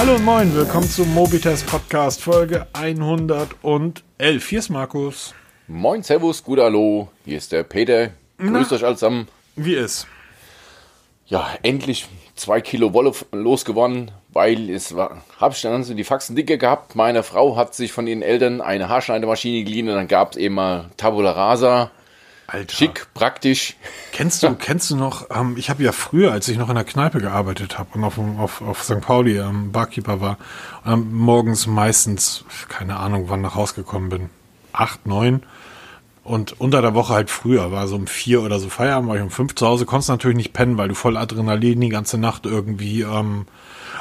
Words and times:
Hallo 0.00 0.14
und 0.14 0.24
moin, 0.24 0.54
willkommen 0.54 0.88
zum 0.88 1.12
Mobitest 1.12 1.66
Podcast 1.66 2.22
Folge 2.22 2.66
111. 2.72 4.48
Hier 4.48 4.58
ist 4.58 4.70
Markus. 4.70 5.34
Moin, 5.68 6.02
Servus, 6.02 6.42
gut 6.42 6.58
Hallo. 6.58 7.08
Hier 7.26 7.36
ist 7.36 7.52
der 7.52 7.64
Peter. 7.64 8.08
Grüßt 8.38 8.72
euch 8.72 8.82
allesamt. 8.82 9.28
Wie 9.56 9.74
ist? 9.74 10.06
Ja, 11.26 11.50
endlich 11.62 12.08
zwei 12.34 12.62
Kilo 12.62 12.94
Wolle 12.94 13.12
losgewonnen, 13.32 14.10
weil 14.30 14.70
es 14.70 14.96
war, 14.96 15.22
habe 15.38 15.52
ich 15.52 15.60
dann 15.60 15.84
so 15.84 15.92
die 15.92 16.04
Faxen 16.04 16.34
dicke 16.34 16.56
gehabt. 16.56 16.96
Meine 16.96 17.22
Frau 17.22 17.56
hat 17.56 17.74
sich 17.74 17.92
von 17.92 18.06
ihren 18.06 18.22
Eltern 18.22 18.62
eine 18.62 18.88
Haarschneidemaschine 18.88 19.64
geliehen 19.64 19.90
und 19.90 19.96
dann 19.96 20.08
gab 20.08 20.32
es 20.32 20.38
eben 20.38 20.54
mal 20.54 20.88
Tabula 20.96 21.32
Rasa. 21.32 21.90
Alter. 22.52 22.74
Schick, 22.74 23.06
praktisch. 23.14 23.76
Kennst 24.12 24.42
du, 24.42 24.54
kennst 24.58 24.90
du 24.90 24.96
noch, 24.96 25.26
ähm, 25.30 25.54
ich 25.56 25.70
habe 25.70 25.82
ja 25.82 25.92
früher, 25.92 26.32
als 26.32 26.48
ich 26.48 26.58
noch 26.58 26.68
in 26.68 26.74
der 26.74 26.84
Kneipe 26.84 27.20
gearbeitet 27.20 27.78
habe 27.78 27.90
und 27.94 28.04
auf, 28.04 28.18
auf, 28.18 28.62
auf 28.62 28.82
St. 28.82 29.00
Pauli 29.00 29.38
ähm, 29.38 29.70
Barkeeper 29.72 30.20
war, 30.20 30.38
ähm, 30.84 31.14
morgens 31.14 31.66
meistens, 31.66 32.44
keine 32.68 32.96
Ahnung, 32.96 33.26
wann 33.28 33.40
nach 33.40 33.54
Hause 33.54 33.74
gekommen 33.74 34.08
bin, 34.08 34.30
acht, 34.72 35.06
neun. 35.06 35.42
Und 36.24 36.60
unter 36.60 36.82
der 36.82 36.94
Woche 36.94 37.14
halt 37.14 37.30
früher, 37.30 37.72
war 37.72 37.86
so 37.86 37.96
um 37.96 38.06
vier 38.06 38.42
oder 38.42 38.58
so 38.58 38.68
Feierabend, 38.68 39.08
war 39.08 39.16
ich 39.16 39.22
um 39.22 39.30
fünf 39.30 39.54
zu 39.54 39.66
Hause, 39.66 39.86
konntest 39.86 40.10
natürlich 40.10 40.36
nicht 40.36 40.52
pennen, 40.52 40.76
weil 40.76 40.88
du 40.88 40.94
voll 40.94 41.16
Adrenalin 41.16 41.80
die 41.80 41.88
ganze 41.88 42.18
Nacht 42.18 42.46
irgendwie 42.46 43.02
ähm, 43.02 43.46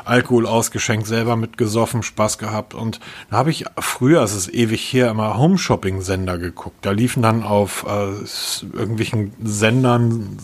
Alkohol 0.05 0.45
ausgeschenkt, 0.45 1.07
selber 1.07 1.35
mitgesoffen, 1.35 2.03
Spaß 2.03 2.37
gehabt. 2.37 2.73
Und 2.73 2.99
da 3.29 3.37
habe 3.37 3.51
ich 3.51 3.65
früher, 3.77 4.21
es 4.21 4.33
ist 4.33 4.53
ewig 4.53 4.81
her, 4.93 5.09
immer 5.09 5.37
Home-Shopping-Sender 5.37 6.37
geguckt. 6.37 6.77
Da 6.81 6.91
liefen 6.91 7.21
dann 7.21 7.43
auf 7.43 7.85
äh, 7.87 8.77
irgendwelchen 8.77 9.33
Sendern 9.43 10.37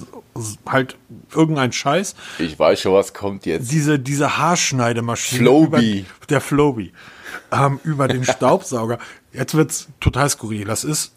halt 0.68 0.98
irgendein 1.34 1.72
Scheiß. 1.72 2.16
Ich 2.40 2.60
weiß 2.60 2.82
schon, 2.82 2.94
was 2.94 3.14
kommt 3.14 3.46
jetzt. 3.46 3.72
Diese, 3.72 4.00
diese 4.00 4.38
Haarschneidemaschine. 4.38 5.42
Flowbee. 5.42 6.00
Über, 6.00 6.26
der 6.30 6.42
Flowbee. 6.42 6.92
Ähm, 7.52 7.80
über 7.84 8.08
den 8.08 8.24
Staubsauger. 8.26 9.00
Jetzt 9.32 9.56
wird's 9.56 9.88
total 10.00 10.30
skurril. 10.30 10.66
Das 10.66 10.84
ist 10.84 11.14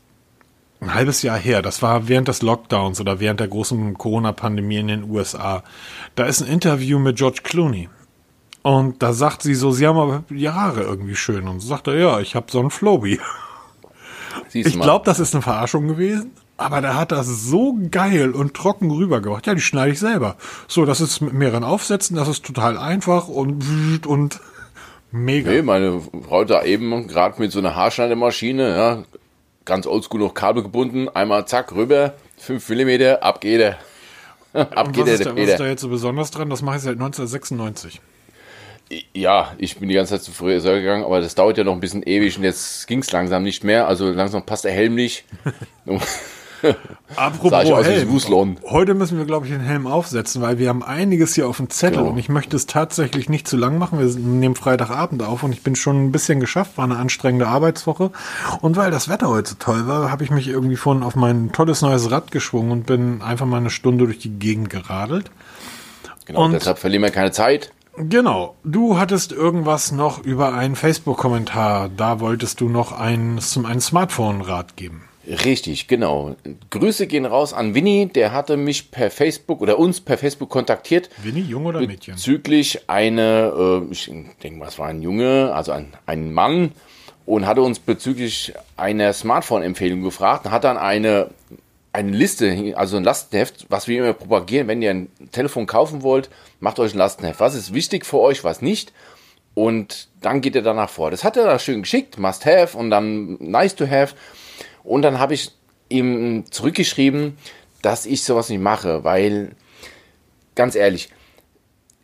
ein 0.81 0.95
halbes 0.95 1.23
Jahr 1.23 1.39
her. 1.39 1.63
Das 1.63 1.83
war 1.83 2.09
während 2.09 2.29
des 2.29 2.43
Lockdowns 2.43 3.01
oder 3.01 3.21
während 3.21 3.41
der 3.41 3.49
großen 3.49 3.95
Corona-Pandemie 3.95 4.79
in 4.79 4.89
den 4.89 5.11
USA. 5.11 5.65
Da 6.15 6.27
ist 6.27 6.41
ein 6.41 6.49
Interview 6.49 6.99
mit 6.99 7.17
George 7.17 7.41
Clooney. 7.43 7.89
Und 8.69 9.03
da 9.03 9.15
sagt 9.15 9.41
sie 9.41 9.55
so, 9.55 9.71
sie 9.71 9.87
haben 9.87 9.97
aber 9.97 10.25
die 10.29 10.51
Haare 10.51 10.83
irgendwie 10.83 11.17
schön. 11.17 11.49
Und 11.49 11.61
so 11.61 11.69
sagt 11.69 11.87
er, 11.87 11.95
ja, 11.97 12.21
ich 12.21 12.35
habe 12.35 12.53
so 12.53 12.61
einen 12.61 12.69
Flowbee. 12.69 13.19
Siehst 14.49 14.67
Ich 14.67 14.73
du 14.75 14.81
mal. 14.81 14.85
glaube, 14.85 15.07
das 15.07 15.21
ist 15.21 15.35
eine 15.35 15.41
Verarschung 15.41 15.89
gewesen. 15.89 16.33
Aber 16.59 16.83
der 16.83 16.95
hat 16.95 17.11
das 17.11 17.29
so 17.29 17.79
geil 17.91 18.33
und 18.33 18.53
trocken 18.53 18.91
rübergebracht. 18.91 19.47
Ja, 19.47 19.55
die 19.55 19.63
schneide 19.63 19.93
ich 19.93 19.99
selber. 19.99 20.37
So, 20.67 20.85
das 20.85 21.01
ist 21.01 21.23
mit 21.23 21.33
mehreren 21.33 21.65
Aufsätzen, 21.65 22.15
das 22.15 22.29
ist 22.29 22.45
total 22.45 22.77
einfach 22.77 23.29
und, 23.29 24.07
und 24.07 24.41
mega. 25.13 25.51
Nee, 25.51 25.63
meine 25.63 26.03
Frau 26.29 26.45
da 26.45 26.63
eben 26.63 27.09
gerade 27.09 27.41
mit 27.41 27.53
so 27.53 27.61
einer 27.61 27.75
Haarschneidemaschine, 27.75 28.77
ja, 28.77 29.03
ganz 29.65 29.87
oldschool 29.87 30.21
noch 30.21 30.35
Kabel 30.35 30.63
gebunden, 30.63 31.09
einmal 31.09 31.47
zack, 31.47 31.75
rüber, 31.75 32.13
5 32.37 32.69
mm, 32.69 33.23
ab 33.23 33.41
geht 33.41 33.63
er. 33.63 33.79
ab 34.77 34.93
geht 34.93 35.05
was 35.05 35.09
er, 35.09 35.15
ist, 35.15 35.25
der 35.25 35.33
da, 35.33 35.41
was 35.41 35.49
ist 35.49 35.61
da 35.61 35.67
jetzt 35.67 35.81
so 35.81 35.89
besonders 35.89 36.31
dran? 36.33 36.51
Das 36.51 36.61
mache 36.61 36.77
ich 36.77 36.83
seit 36.83 36.97
1996. 36.97 38.03
Ja, 39.13 39.53
ich 39.59 39.77
bin 39.79 39.89
die 39.89 39.95
ganze 39.95 40.15
Zeit 40.15 40.23
zu 40.23 40.33
früh 40.33 40.59
gegangen, 40.61 41.05
aber 41.05 41.21
das 41.21 41.35
dauert 41.35 41.59
ja 41.59 41.65
noch 41.65 41.75
ein 41.75 41.81
bisschen 41.81 42.03
ewig 42.03 42.39
und 42.39 42.45
jetzt 42.45 42.87
ging 42.87 43.01
es 43.01 43.13
langsam 43.13 43.43
nicht 43.43 43.63
mehr. 43.63 43.87
Also 43.87 44.11
langsam 44.11 44.43
passt 44.45 44.65
der 44.65 44.73
Helm 44.73 44.95
nicht. 44.95 45.25
Apropos 47.15 47.51
Helm. 47.87 48.09
Heute 48.69 48.95
müssen 48.95 49.17
wir, 49.17 49.25
glaube 49.27 49.47
ich, 49.47 49.53
den 49.53 49.61
Helm 49.61 49.87
aufsetzen, 49.87 50.43
weil 50.43 50.59
wir 50.59 50.69
haben 50.71 50.83
einiges 50.83 51.35
hier 51.35 51.47
auf 51.49 51.59
dem 51.59 51.71
Zettel 51.71 52.03
Ja. 52.03 52.09
und 52.11 52.19
ich 52.19 52.29
möchte 52.29 52.57
es 52.57 52.67
tatsächlich 52.67 53.29
nicht 53.29 53.47
zu 53.47 53.57
lang 53.57 53.79
machen. 53.79 54.01
Wir 54.01 54.07
nehmen 54.21 54.57
Freitagabend 54.57 55.23
auf 55.23 55.45
und 55.45 55.53
ich 55.53 55.63
bin 55.63 55.77
schon 55.77 56.07
ein 56.07 56.11
bisschen 56.13 56.41
geschafft, 56.41 56.77
war 56.77 56.85
eine 56.85 56.97
anstrengende 56.97 57.47
Arbeitswoche. 57.47 58.11
Und 58.61 58.77
weil 58.77 58.91
das 58.91 59.09
Wetter 59.09 59.29
heute 59.29 59.51
so 59.51 59.57
toll 59.59 59.87
war, 59.87 60.11
habe 60.11 60.25
ich 60.25 60.31
mich 60.31 60.49
irgendwie 60.49 60.77
vorhin 60.77 61.05
auf 61.05 61.15
mein 61.15 61.53
tolles 61.53 61.81
neues 61.81 62.11
Rad 62.11 62.33
geschwungen 62.33 62.73
und 62.73 62.87
bin 62.87 63.23
einfach 63.23 63.47
mal 63.47 63.59
eine 63.59 63.71
Stunde 63.71 64.07
durch 64.07 64.19
die 64.19 64.31
Gegend 64.31 64.69
geradelt. 64.69 65.31
Genau, 66.25 66.45
Und- 66.45 66.53
deshalb 66.53 66.79
verlieren 66.79 67.03
wir 67.05 67.11
keine 67.11 67.31
Zeit. 67.31 67.71
Genau. 67.99 68.57
Du 68.65 68.99
hattest 68.99 69.33
irgendwas 69.33 69.93
noch 69.93 70.25
über 70.25 70.55
einen 70.55 70.77
Facebook-Kommentar. 70.77 71.89
Da 71.97 72.21
wolltest 72.21 72.61
du 72.61 72.69
noch 72.69 72.93
ein, 72.93 73.39
zum 73.41 73.67
einen 73.67 73.81
Smartphone-Rat 73.81 74.77
geben. 74.77 75.03
Richtig, 75.27 75.89
genau. 75.89 76.37
Grüße 76.71 77.07
gehen 77.07 77.27
raus 77.27 77.53
an 77.53 77.75
Winnie, 77.75 78.07
der 78.07 78.33
hatte 78.33 78.57
mich 78.57 78.91
per 78.91 79.11
Facebook 79.11 79.61
oder 79.61 79.79
uns 79.79 80.01
per 80.01 80.17
Facebook 80.17 80.49
kontaktiert. 80.49 81.11
Winnie, 81.23 81.43
Jung 81.43 81.67
oder 81.67 81.81
Mädchen? 81.81 82.15
Bezüglich 82.15 82.89
eine, 82.89 83.83
äh, 83.89 83.93
ich 83.93 84.11
denke 84.43 84.59
mal, 84.59 84.69
es 84.69 84.79
war 84.79 84.89
ein 84.89 85.03
Junge, 85.03 85.53
also 85.53 85.73
ein, 85.73 85.93
ein 86.07 86.33
Mann, 86.33 86.73
und 87.27 87.47
hatte 87.47 87.61
uns 87.61 87.79
bezüglich 87.79 88.55
einer 88.79 89.13
Smartphone-Empfehlung 89.13 90.03
gefragt 90.03 90.47
und 90.47 90.51
hat 90.51 90.65
dann 90.65 90.79
eine, 90.79 91.29
eine 91.99 92.17
Liste, 92.17 92.75
also 92.77 92.97
ein 92.97 93.05
Lastenheft, 93.05 93.67
was 93.69 93.89
wir 93.89 93.99
immer 93.99 94.13
propagieren, 94.13 94.69
wenn 94.69 94.83
ihr 94.83 94.91
ein 94.91 95.09
Telefon 95.33 95.67
kaufen 95.67 96.03
wollt, 96.03 96.31
macht 96.61 96.79
euch 96.79 96.95
ein 96.95 96.99
Lastenheft. 96.99 97.41
Was 97.41 97.57
ist 97.57 97.75
wichtig 97.75 98.07
für 98.07 98.21
euch, 98.21 98.45
was 98.45 98.63
nicht? 98.63 98.93
Und 99.55 100.09
dann 100.21 100.41
geht 100.41 100.55
er 100.55 100.63
danach 100.63 100.91
vor. 100.91 101.11
Das 101.11 101.25
hat 101.25 101.37
er 101.37 101.45
da 101.45 101.59
schön 101.59 101.83
geschickt, 101.83 102.17
must 102.19 102.47
have 102.47 102.79
und 102.79 102.91
dann 102.91 103.37
nice 103.41 103.75
to 103.75 103.89
have. 103.89 104.15
Und 104.85 105.03
dann 105.03 105.19
habe 105.19 105.35
ich 105.35 105.51
ihm 105.89 106.45
zurückgeschrieben, 106.51 107.37
dass 107.83 108.07
ich 108.07 108.23
sowas 108.23 108.49
nicht 108.49 108.63
mache, 108.63 109.03
weil, 109.03 109.57
ganz 110.55 110.77
ehrlich, 110.77 111.09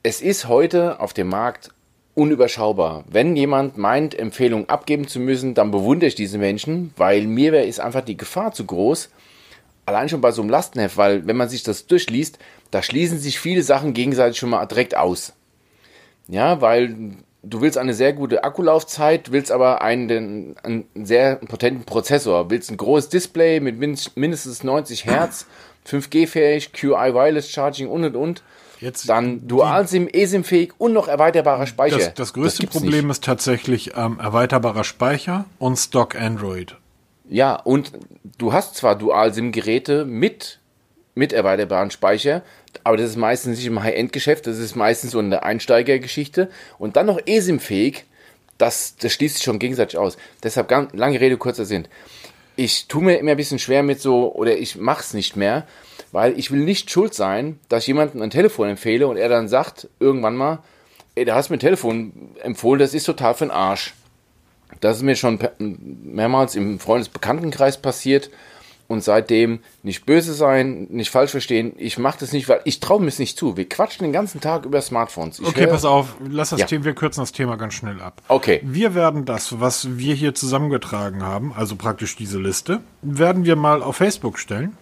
es 0.02 0.20
ist 0.20 0.48
heute 0.48 1.00
auf 1.00 1.12
dem 1.12 1.28
Markt 1.28 1.70
unüberschaubar. 2.14 3.04
Wenn 3.08 3.36
jemand 3.36 3.78
meint, 3.78 4.18
Empfehlungen 4.18 4.68
abgeben 4.68 5.06
zu 5.06 5.20
müssen, 5.20 5.54
dann 5.54 5.70
bewundere 5.70 6.08
ich 6.08 6.14
diese 6.16 6.38
Menschen, 6.38 6.92
weil 6.96 7.26
mir 7.26 7.62
ist 7.62 7.80
einfach 7.80 8.04
die 8.04 8.16
Gefahr 8.16 8.52
zu 8.52 8.64
groß. 8.64 9.10
Allein 9.86 10.08
schon 10.08 10.20
bei 10.20 10.30
so 10.32 10.40
einem 10.42 10.50
Lastenheft, 10.50 10.96
weil 10.96 11.26
wenn 11.26 11.36
man 11.36 11.48
sich 11.48 11.62
das 11.62 11.86
durchliest, 11.86 12.38
da 12.70 12.82
schließen 12.82 13.18
sich 13.18 13.38
viele 13.38 13.62
Sachen 13.62 13.92
gegenseitig 13.94 14.38
schon 14.38 14.50
mal 14.50 14.64
direkt 14.66 14.96
aus. 14.96 15.34
Ja, 16.28 16.60
weil 16.62 16.94
du 17.42 17.60
willst 17.60 17.76
eine 17.76 17.92
sehr 17.92 18.14
gute 18.14 18.44
Akkulaufzeit, 18.44 19.30
willst 19.30 19.52
aber 19.52 19.82
einen, 19.82 20.56
einen 20.62 20.86
sehr 21.04 21.36
potenten 21.36 21.84
Prozessor, 21.84 22.48
willst 22.50 22.70
ein 22.70 22.78
großes 22.78 23.10
Display 23.10 23.60
mit 23.60 23.78
min- 23.78 23.98
mindestens 24.14 24.64
90 24.64 25.04
Hertz, 25.04 25.46
5G-fähig, 25.86 26.72
QI 26.72 26.90
Wireless 27.14 27.50
Charging 27.50 27.88
und 27.88 28.04
und 28.04 28.16
und. 28.16 28.42
Jetzt 28.80 29.08
Dann 29.08 29.46
Dual-SIM, 29.46 30.08
eSIM-fähig 30.12 30.72
und 30.78 30.92
noch 30.94 31.08
erweiterbarer 31.08 31.66
Speicher. 31.66 31.98
Das, 31.98 32.14
das 32.14 32.32
größte 32.32 32.62
gibt's 32.62 32.76
Problem 32.76 33.06
nicht. 33.06 33.16
ist 33.18 33.24
tatsächlich 33.24 33.92
ähm, 33.96 34.18
erweiterbarer 34.18 34.84
Speicher 34.84 35.44
und 35.58 35.76
Stock 35.76 36.16
Android. 36.20 36.76
Ja, 37.28 37.56
und 37.56 37.92
du 38.38 38.52
hast 38.52 38.76
zwar 38.76 38.96
Dual-SIM-Geräte 38.96 40.04
mit, 40.04 40.58
mit 41.14 41.32
erweiterbaren 41.32 41.90
Speicher, 41.90 42.42
aber 42.82 42.96
das 42.96 43.10
ist 43.10 43.16
meistens 43.16 43.56
nicht 43.56 43.66
im 43.66 43.82
High-End-Geschäft, 43.82 44.46
das 44.46 44.58
ist 44.58 44.76
meistens 44.76 45.12
so 45.12 45.20
eine 45.20 45.42
Einsteigergeschichte. 45.42 46.50
Und 46.78 46.96
dann 46.96 47.06
noch 47.06 47.20
eSIM-fähig, 47.24 48.04
das, 48.58 48.96
das 48.96 49.12
schließt 49.12 49.36
sich 49.36 49.44
schon 49.44 49.58
gegenseitig 49.58 49.98
aus. 49.98 50.16
Deshalb 50.42 50.68
ganz, 50.68 50.92
lange 50.92 51.20
Rede, 51.20 51.38
kurzer 51.38 51.64
Sinn. 51.64 51.88
Ich 52.56 52.86
tue 52.86 53.02
mir 53.02 53.18
immer 53.18 53.32
ein 53.32 53.36
bisschen 53.36 53.58
schwer 53.58 53.82
mit 53.82 54.00
so, 54.00 54.32
oder 54.34 54.56
ich 54.56 54.76
mach's 54.76 55.14
nicht 55.14 55.34
mehr, 55.34 55.66
weil 56.12 56.38
ich 56.38 56.50
will 56.50 56.60
nicht 56.60 56.90
schuld 56.90 57.14
sein, 57.14 57.58
dass 57.68 57.84
ich 57.84 57.88
jemandem 57.88 58.22
ein 58.22 58.30
Telefon 58.30 58.68
empfehle 58.68 59.08
und 59.08 59.16
er 59.16 59.28
dann 59.28 59.48
sagt, 59.48 59.88
irgendwann 59.98 60.36
mal, 60.36 60.62
ey, 61.14 61.24
da 61.24 61.34
hast 61.34 61.48
du 61.48 61.52
mir 61.52 61.56
ein 61.56 61.60
Telefon 61.60 62.34
empfohlen, 62.42 62.78
das 62.78 62.94
ist 62.94 63.04
total 63.04 63.34
für 63.34 63.46
den 63.46 63.50
Arsch. 63.50 63.94
Das 64.80 64.96
ist 64.98 65.02
mir 65.02 65.16
schon 65.16 65.38
mehrmals 65.58 66.54
im 66.56 66.78
Freundesbekanntenkreis 66.78 67.78
passiert. 67.78 68.30
Und 68.86 69.02
seitdem 69.02 69.60
nicht 69.82 70.04
böse 70.04 70.34
sein, 70.34 70.88
nicht 70.90 71.08
falsch 71.10 71.30
verstehen. 71.30 71.72
Ich 71.78 71.96
mache 71.98 72.18
das 72.20 72.32
nicht, 72.32 72.50
weil 72.50 72.60
ich 72.64 72.80
traue 72.80 73.00
mir 73.00 73.08
es 73.08 73.18
nicht 73.18 73.38
zu. 73.38 73.56
Wir 73.56 73.66
quatschen 73.66 74.04
den 74.04 74.12
ganzen 74.12 74.42
Tag 74.42 74.66
über 74.66 74.82
Smartphones. 74.82 75.38
Ich 75.38 75.46
Okay, 75.48 75.66
pass 75.66 75.86
auf, 75.86 76.16
lass 76.28 76.50
das 76.50 76.60
Ja. 76.60 76.66
Thema, 76.66 76.84
wir 76.84 76.94
kürzen 76.94 77.22
das 77.22 77.32
Thema 77.32 77.56
ganz 77.56 77.72
schnell 77.72 78.02
ab. 78.02 78.20
Okay. 78.28 78.60
Wir 78.62 78.94
werden 78.94 79.24
das, 79.24 79.58
was 79.58 79.96
wir 79.96 80.14
hier 80.14 80.34
zusammengetragen 80.34 81.22
haben, 81.22 81.54
also 81.56 81.76
praktisch 81.76 82.14
diese 82.14 82.38
Liste, 82.38 82.80
werden 83.00 83.46
wir 83.46 83.56
mal 83.56 83.82
auf 83.82 83.96
Facebook 83.96 84.38
stellen. 84.38 84.76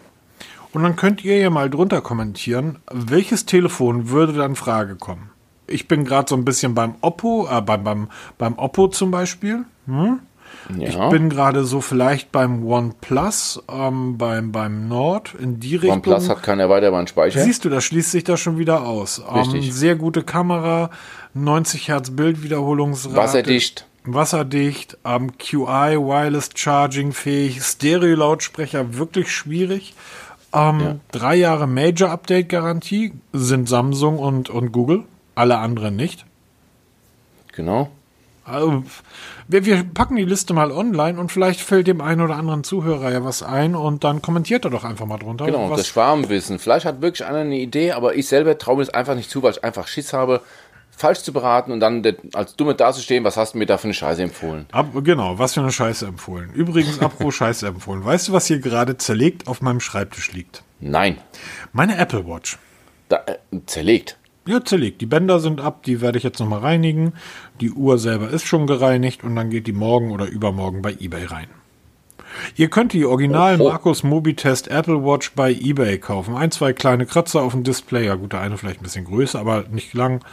Und 0.72 0.82
dann 0.82 0.96
könnt 0.96 1.24
ihr 1.24 1.38
ja 1.38 1.50
mal 1.50 1.70
drunter 1.70 2.00
kommentieren, 2.00 2.80
welches 2.90 3.46
Telefon 3.46 4.08
würde 4.08 4.32
dann 4.32 4.52
in 4.52 4.56
Frage 4.56 4.96
kommen. 4.96 5.30
Ich 5.68 5.86
bin 5.86 6.04
gerade 6.04 6.28
so 6.28 6.34
ein 6.34 6.44
bisschen 6.44 6.74
beim 6.74 6.96
Oppo, 7.02 7.46
äh, 7.48 7.60
beim, 7.60 7.84
beim, 7.84 8.08
beim 8.36 8.58
Oppo 8.58 8.88
zum 8.88 9.12
Beispiel. 9.12 9.64
Hm? 9.86 10.20
Ich 10.78 10.94
Ja. 10.94 11.08
bin 11.08 11.28
gerade 11.30 11.64
so 11.64 11.80
vielleicht 11.80 12.30
beim 12.30 12.64
OnePlus, 12.64 13.62
ähm, 13.72 14.18
beim, 14.18 14.52
beim 14.52 14.86
Nord, 14.86 15.34
in 15.34 15.58
die 15.60 15.76
Richtung. 15.76 15.92
OnePlus 15.92 16.28
hat 16.28 16.42
keinen 16.42 16.60
erweiterbaren 16.60 17.06
Speicher. 17.06 17.40
Siehst 17.40 17.64
du, 17.64 17.70
das 17.70 17.84
schließt 17.84 18.10
sich 18.10 18.24
da 18.24 18.36
schon 18.36 18.58
wieder 18.58 18.86
aus. 18.86 19.22
Ähm, 19.34 19.62
sehr 19.72 19.96
gute 19.96 20.22
Kamera, 20.22 20.90
90 21.34 21.88
Hertz 21.88 22.10
Bildwiederholungsrate. 22.10 23.16
Wasserdicht. 23.16 23.86
Wasserdicht, 24.04 24.98
ähm, 25.04 25.36
QI, 25.38 25.96
Wireless 25.96 26.50
Charging 26.54 27.12
fähig, 27.12 27.62
Stereo-Lautsprecher, 27.62 28.96
wirklich 28.98 29.30
schwierig. 29.32 29.94
Ähm, 30.52 30.80
Ja. 30.80 30.96
Drei 31.12 31.36
Jahre 31.36 31.66
Major-Update-Garantie 31.66 33.12
sind 33.32 33.68
Samsung 33.68 34.18
und, 34.18 34.50
und 34.50 34.70
Google, 34.72 35.04
alle 35.34 35.58
anderen 35.58 35.96
nicht. 35.96 36.26
Genau. 37.52 37.90
Also, 38.44 38.82
wir, 39.46 39.64
wir 39.64 39.84
packen 39.84 40.16
die 40.16 40.24
Liste 40.24 40.52
mal 40.52 40.72
online 40.72 41.18
und 41.20 41.30
vielleicht 41.30 41.60
fällt 41.60 41.86
dem 41.86 42.00
einen 42.00 42.20
oder 42.20 42.34
anderen 42.36 42.64
Zuhörer 42.64 43.12
ja 43.12 43.24
was 43.24 43.42
ein 43.42 43.74
und 43.76 44.02
dann 44.04 44.20
kommentiert 44.20 44.64
er 44.64 44.70
doch 44.70 44.84
einfach 44.84 45.06
mal 45.06 45.18
drunter. 45.18 45.46
Genau, 45.46 45.74
das 45.74 45.86
Schwarmwissen. 45.86 46.58
Vielleicht 46.58 46.84
hat 46.84 47.00
wirklich 47.02 47.24
einer 47.26 47.38
eine 47.38 47.58
Idee, 47.58 47.92
aber 47.92 48.16
ich 48.16 48.26
selber 48.26 48.58
traue 48.58 48.76
mir 48.78 48.84
das 48.84 48.94
einfach 48.94 49.14
nicht 49.14 49.30
zu, 49.30 49.42
weil 49.42 49.52
ich 49.52 49.62
einfach 49.62 49.86
Schiss 49.86 50.12
habe, 50.12 50.40
falsch 50.90 51.20
zu 51.22 51.32
beraten 51.32 51.72
und 51.72 51.80
dann 51.80 52.02
als 52.34 52.56
Dumme 52.56 52.74
dazustehen, 52.74 53.24
was 53.24 53.36
hast 53.36 53.54
du 53.54 53.58
mir 53.58 53.66
da 53.66 53.78
für 53.78 53.84
eine 53.84 53.94
Scheiße 53.94 54.22
empfohlen? 54.22 54.66
Ab, 54.72 54.88
genau, 55.02 55.38
was 55.38 55.54
für 55.54 55.60
eine 55.60 55.72
Scheiße 55.72 56.06
empfohlen. 56.06 56.52
Übrigens, 56.52 57.00
apropos 57.00 57.34
Scheiße 57.36 57.66
empfohlen. 57.66 58.04
Weißt 58.04 58.28
du, 58.28 58.32
was 58.32 58.46
hier 58.46 58.58
gerade 58.58 58.96
zerlegt 58.96 59.46
auf 59.46 59.62
meinem 59.62 59.80
Schreibtisch 59.80 60.32
liegt? 60.32 60.62
Nein, 60.80 61.18
Meine 61.72 61.96
Apple 61.96 62.26
Watch. 62.26 62.58
da, 63.08 63.18
äh, 63.26 63.36
zerlegt. 63.66 64.18
Ja, 64.46 64.64
zerlegt. 64.64 65.00
Die 65.00 65.06
Bänder 65.06 65.38
sind 65.38 65.60
ab, 65.60 65.84
die 65.84 66.00
werde 66.00 66.18
ich 66.18 66.24
jetzt 66.24 66.40
nochmal 66.40 66.60
reinigen. 66.60 67.12
Die 67.60 67.70
Uhr 67.70 67.98
selber 67.98 68.30
ist 68.30 68.46
schon 68.46 68.66
gereinigt 68.66 69.22
und 69.22 69.36
dann 69.36 69.50
geht 69.50 69.66
die 69.66 69.72
morgen 69.72 70.10
oder 70.10 70.26
übermorgen 70.26 70.82
bei 70.82 70.92
eBay 70.98 71.26
rein. 71.26 71.46
Ihr 72.56 72.68
könnt 72.68 72.92
die 72.92 73.04
Original 73.04 73.60
Oh, 73.60 73.66
oh. 73.66 73.68
Markus 73.68 74.02
Mobitest 74.02 74.68
Apple 74.68 75.04
Watch 75.04 75.32
bei 75.34 75.52
eBay 75.52 75.98
kaufen. 75.98 76.34
Ein, 76.34 76.50
zwei 76.50 76.72
kleine 76.72 77.06
Kratzer 77.06 77.42
auf 77.42 77.52
dem 77.52 77.62
Display. 77.62 78.06
Ja 78.06 78.14
gut, 78.14 78.32
der 78.32 78.40
eine 78.40 78.56
vielleicht 78.58 78.80
ein 78.80 78.84
bisschen 78.84 79.04
größer, 79.04 79.38
aber 79.38 79.64
nicht 79.70 79.94
lang. 79.94 80.24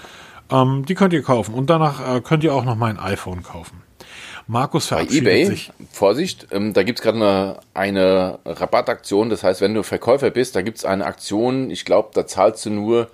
Ähm, 0.50 0.86
die 0.88 0.96
könnt 0.96 1.14
ihr 1.14 1.22
kaufen. 1.22 1.54
Und 1.54 1.70
danach 1.70 2.16
äh, 2.16 2.22
könnt 2.22 2.44
ihr 2.44 2.54
auch 2.54 2.66
noch 2.66 2.76
mein 2.76 2.98
iPhone 2.98 3.44
kaufen. 3.44 3.84
Markus 4.48 4.88
Bei 4.88 4.98
verabschiedet 4.98 5.28
eBay, 5.28 5.46
sich. 5.46 5.72
Vorsicht, 5.92 6.48
ähm, 6.52 6.74
da 6.74 6.82
gibt's 6.82 7.02
gerade 7.04 7.18
eine, 7.18 7.60
eine 7.76 8.40
Rabattaktion. 8.46 9.30
Das 9.30 9.44
heißt, 9.44 9.62
wenn 9.62 9.76
du 9.76 9.84
Verkäufer 9.84 10.32
bist, 10.32 10.56
da 10.56 10.64
gibt's 10.64 10.86
eine 10.86 11.06
Aktion, 11.06 11.70
ich 11.70 11.86
glaube, 11.86 12.10
da 12.14 12.26
zahlst 12.26 12.66
du 12.66 12.72
nur, 12.72 13.10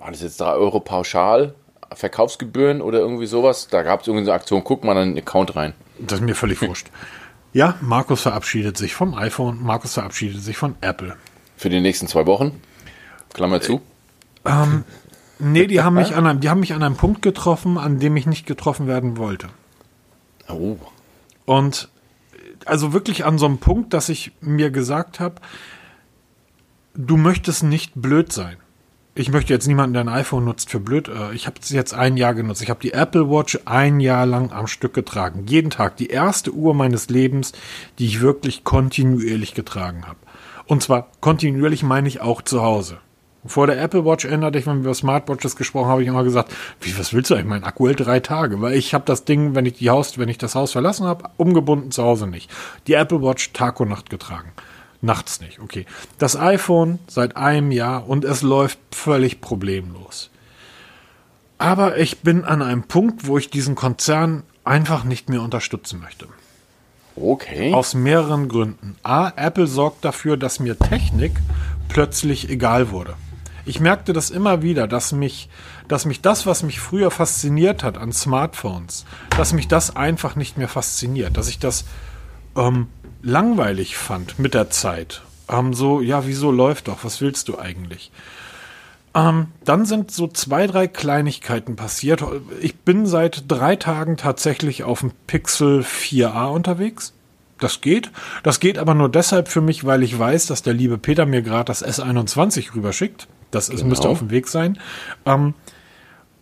waren 0.00 0.12
das 0.12 0.22
jetzt 0.22 0.40
3 0.40 0.52
Euro 0.54 0.80
pauschal, 0.80 1.54
Verkaufsgebühren 1.92 2.80
oder 2.80 2.98
irgendwie 2.98 3.26
sowas. 3.26 3.68
Da 3.68 3.82
gab's 3.82 4.06
irgendwie 4.06 4.24
so 4.24 4.30
eine 4.30 4.40
Aktion, 4.40 4.64
guck 4.64 4.82
mal 4.82 4.96
in 5.02 5.14
den 5.14 5.22
Account 5.22 5.54
rein. 5.54 5.74
Das 5.98 6.20
ist 6.20 6.24
mir 6.24 6.34
völlig 6.34 6.60
wurscht. 6.66 6.88
Ja, 7.52 7.76
Markus 7.80 8.22
verabschiedet 8.22 8.76
sich 8.76 8.94
vom 8.94 9.14
iPhone. 9.14 9.62
Markus 9.62 9.94
verabschiedet 9.94 10.42
sich 10.42 10.56
von 10.56 10.76
Apple. 10.80 11.16
Für 11.56 11.68
die 11.68 11.80
nächsten 11.80 12.06
zwei 12.06 12.26
Wochen. 12.26 12.60
Klammer 13.32 13.60
zu. 13.60 13.80
Nee, 15.38 15.66
die 15.66 15.82
haben 15.82 15.94
mich 15.96 16.14
an 16.14 16.26
einem, 16.26 16.40
die 16.40 16.48
haben 16.48 16.60
mich 16.60 16.72
an 16.72 16.82
einem 16.82 16.96
Punkt 16.96 17.22
getroffen, 17.22 17.76
an 17.76 17.98
dem 17.98 18.16
ich 18.16 18.26
nicht 18.26 18.46
getroffen 18.46 18.86
werden 18.86 19.16
wollte. 19.16 19.48
Oh. 20.48 20.76
Und 21.44 21.88
also 22.66 22.92
wirklich 22.92 23.24
an 23.24 23.38
so 23.38 23.46
einem 23.46 23.58
Punkt, 23.58 23.92
dass 23.92 24.08
ich 24.08 24.32
mir 24.40 24.70
gesagt 24.70 25.20
habe, 25.20 25.36
du 26.94 27.16
möchtest 27.16 27.62
nicht 27.62 27.92
blöd 27.94 28.32
sein. 28.32 28.56
Ich 29.14 29.30
möchte 29.32 29.52
jetzt 29.52 29.66
niemanden, 29.66 29.94
der 29.94 30.02
ein 30.02 30.08
iPhone 30.08 30.44
nutzt, 30.44 30.70
für 30.70 30.78
blöd. 30.78 31.08
äh, 31.08 31.34
Ich 31.34 31.46
habe 31.46 31.56
es 31.60 31.70
jetzt 31.70 31.94
ein 31.94 32.16
Jahr 32.16 32.32
genutzt. 32.32 32.62
Ich 32.62 32.70
habe 32.70 32.80
die 32.80 32.92
Apple 32.92 33.28
Watch 33.28 33.58
ein 33.64 33.98
Jahr 33.98 34.24
lang 34.24 34.52
am 34.52 34.68
Stück 34.68 34.94
getragen. 34.94 35.46
Jeden 35.46 35.70
Tag. 35.70 35.96
Die 35.96 36.08
erste 36.08 36.52
Uhr 36.52 36.74
meines 36.74 37.08
Lebens, 37.10 37.52
die 37.98 38.06
ich 38.06 38.20
wirklich 38.20 38.62
kontinuierlich 38.62 39.54
getragen 39.54 40.06
habe. 40.06 40.18
Und 40.66 40.82
zwar 40.82 41.08
kontinuierlich 41.20 41.82
meine 41.82 42.06
ich 42.06 42.20
auch 42.20 42.40
zu 42.42 42.62
Hause. 42.62 42.98
Vor 43.44 43.66
der 43.66 43.80
Apple 43.82 44.04
Watch 44.04 44.26
erinnerte 44.26 44.58
ich, 44.58 44.66
wenn 44.66 44.76
wir 44.76 44.82
über 44.82 44.94
Smartwatches 44.94 45.56
gesprochen 45.56 45.86
haben, 45.86 45.92
habe 45.92 46.02
ich 46.02 46.08
immer 46.08 46.24
gesagt, 46.24 46.52
wie, 46.80 46.96
was 46.96 47.12
willst 47.12 47.30
du 47.30 47.34
eigentlich? 47.34 47.48
Mein 47.48 47.64
Akku 47.64 47.86
hält 47.88 48.00
drei 48.00 48.20
Tage, 48.20 48.60
weil 48.60 48.74
ich 48.74 48.92
habe 48.94 49.06
das 49.06 49.24
Ding, 49.24 49.54
wenn 49.54 49.64
ich 49.66 49.78
die 49.78 49.90
Haus, 49.90 50.18
wenn 50.18 50.28
ich 50.28 50.38
das 50.38 50.54
Haus 50.54 50.72
verlassen 50.72 51.06
habe, 51.06 51.24
umgebunden 51.38 51.90
zu 51.90 52.04
Hause 52.04 52.26
nicht. 52.26 52.50
Die 52.86 52.92
Apple 52.92 53.22
Watch 53.22 53.52
Tag 53.54 53.80
und 53.80 53.88
Nacht 53.88 54.10
getragen. 54.10 54.52
Nachts 55.02 55.40
nicht, 55.40 55.60
okay. 55.60 55.86
Das 56.18 56.36
iPhone 56.36 56.98
seit 57.06 57.36
einem 57.36 57.70
Jahr 57.70 58.08
und 58.08 58.24
es 58.24 58.42
läuft 58.42 58.78
völlig 58.92 59.40
problemlos. 59.40 60.30
Aber 61.58 61.98
ich 61.98 62.20
bin 62.20 62.44
an 62.44 62.62
einem 62.62 62.84
Punkt, 62.84 63.26
wo 63.26 63.38
ich 63.38 63.50
diesen 63.50 63.74
Konzern 63.74 64.42
einfach 64.64 65.04
nicht 65.04 65.28
mehr 65.28 65.42
unterstützen 65.42 66.00
möchte. 66.00 66.26
Okay. 67.16 67.74
Aus 67.74 67.94
mehreren 67.94 68.48
Gründen. 68.48 68.96
A, 69.02 69.30
Apple 69.36 69.66
sorgt 69.66 70.04
dafür, 70.04 70.36
dass 70.36 70.60
mir 70.60 70.78
Technik 70.78 71.32
plötzlich 71.88 72.48
egal 72.48 72.90
wurde. 72.90 73.14
Ich 73.66 73.80
merkte 73.80 74.12
das 74.12 74.30
immer 74.30 74.62
wieder, 74.62 74.88
dass 74.88 75.12
mich, 75.12 75.48
dass 75.86 76.06
mich 76.06 76.22
das, 76.22 76.46
was 76.46 76.62
mich 76.62 76.80
früher 76.80 77.10
fasziniert 77.10 77.82
hat 77.82 77.98
an 77.98 78.12
Smartphones, 78.12 79.04
dass 79.36 79.52
mich 79.52 79.68
das 79.68 79.94
einfach 79.96 80.34
nicht 80.36 80.56
mehr 80.56 80.68
fasziniert, 80.68 81.36
dass 81.36 81.48
ich 81.48 81.58
das 81.58 81.84
ähm, 82.56 82.88
langweilig 83.22 83.96
fand 83.96 84.38
mit 84.38 84.54
der 84.54 84.70
Zeit. 84.70 85.22
Ähm, 85.48 85.74
so, 85.74 86.00
ja, 86.00 86.26
wieso 86.26 86.50
läuft 86.50 86.88
doch? 86.88 87.04
Was 87.04 87.20
willst 87.20 87.48
du 87.48 87.58
eigentlich? 87.58 88.10
Ähm, 89.14 89.48
dann 89.64 89.86
sind 89.86 90.12
so 90.12 90.28
zwei, 90.28 90.66
drei 90.66 90.86
Kleinigkeiten 90.86 91.74
passiert. 91.74 92.22
Ich 92.60 92.76
bin 92.76 93.06
seit 93.06 93.44
drei 93.48 93.76
Tagen 93.76 94.16
tatsächlich 94.16 94.84
auf 94.84 95.00
dem 95.00 95.12
Pixel 95.26 95.80
4a 95.80 96.52
unterwegs. 96.52 97.12
Das 97.58 97.80
geht. 97.80 98.10
Das 98.42 98.60
geht 98.60 98.78
aber 98.78 98.94
nur 98.94 99.08
deshalb 99.10 99.48
für 99.48 99.60
mich, 99.60 99.84
weil 99.84 100.02
ich 100.02 100.18
weiß, 100.18 100.46
dass 100.46 100.62
der 100.62 100.72
liebe 100.74 100.96
Peter 100.96 101.26
mir 101.26 101.42
gerade 101.42 101.66
das 101.66 101.84
S21 101.84 102.74
rüberschickt. 102.74 103.28
Das 103.50 103.68
ist, 103.68 103.84
müsste 103.84 104.08
auf 104.08 104.20
dem 104.20 104.30
Weg 104.30 104.48
sein. 104.48 104.78
Ähm, 105.26 105.54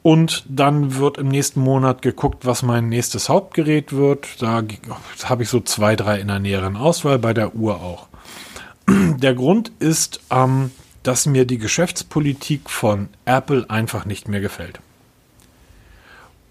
und 0.09 0.47
dann 0.49 0.95
wird 0.95 1.19
im 1.19 1.29
nächsten 1.29 1.61
Monat 1.61 2.01
geguckt, 2.01 2.47
was 2.47 2.63
mein 2.63 2.89
nächstes 2.89 3.29
Hauptgerät 3.29 3.93
wird. 3.93 4.41
Da 4.41 4.63
habe 5.25 5.43
ich 5.43 5.51
so 5.51 5.61
zwei, 5.61 5.97
drei 5.97 6.19
in 6.19 6.29
der 6.29 6.39
näheren 6.39 6.79
Auswahl, 6.79 7.19
bei 7.19 7.35
der 7.35 7.55
Uhr 7.55 7.83
auch. 7.83 8.09
Der 8.89 9.35
Grund 9.35 9.71
ist, 9.81 10.21
ähm, 10.31 10.71
dass 11.03 11.27
mir 11.27 11.45
die 11.45 11.59
Geschäftspolitik 11.59 12.71
von 12.71 13.11
Apple 13.27 13.67
einfach 13.69 14.07
nicht 14.07 14.29
mehr 14.29 14.41
gefällt. 14.41 14.81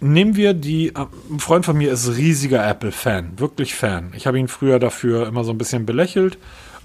Nehmen 0.02 0.36
wir 0.36 0.54
die, 0.54 0.90
äh, 0.90 1.08
ein 1.32 1.40
Freund 1.40 1.66
von 1.66 1.80
mir 1.80 1.92
ist 1.92 2.16
riesiger 2.16 2.64
Apple-Fan, 2.64 3.40
wirklich 3.40 3.74
Fan. 3.74 4.12
Ich 4.16 4.28
habe 4.28 4.38
ihn 4.38 4.50
früher 4.50 4.78
dafür 4.78 5.26
immer 5.26 5.44
so 5.44 5.52
ein 5.52 5.58
bisschen 5.58 5.88
belächelt. 5.88 6.38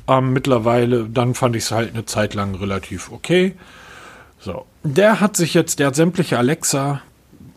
Ähm, 0.08 0.32
mittlerweile, 0.32 1.04
dann 1.04 1.34
fand 1.34 1.54
ich 1.54 1.64
es 1.64 1.70
halt 1.70 1.92
eine 1.92 2.06
Zeit 2.06 2.32
lang 2.32 2.54
relativ 2.54 3.12
okay. 3.12 3.56
So, 4.42 4.66
der 4.82 5.20
hat 5.20 5.36
sich 5.36 5.54
jetzt, 5.54 5.78
der 5.78 5.88
hat 5.88 5.94
sämtliche 5.94 6.36
Alexa 6.36 7.00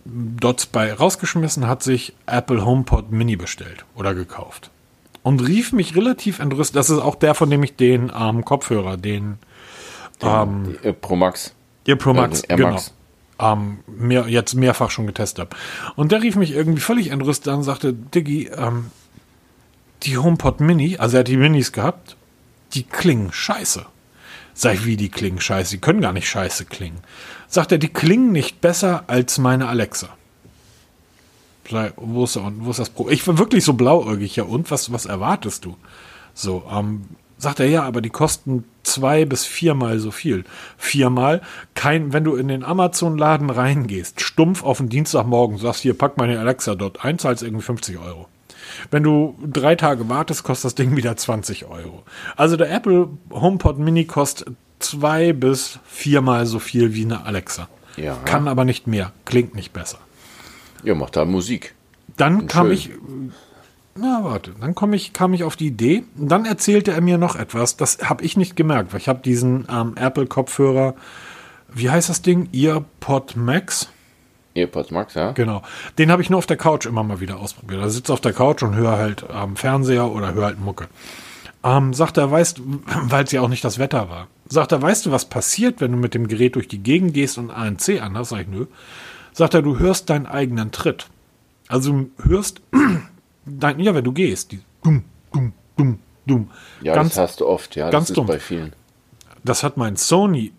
Dots 0.05 0.67
bei 0.67 0.93
rausgeschmissen, 0.93 1.67
hat 1.67 1.81
sich 1.81 2.13
Apple 2.27 2.63
HomePod 2.63 3.11
Mini 3.11 3.35
bestellt 3.35 3.85
oder 3.95 4.13
gekauft. 4.13 4.69
Und 5.23 5.41
rief 5.47 5.73
mich 5.73 5.95
relativ 5.95 6.37
entrüstet. 6.37 6.75
Das 6.75 6.91
ist 6.91 6.99
auch 6.99 7.15
der, 7.15 7.33
von 7.33 7.49
dem 7.49 7.63
ich 7.63 7.75
den 7.75 8.11
ähm, 8.15 8.45
Kopfhörer, 8.45 8.97
den 8.97 9.39
ähm, 10.21 10.77
Die, 10.83 10.87
äh, 10.87 10.93
Pro 10.93 11.15
Max. 11.15 11.55
Ihr 11.87 11.95
Pro 11.95 12.13
Max, 12.13 12.41
Air 12.41 12.57
genau. 12.57 12.79
Ähm, 13.39 13.79
mehr, 13.88 14.27
jetzt 14.27 14.53
mehrfach 14.53 14.91
schon 14.91 15.07
getestet 15.07 15.39
habe. 15.39 15.57
Und 15.95 16.12
der 16.12 16.21
rief 16.21 16.36
mich 16.36 16.51
irgendwie 16.51 16.79
völlig 16.79 17.10
entrüstet 17.10 17.48
an 17.48 17.60
und 17.60 17.63
sagte, 17.63 17.93
Diggi, 17.93 18.51
ähm, 18.55 18.91
die 20.03 20.19
HomePod 20.19 20.60
Mini, 20.60 20.98
also 20.98 21.17
er 21.17 21.21
hat 21.21 21.27
die 21.27 21.38
Minis 21.38 21.71
gehabt, 21.71 22.15
die 22.74 22.83
klingen 22.83 23.33
scheiße. 23.33 23.88
Sag 24.57 24.75
ich, 24.75 24.85
wie 24.85 24.95
die 24.95 25.09
klingen 25.09 25.41
scheiße? 25.41 25.75
Die 25.75 25.81
können 25.81 26.00
gar 26.00 26.13
nicht 26.13 26.29
scheiße 26.29 26.65
klingen. 26.65 27.00
Sagt 27.50 27.74
er, 27.74 27.77
die 27.77 27.89
klingen 27.89 28.31
nicht 28.31 28.62
besser 28.62 29.03
als 29.07 29.38
meine 29.38 29.67
Alexa. 29.67 30.09
Sag, 31.69 31.93
wo 31.97 32.24
ist, 32.24 32.39
wo 32.41 32.71
ist 32.71 32.79
das 32.79 32.89
Problem? 32.89 33.13
Ich 33.13 33.27
war 33.27 33.38
wirklich 33.38 33.65
so 33.65 33.74
blauäugig, 33.74 34.38
ja 34.38 34.45
und? 34.45 34.71
Was, 34.71 34.93
was 34.93 35.05
erwartest 35.05 35.65
du? 35.65 35.75
So, 36.33 36.63
ähm, 36.71 37.03
sagt 37.38 37.59
er, 37.59 37.67
ja, 37.67 37.83
aber 37.83 38.01
die 38.01 38.09
kosten 38.09 38.63
zwei 38.83 39.25
bis 39.25 39.43
viermal 39.45 40.00
so 40.00 40.12
viel. 40.12 40.45
Viermal, 40.77 41.41
kein, 41.74 42.13
wenn 42.13 42.24
du 42.24 42.35
in 42.35 42.47
den 42.47 42.63
Amazon-Laden 42.63 43.50
reingehst, 43.50 44.21
stumpf 44.21 44.63
auf 44.63 44.77
den 44.77 44.88
Dienstagmorgen, 44.88 45.57
sagst, 45.57 45.81
hier, 45.81 45.97
pack 45.97 46.17
meine 46.17 46.39
Alexa 46.39 46.75
dort 46.75 47.03
ein, 47.03 47.19
zahlst 47.19 47.43
irgendwie 47.43 47.63
50 47.63 47.97
Euro. 47.97 48.27
Wenn 48.92 49.04
du 49.04 49.36
drei 49.46 49.75
Tage 49.75 50.10
wartest, 50.10 50.44
kostet 50.44 50.65
das 50.65 50.75
Ding 50.75 50.96
wieder 50.96 51.15
20 51.15 51.65
Euro. 51.65 52.04
Also 52.36 52.58
der 52.58 52.72
Apple 52.72 53.10
HomePod 53.32 53.80
Mini 53.80 54.06
kostet 54.06 54.50
zwei 54.80 55.34
bis 55.34 55.80
viermal 55.86 56.46
so 56.46 56.60
viel 56.60 56.94
wie 56.94 57.06
eine 57.06 57.25
Alexa. 57.25 57.68
Ja. 57.98 58.18
Kann 58.25 58.48
aber 58.48 58.65
nicht 58.65 58.88
mehr, 58.88 59.13
klingt 59.25 59.56
nicht 59.56 59.74
besser. 59.74 59.98
Ja, 60.84 60.96
macht 60.96 61.15
da 61.15 61.25
Musik. 61.25 61.74
Dann 62.18 62.48
kam 62.48 62.68
schön. 62.68 62.74
ich, 62.74 62.92
na 63.96 64.24
warte, 64.24 64.51
dann 64.60 64.75
komm 64.75 64.94
ich, 64.94 65.13
kam 65.13 65.34
ich 65.34 65.44
auf 65.44 65.56
die 65.56 65.68
Idee. 65.68 66.04
Und 66.18 66.30
dann 66.30 66.46
erzählte 66.46 66.92
er 66.92 67.01
mir 67.01 67.18
noch 67.18 67.36
etwas, 67.36 67.77
das 67.77 68.00
habe 68.04 68.24
ich 68.24 68.38
nicht 68.38 68.56
gemerkt, 68.56 68.94
weil 68.94 69.00
ich 69.00 69.08
habe 69.08 69.22
diesen 69.22 69.68
ähm, 69.70 69.96
Apple-Kopfhörer, 69.96 70.96
wie 71.74 71.89
heißt 71.89 72.10
das 72.10 72.22
Ding? 72.22 72.50
EarPod 72.54 73.36
Max? 73.36 73.89
AirPods 74.55 74.91
Max, 74.91 75.13
ja? 75.13 75.31
Genau. 75.33 75.62
Den 75.97 76.12
habe 76.12 76.21
ich 76.21 76.29
nur 76.29 76.39
auf 76.39 76.47
der 76.47 76.57
Couch 76.57 76.85
immer 76.85 77.03
mal 77.03 77.19
wieder 77.19 77.39
ausprobiert. 77.39 77.81
Da 77.81 77.89
sitze 77.89 78.12
auf 78.12 78.21
der 78.21 78.33
Couch 78.33 78.63
und 78.63 78.75
höre 78.75 78.97
halt 78.97 79.29
am 79.29 79.55
Fernseher 79.55 80.09
oder 80.09 80.33
höre 80.33 80.45
halt 80.45 80.59
Mucke. 80.59 80.88
Ähm, 81.63 81.93
sagt 81.93 82.17
er, 82.17 82.31
weißt 82.31 82.59
du, 82.59 82.81
weil 83.03 83.25
es 83.25 83.31
ja 83.31 83.41
auch 83.41 83.50
nicht 83.50 83.63
das 83.63 83.77
Wetter 83.77 84.09
war. 84.09 84.27
Sagt 84.47 84.71
er, 84.71 84.81
weißt 84.81 85.05
du, 85.05 85.12
was 85.12 85.25
passiert, 85.25 85.81
wenn 85.81 85.91
du 85.91 85.97
mit 85.97 86.13
dem 86.13 86.27
Gerät 86.27 86.55
durch 86.55 86.67
die 86.67 86.79
Gegend 86.79 87.13
gehst 87.13 87.38
und 87.38 87.51
ANC 87.51 88.01
anhast? 88.01 88.31
Sag 88.31 88.41
ich, 88.41 88.47
nö. 88.47 88.65
Sagt 89.33 89.53
er, 89.53 89.62
du 89.62 89.77
hörst 89.77 90.09
deinen 90.09 90.25
eigenen 90.25 90.71
Tritt. 90.71 91.07
Also 91.67 91.91
du 91.91 92.12
hörst, 92.24 92.62
dein, 93.45 93.79
ja, 93.79 93.93
wenn 93.93 94.03
du 94.03 94.13
gehst, 94.13 94.51
die 94.51 94.62
dumm, 94.83 95.03
dumm, 95.33 95.53
dumm, 95.75 96.00
dumm. 96.25 96.51
Ja, 96.81 96.93
ganz, 96.93 97.15
das 97.15 97.29
hast 97.29 97.41
du 97.41 97.47
oft, 97.47 97.75
ja. 97.75 97.89
ganz 97.89 98.05
das 98.05 98.09
ist 98.12 98.17
dumm. 98.17 98.27
bei 98.27 98.39
vielen. 98.39 98.74
das 99.43 99.63
hat 99.63 99.77
mein 99.77 99.95
Sony 99.95 100.53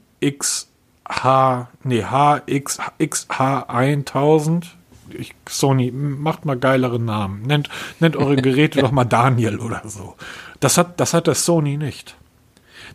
XH, 1.09 1.69
nee, 1.85 2.03
HX, 2.03 2.81
XH1000 2.99 4.65
ich, 5.11 5.35
Sony, 5.49 5.91
macht 5.93 6.45
mal 6.45 6.59
geilere 6.59 6.99
Namen. 6.99 7.43
Nennt, 7.43 7.69
nennt 8.01 8.17
eure 8.17 8.37
Geräte 8.43 8.81
doch 8.81 8.91
mal 8.91 9.05
Daniel 9.05 9.59
oder 9.59 9.83
so. 9.85 10.17
Das 10.61 10.79
hat, 10.79 11.01
das 11.01 11.15
hat 11.15 11.27
der 11.27 11.35
Sony 11.35 11.77
nicht. 11.77 12.17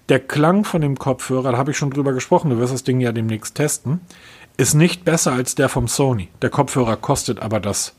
Der 0.10 0.20
Klang 0.20 0.64
von 0.66 0.82
dem 0.82 0.98
Kopfhörer, 0.98 1.54
da 1.54 1.58
habe 1.58 1.72
ich 1.72 1.78
schon 1.78 1.92
drüber 1.92 2.14
gesprochen, 2.14 2.50
du 2.50 2.58
wirst 2.58 2.74
das 2.74 2.84
Ding 2.84 3.00
ja 3.00 3.12
demnächst 3.12 3.56
testen, 3.56 4.02
ist 4.58 4.74
nicht 4.74 5.06
besser 5.06 5.32
als 5.34 5.56
der 5.56 5.70
vom 5.70 5.88
Sony. 5.88 6.30
Der 6.42 6.50
Kopfhörer 6.50 6.98
kostet 6.98 7.40
aber 7.42 7.60
das 7.60 7.94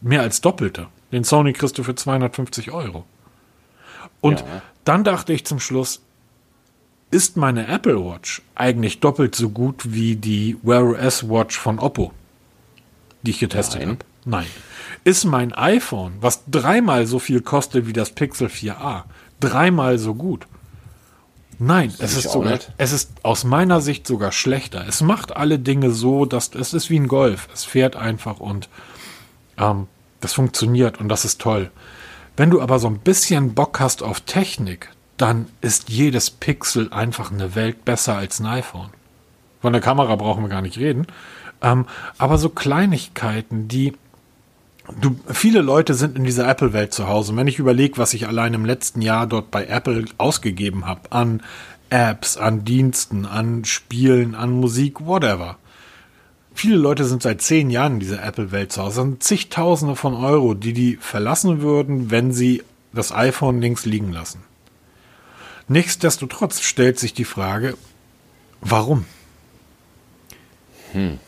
mehr 0.00 0.22
als 0.22 0.40
Doppelte. 0.40 0.88
Den 1.10 1.24
Sony 1.24 1.52
kriegst 1.52 1.78
du 1.78 1.82
für 1.82 1.94
250 1.94 2.72
Euro. 2.72 3.04
Und 4.20 4.40
ja. 4.40 4.62
dann 4.84 5.04
dachte 5.04 5.32
ich 5.32 5.44
zum 5.44 5.60
Schluss, 5.60 6.02
ist 7.12 7.36
meine 7.36 7.68
Apple 7.68 8.04
Watch 8.04 8.42
eigentlich 8.54 8.98
doppelt 9.00 9.34
so 9.34 9.50
gut 9.50 9.92
wie 9.92 10.16
die 10.16 10.56
Wear 10.62 10.82
OS 10.82 11.28
Watch 11.28 11.58
von 11.58 11.78
Oppo, 11.78 12.12
die 13.22 13.30
ich 13.30 13.38
getestet 13.38 13.82
habe? 13.82 13.98
Nein. 14.24 14.46
Ist 15.04 15.24
mein 15.24 15.52
iPhone, 15.52 16.14
was 16.20 16.44
dreimal 16.50 17.06
so 17.06 17.18
viel 17.18 17.42
kostet 17.42 17.86
wie 17.86 17.92
das 17.92 18.10
Pixel 18.10 18.48
4a, 18.48 19.02
dreimal 19.40 19.98
so 19.98 20.14
gut? 20.14 20.46
Nein, 21.58 21.92
es 21.98 22.16
ist 22.16 22.32
sogar, 22.32 22.58
es 22.78 22.92
ist 22.92 23.12
aus 23.22 23.44
meiner 23.44 23.80
Sicht 23.80 24.06
sogar 24.06 24.32
schlechter. 24.32 24.84
Es 24.88 25.02
macht 25.02 25.36
alle 25.36 25.58
Dinge 25.58 25.90
so, 25.90 26.24
dass 26.24 26.54
es 26.54 26.72
ist 26.72 26.88
wie 26.88 26.98
ein 26.98 27.08
Golf. 27.08 27.48
Es 27.52 27.64
fährt 27.64 27.94
einfach 27.94 28.40
und 28.40 28.68
ähm, 29.58 29.86
das 30.20 30.32
funktioniert 30.32 30.98
und 30.98 31.08
das 31.08 31.24
ist 31.24 31.40
toll. 31.40 31.70
Wenn 32.36 32.50
du 32.50 32.62
aber 32.62 32.78
so 32.78 32.88
ein 32.88 32.98
bisschen 32.98 33.54
Bock 33.54 33.80
hast 33.80 34.02
auf 34.02 34.20
Technik, 34.22 34.88
dann 35.22 35.46
ist 35.60 35.88
jedes 35.88 36.30
Pixel 36.30 36.92
einfach 36.92 37.30
eine 37.30 37.54
Welt 37.54 37.84
besser 37.84 38.16
als 38.16 38.40
ein 38.40 38.46
iPhone. 38.46 38.90
Von 39.60 39.72
der 39.72 39.80
Kamera 39.80 40.16
brauchen 40.16 40.42
wir 40.42 40.48
gar 40.48 40.62
nicht 40.62 40.78
reden. 40.78 41.06
Ähm, 41.62 41.86
aber 42.18 42.38
so 42.38 42.48
Kleinigkeiten, 42.48 43.68
die 43.68 43.92
du, 45.00 45.14
viele 45.28 45.60
Leute 45.60 45.94
sind 45.94 46.18
in 46.18 46.24
dieser 46.24 46.48
Apple-Welt 46.48 46.92
zu 46.92 47.06
Hause. 47.06 47.30
Und 47.30 47.38
wenn 47.38 47.46
ich 47.46 47.60
überlege, 47.60 47.98
was 47.98 48.14
ich 48.14 48.26
allein 48.26 48.52
im 48.52 48.64
letzten 48.64 49.00
Jahr 49.00 49.28
dort 49.28 49.52
bei 49.52 49.66
Apple 49.66 50.06
ausgegeben 50.18 50.86
habe, 50.86 51.12
an 51.12 51.40
Apps, 51.88 52.36
an 52.36 52.64
Diensten, 52.64 53.24
an 53.24 53.64
Spielen, 53.64 54.34
an 54.34 54.50
Musik, 54.50 55.06
whatever. 55.06 55.56
Viele 56.52 56.76
Leute 56.76 57.04
sind 57.04 57.22
seit 57.22 57.42
zehn 57.42 57.70
Jahren 57.70 57.94
in 57.94 58.00
dieser 58.00 58.24
Apple-Welt 58.24 58.72
zu 58.72 58.82
Hause. 58.82 58.96
Das 58.96 59.04
sind 59.04 59.22
zigtausende 59.22 59.94
von 59.94 60.14
Euro, 60.14 60.54
die 60.54 60.72
die 60.72 60.96
verlassen 60.96 61.60
würden, 61.60 62.10
wenn 62.10 62.32
sie 62.32 62.64
das 62.92 63.12
iPhone 63.12 63.60
links 63.60 63.84
liegen 63.84 64.10
lassen. 64.10 64.42
Nichtsdestotrotz 65.68 66.60
stellt 66.62 66.98
sich 66.98 67.14
die 67.14 67.24
Frage, 67.24 67.76
warum? 68.60 69.04
Hm. 70.92 71.18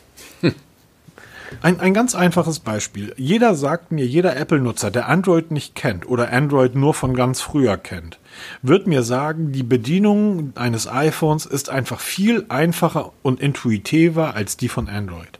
Ein, 1.61 1.79
ein 1.79 1.93
ganz 1.93 2.15
einfaches 2.15 2.59
Beispiel. 2.59 3.13
Jeder 3.17 3.55
sagt 3.55 3.91
mir, 3.91 4.05
jeder 4.05 4.35
Apple-Nutzer, 4.35 4.91
der 4.91 5.07
Android 5.07 5.51
nicht 5.51 5.75
kennt 5.75 6.07
oder 6.07 6.31
Android 6.31 6.75
nur 6.75 6.93
von 6.93 7.15
ganz 7.15 7.41
früher 7.41 7.77
kennt, 7.77 8.19
wird 8.61 8.87
mir 8.87 9.03
sagen, 9.03 9.51
die 9.51 9.63
Bedienung 9.63 10.53
eines 10.55 10.87
iPhones 10.87 11.45
ist 11.45 11.69
einfach 11.69 11.99
viel 11.99 12.45
einfacher 12.49 13.13
und 13.21 13.39
intuitiver 13.39 14.35
als 14.35 14.57
die 14.57 14.69
von 14.69 14.89
Android. 14.89 15.39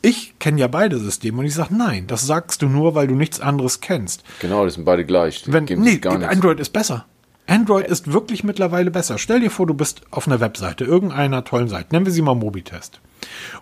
Ich 0.00 0.38
kenne 0.38 0.60
ja 0.60 0.68
beide 0.68 0.98
Systeme 0.98 1.40
und 1.40 1.46
ich 1.46 1.54
sage, 1.54 1.74
nein, 1.74 2.06
das 2.06 2.26
sagst 2.26 2.62
du 2.62 2.68
nur, 2.68 2.94
weil 2.94 3.08
du 3.08 3.14
nichts 3.14 3.40
anderes 3.40 3.80
kennst. 3.80 4.22
Genau, 4.40 4.64
das 4.64 4.74
sind 4.74 4.84
beide 4.84 5.04
gleich. 5.04 5.42
Wenn, 5.46 5.64
nee, 5.64 6.00
Android 6.04 6.60
ist 6.60 6.72
besser. 6.72 7.06
Android 7.48 7.86
ist 7.86 8.12
wirklich 8.12 8.44
mittlerweile 8.44 8.90
besser. 8.90 9.16
Stell 9.16 9.40
dir 9.40 9.50
vor, 9.50 9.66
du 9.66 9.72
bist 9.72 10.02
auf 10.10 10.26
einer 10.26 10.38
Webseite, 10.38 10.84
irgendeiner 10.84 11.44
tollen 11.44 11.68
Seite. 11.68 11.88
Nennen 11.92 12.04
wir 12.04 12.12
sie 12.12 12.20
mal 12.20 12.34
Mobitest. 12.34 13.00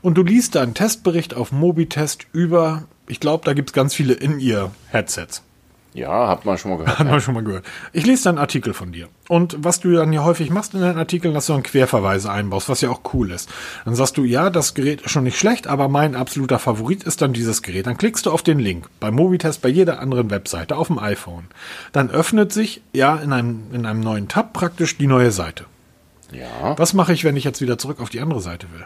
Und 0.03 0.19
du 0.19 0.23
liest 0.23 0.57
da 0.57 0.63
einen 0.63 0.75
Testbericht 0.75 1.35
auf 1.35 1.53
Mobitest 1.53 2.27
über, 2.33 2.85
ich 3.07 3.21
glaube, 3.21 3.45
da 3.45 3.55
gibt 3.55 3.71
es 3.71 3.73
ganz 3.73 3.95
viele 3.95 4.15
In-Ear-Headsets. 4.15 5.46
Ja, 5.97 6.29
hat 6.29 6.45
man 6.45 6.59
schon 6.59 6.73
mal 6.73 6.77
gehört. 6.77 6.99
Hat 6.99 7.07
man 7.07 7.21
schon 7.23 7.33
mal 7.33 7.43
gehört. 7.43 7.65
Ich 7.95 8.05
lese 8.05 8.25
da 8.25 8.31
einen 8.31 8.39
Artikel 8.39 8.75
von 8.75 8.93
dir. 8.93 9.09
Und 9.29 9.57
was 9.59 9.81
du 9.81 9.91
dann 9.93 10.13
hier 10.13 10.25
häufig 10.25 10.51
machst 10.51 10.75
in 10.75 10.83
deinen 10.83 10.99
Artikeln, 10.99 11.33
dass 11.33 11.47
du 11.47 11.55
dann 11.55 11.63
Querverweise 11.63 12.31
einbaust, 12.31 12.69
was 12.69 12.83
ja 12.83 12.91
auch 12.91 13.01
cool 13.15 13.31
ist. 13.31 13.49
Dann 13.87 13.95
sagst 13.95 14.19
du, 14.19 14.25
ja, 14.25 14.51
das 14.51 14.75
Gerät 14.75 15.01
ist 15.01 15.11
schon 15.11 15.25
nicht 15.25 15.39
schlecht, 15.39 15.67
aber 15.67 15.89
mein 15.89 16.15
absoluter 16.15 16.59
Favorit 16.59 17.03
ist 17.05 17.23
dann 17.23 17.33
dieses 17.33 17.63
Gerät. 17.63 17.87
Dann 17.87 17.97
klickst 17.97 18.27
du 18.27 18.31
auf 18.31 18.43
den 18.43 18.59
Link 18.59 18.89
bei 19.01 19.11
Mobitest, 19.11 19.63
bei 19.63 19.71
jeder 19.71 19.99
anderen 20.01 20.31
Webseite 20.31 20.77
auf 20.77 20.89
dem 20.89 20.99
iPhone. 20.99 21.47
Dann 21.93 22.11
öffnet 22.11 22.53
sich 22.53 22.83
ja 22.93 23.17
in 23.17 23.33
einem, 23.33 23.63
in 23.73 23.87
einem 23.87 24.01
neuen 24.01 24.29
Tab 24.29 24.53
praktisch 24.53 24.99
die 24.99 25.07
neue 25.07 25.31
Seite. 25.31 25.65
Ja. 26.31 26.79
Was 26.79 26.93
mache 26.93 27.15
ich, 27.15 27.25
wenn 27.25 27.37
ich 27.37 27.45
jetzt 27.45 27.63
wieder 27.63 27.79
zurück 27.79 28.01
auf 28.01 28.11
die 28.11 28.21
andere 28.21 28.43
Seite 28.43 28.67
will? 28.73 28.85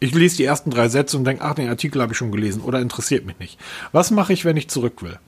Ich 0.00 0.14
lese 0.14 0.38
die 0.38 0.44
ersten 0.44 0.70
drei 0.70 0.88
Sätze 0.88 1.16
und 1.16 1.24
denke, 1.24 1.44
ach, 1.44 1.54
den 1.54 1.68
Artikel 1.68 2.00
habe 2.00 2.12
ich 2.12 2.18
schon 2.18 2.32
gelesen 2.32 2.62
oder 2.62 2.80
interessiert 2.80 3.26
mich 3.26 3.38
nicht. 3.38 3.58
Was 3.92 4.10
mache 4.10 4.32
ich, 4.32 4.44
wenn 4.44 4.56
ich 4.56 4.68
zurück 4.68 5.02
will? 5.02 5.18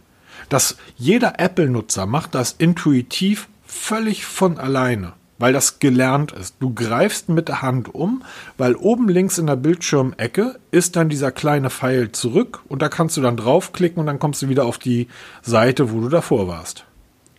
Dass 0.52 0.76
jeder 0.98 1.40
Apple-Nutzer 1.40 2.04
macht 2.04 2.34
das 2.34 2.52
intuitiv 2.52 3.48
völlig 3.64 4.26
von 4.26 4.58
alleine, 4.58 5.14
weil 5.38 5.54
das 5.54 5.78
gelernt 5.78 6.32
ist. 6.32 6.56
Du 6.60 6.74
greifst 6.74 7.30
mit 7.30 7.48
der 7.48 7.62
Hand 7.62 7.94
um, 7.94 8.22
weil 8.58 8.76
oben 8.76 9.08
links 9.08 9.38
in 9.38 9.46
der 9.46 9.56
Bildschirmecke 9.56 10.58
ist 10.70 10.96
dann 10.96 11.08
dieser 11.08 11.32
kleine 11.32 11.70
Pfeil 11.70 12.12
zurück 12.12 12.60
und 12.68 12.82
da 12.82 12.90
kannst 12.90 13.16
du 13.16 13.22
dann 13.22 13.38
draufklicken 13.38 13.98
und 13.98 14.04
dann 14.04 14.18
kommst 14.18 14.42
du 14.42 14.50
wieder 14.50 14.66
auf 14.66 14.76
die 14.76 15.08
Seite, 15.40 15.90
wo 15.90 16.00
du 16.00 16.10
davor 16.10 16.48
warst. 16.48 16.84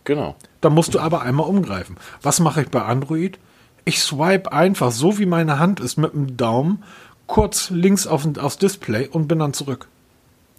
Genau. 0.06 0.36
Da 0.62 0.72
musst 0.72 0.96
du 0.96 1.00
aber 1.00 1.22
einmal 1.22 1.48
umgreifen. 1.48 1.98
Was 2.24 2.40
mache 2.40 2.64
ich 2.64 2.70
bei 2.70 2.82
Android? 2.82 3.38
Ich 3.86 4.02
swipe 4.02 4.52
einfach 4.52 4.92
so 4.92 5.20
wie 5.20 5.28
meine 5.28 5.60
Hand 5.60 5.80
ist 5.82 5.98
mit 5.98 6.14
dem 6.14 6.36
Daumen 6.36 6.84
kurz 7.28 7.70
links 7.70 8.08
auf, 8.08 8.28
aufs 8.40 8.58
Display 8.58 9.08
und 9.08 9.28
bin 9.28 9.38
dann 9.38 9.54
zurück. 9.54 9.88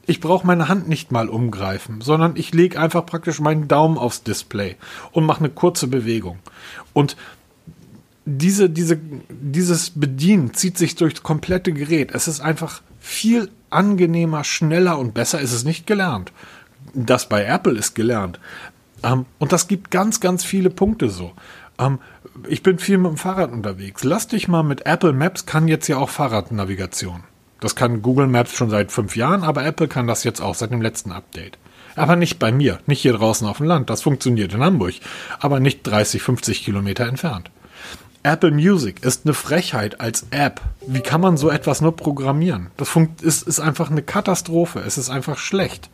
Ich 0.06 0.20
brauche 0.20 0.46
meine 0.46 0.68
Hand 0.68 0.88
nicht 0.88 1.12
mal 1.12 1.28
umgreifen, 1.28 2.00
sondern 2.00 2.36
ich 2.36 2.52
lege 2.52 2.78
einfach 2.78 3.06
praktisch 3.06 3.40
meinen 3.40 3.68
Daumen 3.68 3.98
aufs 3.98 4.22
Display 4.22 4.76
und 5.12 5.24
mache 5.24 5.40
eine 5.40 5.50
kurze 5.50 5.86
Bewegung. 5.86 6.38
Und 6.92 7.16
diese, 8.26 8.70
diese, 8.70 8.98
dieses 9.28 9.90
Bedienen 9.90 10.54
zieht 10.54 10.78
sich 10.78 10.94
durchs 10.94 11.22
komplette 11.22 11.72
Gerät. 11.72 12.10
Es 12.14 12.28
ist 12.28 12.40
einfach 12.40 12.82
viel 13.00 13.50
angenehmer, 13.70 14.44
schneller 14.44 14.98
und 14.98 15.14
besser 15.14 15.40
ist 15.40 15.52
es 15.52 15.64
nicht 15.64 15.86
gelernt. 15.86 16.32
Das 16.94 17.28
bei 17.28 17.44
Apple 17.44 17.78
ist 17.78 17.94
gelernt. 17.94 18.38
Ähm, 19.02 19.26
und 19.38 19.52
das 19.52 19.68
gibt 19.68 19.90
ganz, 19.90 20.20
ganz 20.20 20.44
viele 20.44 20.70
Punkte 20.70 21.10
so. 21.10 21.32
Ähm, 21.78 21.98
ich 22.48 22.62
bin 22.62 22.78
viel 22.78 22.98
mit 22.98 23.10
dem 23.10 23.16
Fahrrad 23.16 23.52
unterwegs. 23.52 24.04
Lass 24.04 24.28
dich 24.28 24.48
mal 24.48 24.62
mit 24.62 24.86
Apple 24.86 25.12
Maps 25.12 25.46
kann 25.46 25.68
jetzt 25.68 25.88
ja 25.88 25.98
auch 25.98 26.10
Fahrradnavigation. 26.10 27.24
Das 27.64 27.74
kann 27.74 28.02
Google 28.02 28.26
Maps 28.26 28.54
schon 28.54 28.68
seit 28.68 28.92
fünf 28.92 29.16
Jahren, 29.16 29.42
aber 29.42 29.64
Apple 29.64 29.88
kann 29.88 30.06
das 30.06 30.22
jetzt 30.22 30.42
auch 30.42 30.54
seit 30.54 30.70
dem 30.70 30.82
letzten 30.82 31.12
Update. 31.12 31.56
Aber 31.96 32.14
nicht 32.14 32.38
bei 32.38 32.52
mir, 32.52 32.78
nicht 32.84 33.00
hier 33.00 33.14
draußen 33.14 33.46
auf 33.46 33.56
dem 33.56 33.64
Land. 33.64 33.88
Das 33.88 34.02
funktioniert 34.02 34.52
in 34.52 34.62
Hamburg, 34.62 34.92
aber 35.40 35.60
nicht 35.60 35.80
30, 35.82 36.20
50 36.20 36.62
Kilometer 36.62 37.06
entfernt. 37.06 37.50
Apple 38.22 38.50
Music 38.50 39.02
ist 39.02 39.24
eine 39.24 39.32
Frechheit 39.32 39.98
als 40.02 40.26
App. 40.30 40.60
Wie 40.86 41.00
kann 41.00 41.22
man 41.22 41.38
so 41.38 41.48
etwas 41.48 41.80
nur 41.80 41.96
programmieren? 41.96 42.66
Das 42.76 42.94
ist, 43.22 43.48
ist 43.48 43.60
einfach 43.60 43.90
eine 43.90 44.02
Katastrophe. 44.02 44.80
Es 44.80 44.98
ist 44.98 45.08
einfach 45.08 45.38
schlecht. 45.38 45.88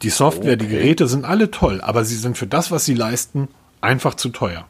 Die 0.00 0.08
Software, 0.08 0.54
okay. 0.54 0.64
die 0.64 0.68
Geräte 0.68 1.08
sind 1.08 1.26
alle 1.26 1.50
toll, 1.50 1.82
aber 1.82 2.06
sie 2.06 2.16
sind 2.16 2.38
für 2.38 2.46
das, 2.46 2.70
was 2.70 2.86
sie 2.86 2.94
leisten, 2.94 3.48
einfach 3.82 4.14
zu 4.14 4.30
teuer. 4.30 4.66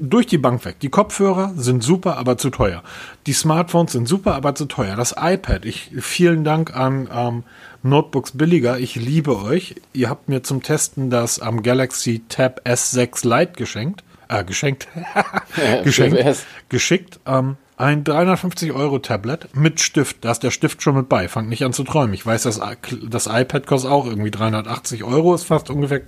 Durch 0.00 0.26
die 0.26 0.38
Bank 0.38 0.64
weg. 0.66 0.80
Die 0.80 0.90
Kopfhörer 0.90 1.54
sind 1.56 1.82
super, 1.82 2.18
aber 2.18 2.36
zu 2.36 2.50
teuer. 2.50 2.82
Die 3.26 3.32
Smartphones 3.32 3.92
sind 3.92 4.06
super, 4.06 4.34
aber 4.34 4.54
zu 4.54 4.66
teuer. 4.66 4.96
Das 4.96 5.14
iPad, 5.18 5.64
ich 5.64 5.90
vielen 5.98 6.44
Dank 6.44 6.76
an 6.76 7.08
ähm, 7.10 7.44
Notebooks 7.82 8.32
Billiger. 8.32 8.78
Ich 8.78 8.96
liebe 8.96 9.40
euch. 9.42 9.76
Ihr 9.94 10.10
habt 10.10 10.28
mir 10.28 10.42
zum 10.42 10.62
Testen 10.62 11.08
das 11.08 11.38
am 11.38 11.56
ähm, 11.56 11.62
Galaxy 11.62 12.22
Tab 12.28 12.60
S6 12.66 13.26
Lite 13.26 13.52
geschenkt. 13.52 14.04
Äh, 14.28 14.44
geschenkt. 14.44 14.88
geschenkt. 15.84 16.46
geschickt. 16.68 17.20
Ähm, 17.26 17.56
ein 17.82 18.04
350 18.04 18.72
Euro 18.72 19.00
Tablet 19.00 19.54
mit 19.56 19.80
Stift. 19.80 20.18
Da 20.20 20.30
ist 20.30 20.42
der 20.42 20.52
Stift 20.52 20.82
schon 20.82 20.94
mit 20.94 21.08
bei. 21.08 21.28
Fangt 21.28 21.48
nicht 21.48 21.64
an 21.64 21.72
zu 21.72 21.82
träumen. 21.82 22.14
Ich 22.14 22.24
weiß, 22.24 22.44
das, 22.44 22.60
das 23.08 23.26
iPad 23.26 23.66
kostet 23.66 23.90
auch 23.90 24.06
irgendwie 24.06 24.30
380 24.30 25.02
Euro. 25.02 25.34
Ist 25.34 25.44
fast 25.44 25.68
ungefähr 25.68 26.02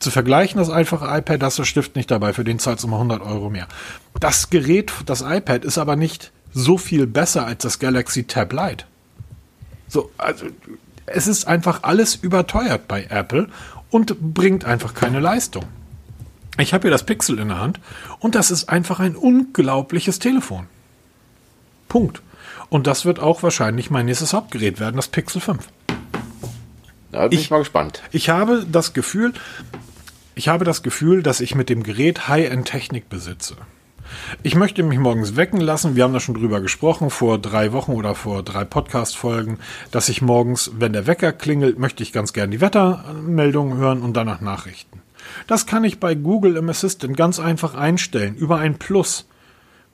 zu 0.00 0.10
vergleichen. 0.10 0.58
Das 0.58 0.68
einfache 0.68 1.06
iPad, 1.06 1.40
da 1.40 1.46
ist 1.46 1.58
der 1.58 1.64
Stift 1.64 1.94
nicht 1.94 2.10
dabei. 2.10 2.32
Für 2.32 2.42
den 2.42 2.58
zahlt 2.58 2.82
du 2.82 2.88
mal 2.88 2.96
100 2.96 3.22
Euro 3.22 3.50
mehr. 3.50 3.68
Das 4.18 4.50
Gerät, 4.50 4.92
das 5.06 5.22
iPad, 5.22 5.64
ist 5.64 5.78
aber 5.78 5.94
nicht 5.94 6.32
so 6.52 6.76
viel 6.76 7.06
besser 7.06 7.46
als 7.46 7.62
das 7.62 7.78
Galaxy 7.78 8.24
Tab 8.24 8.52
Lite. 8.52 8.84
So, 9.86 10.10
also, 10.18 10.46
es 11.06 11.28
ist 11.28 11.46
einfach 11.46 11.84
alles 11.84 12.16
überteuert 12.16 12.88
bei 12.88 13.06
Apple 13.08 13.48
und 13.90 14.34
bringt 14.34 14.64
einfach 14.64 14.94
keine 14.94 15.20
Leistung. 15.20 15.64
Ich 16.58 16.74
habe 16.74 16.82
hier 16.82 16.90
das 16.90 17.06
Pixel 17.06 17.38
in 17.38 17.48
der 17.48 17.60
Hand 17.60 17.78
und 18.18 18.34
das 18.34 18.50
ist 18.50 18.68
einfach 18.68 18.98
ein 19.00 19.14
unglaubliches 19.14 20.18
Telefon. 20.18 20.66
Punkt. 21.92 22.22
Und 22.70 22.86
das 22.86 23.04
wird 23.04 23.20
auch 23.20 23.42
wahrscheinlich 23.42 23.90
mein 23.90 24.06
nächstes 24.06 24.32
Hauptgerät 24.32 24.80
werden, 24.80 24.96
das 24.96 25.08
Pixel 25.08 25.42
5. 25.42 25.68
Da 27.10 27.28
bin 27.28 27.38
ich, 27.38 27.44
ich 27.44 27.50
mal 27.50 27.58
gespannt. 27.58 28.02
Ich 28.12 28.30
habe 28.30 28.64
das 28.66 28.94
Gefühl, 28.94 29.34
ich 30.34 30.48
habe 30.48 30.64
das 30.64 30.82
Gefühl, 30.82 31.22
dass 31.22 31.42
ich 31.42 31.54
mit 31.54 31.68
dem 31.68 31.82
Gerät 31.82 32.28
High-End-Technik 32.28 33.10
besitze. 33.10 33.56
Ich 34.42 34.54
möchte 34.54 34.82
mich 34.82 34.98
morgens 34.98 35.36
wecken 35.36 35.60
lassen. 35.60 35.94
Wir 35.94 36.04
haben 36.04 36.14
da 36.14 36.20
schon 36.20 36.34
drüber 36.34 36.62
gesprochen, 36.62 37.10
vor 37.10 37.38
drei 37.38 37.72
Wochen 37.72 37.92
oder 37.92 38.14
vor 38.14 38.42
drei 38.42 38.64
Podcast-Folgen, 38.64 39.58
dass 39.90 40.08
ich 40.08 40.22
morgens, 40.22 40.70
wenn 40.78 40.94
der 40.94 41.06
Wecker 41.06 41.32
klingelt, 41.34 41.78
möchte 41.78 42.02
ich 42.02 42.14
ganz 42.14 42.32
gern 42.32 42.50
die 42.50 42.62
Wettermeldungen 42.62 43.76
hören 43.76 44.00
und 44.00 44.14
danach 44.14 44.40
Nachrichten. 44.40 45.02
Das 45.46 45.66
kann 45.66 45.84
ich 45.84 46.00
bei 46.00 46.14
Google 46.14 46.56
im 46.56 46.70
Assistant 46.70 47.18
ganz 47.18 47.38
einfach 47.38 47.74
einstellen, 47.74 48.34
über 48.34 48.56
ein 48.56 48.78
Plus. 48.78 49.26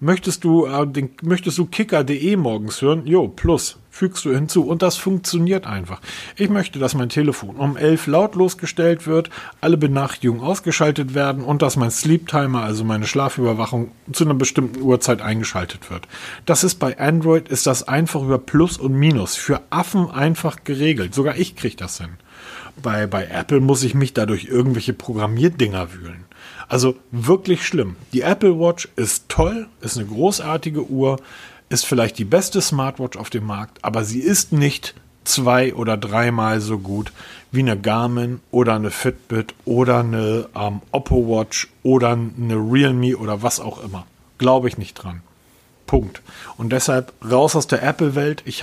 Möchtest 0.00 0.45
du, 0.45 0.67
äh, 0.67 0.87
den, 0.87 1.11
möchtest 1.23 1.59
du 1.59 1.67
kicker.de 1.67 2.37
morgens 2.37 2.81
hören? 2.83 3.05
Jo, 3.07 3.26
plus. 3.26 3.78
Fügst 3.90 4.25
du 4.25 4.33
hinzu. 4.33 4.64
Und 4.64 4.83
das 4.83 4.97
funktioniert 4.97 5.67
einfach. 5.67 6.00
Ich 6.37 6.50
möchte, 6.50 6.78
dass 6.78 6.95
mein 6.95 7.09
Telefon 7.09 7.57
um 7.57 7.76
11 7.76 8.07
lautlos 8.07 8.57
gestellt 8.57 9.09
wird, 9.09 9.28
alle 9.61 9.76
Benachrichtigungen 9.76 10.40
ausgeschaltet 10.40 11.14
werden 11.14 11.43
und 11.43 11.62
dass 11.62 11.75
mein 11.75 11.90
Sleep 11.90 12.28
Timer, 12.28 12.62
also 12.62 12.85
meine 12.85 13.09
Schlafüberwachung, 13.09 13.90
zu 14.12 14.25
einer 14.25 14.35
bestimmten 14.35 14.83
Uhrzeit 14.83 15.21
eingeschaltet 15.21 15.90
wird. 15.90 16.07
Das 16.47 16.62
ist 16.62 16.76
bei 16.76 16.97
Android, 16.97 17.49
ist 17.49 17.67
das 17.67 17.88
einfach 17.88 18.23
über 18.23 18.38
Plus 18.38 18.78
und 18.78 18.93
Minus. 18.93 19.35
Für 19.35 19.62
Affen 19.71 20.09
einfach 20.09 20.62
geregelt. 20.62 21.12
Sogar 21.12 21.37
ich 21.37 21.57
krieg 21.57 21.76
das 21.76 21.99
hin. 21.99 22.11
Bei, 22.81 23.09
bei 23.09 23.26
Apple 23.26 23.59
muss 23.59 23.83
ich 23.83 23.95
mich 23.95 24.14
dadurch 24.14 24.45
irgendwelche 24.45 24.93
Programmierdinger 24.93 25.93
wühlen. 25.93 26.27
Also 26.69 26.97
wirklich 27.11 27.67
schlimm. 27.67 27.97
Die 28.13 28.21
Apple 28.21 28.59
Watch 28.59 28.89
ist 28.97 29.29
toll, 29.29 29.69
ist 29.81 29.97
eine 29.97 30.07
großartige 30.07 30.89
Uhr, 30.91 31.19
ist 31.69 31.87
vielleicht 31.87 32.19
die 32.19 32.25
beste 32.25 32.61
Smartwatch 32.61 33.17
auf 33.17 33.31
dem 33.31 33.47
Markt, 33.47 33.83
aber 33.83 34.05
sie 34.05 34.21
ist 34.21 34.53
nicht 34.53 34.95
zwei 35.25 35.75
oder 35.75 35.97
dreimal 35.97 36.61
so 36.61 36.79
gut 36.79 37.13
wie 37.51 37.61
eine 37.61 37.79
Garmin 37.79 38.41
oder 38.51 38.75
eine 38.75 38.91
Fitbit 38.91 39.55
oder 39.65 40.01
eine 40.01 40.49
ähm, 40.55 40.81
Oppo 40.91 41.29
Watch 41.29 41.69
oder 41.83 42.11
eine 42.11 42.55
Realme 42.55 43.17
oder 43.17 43.43
was 43.43 43.61
auch 43.61 43.83
immer. 43.83 44.07
Glaube 44.39 44.69
ich 44.69 44.79
nicht 44.79 44.95
dran. 44.95 45.23
Punkt. 45.87 46.21
Und 46.59 46.71
deshalb 46.71 47.13
raus 47.25 47.57
aus 47.57 47.67
der 47.67 47.83
Apple-Welt. 47.83 48.43
Ich 48.45 48.63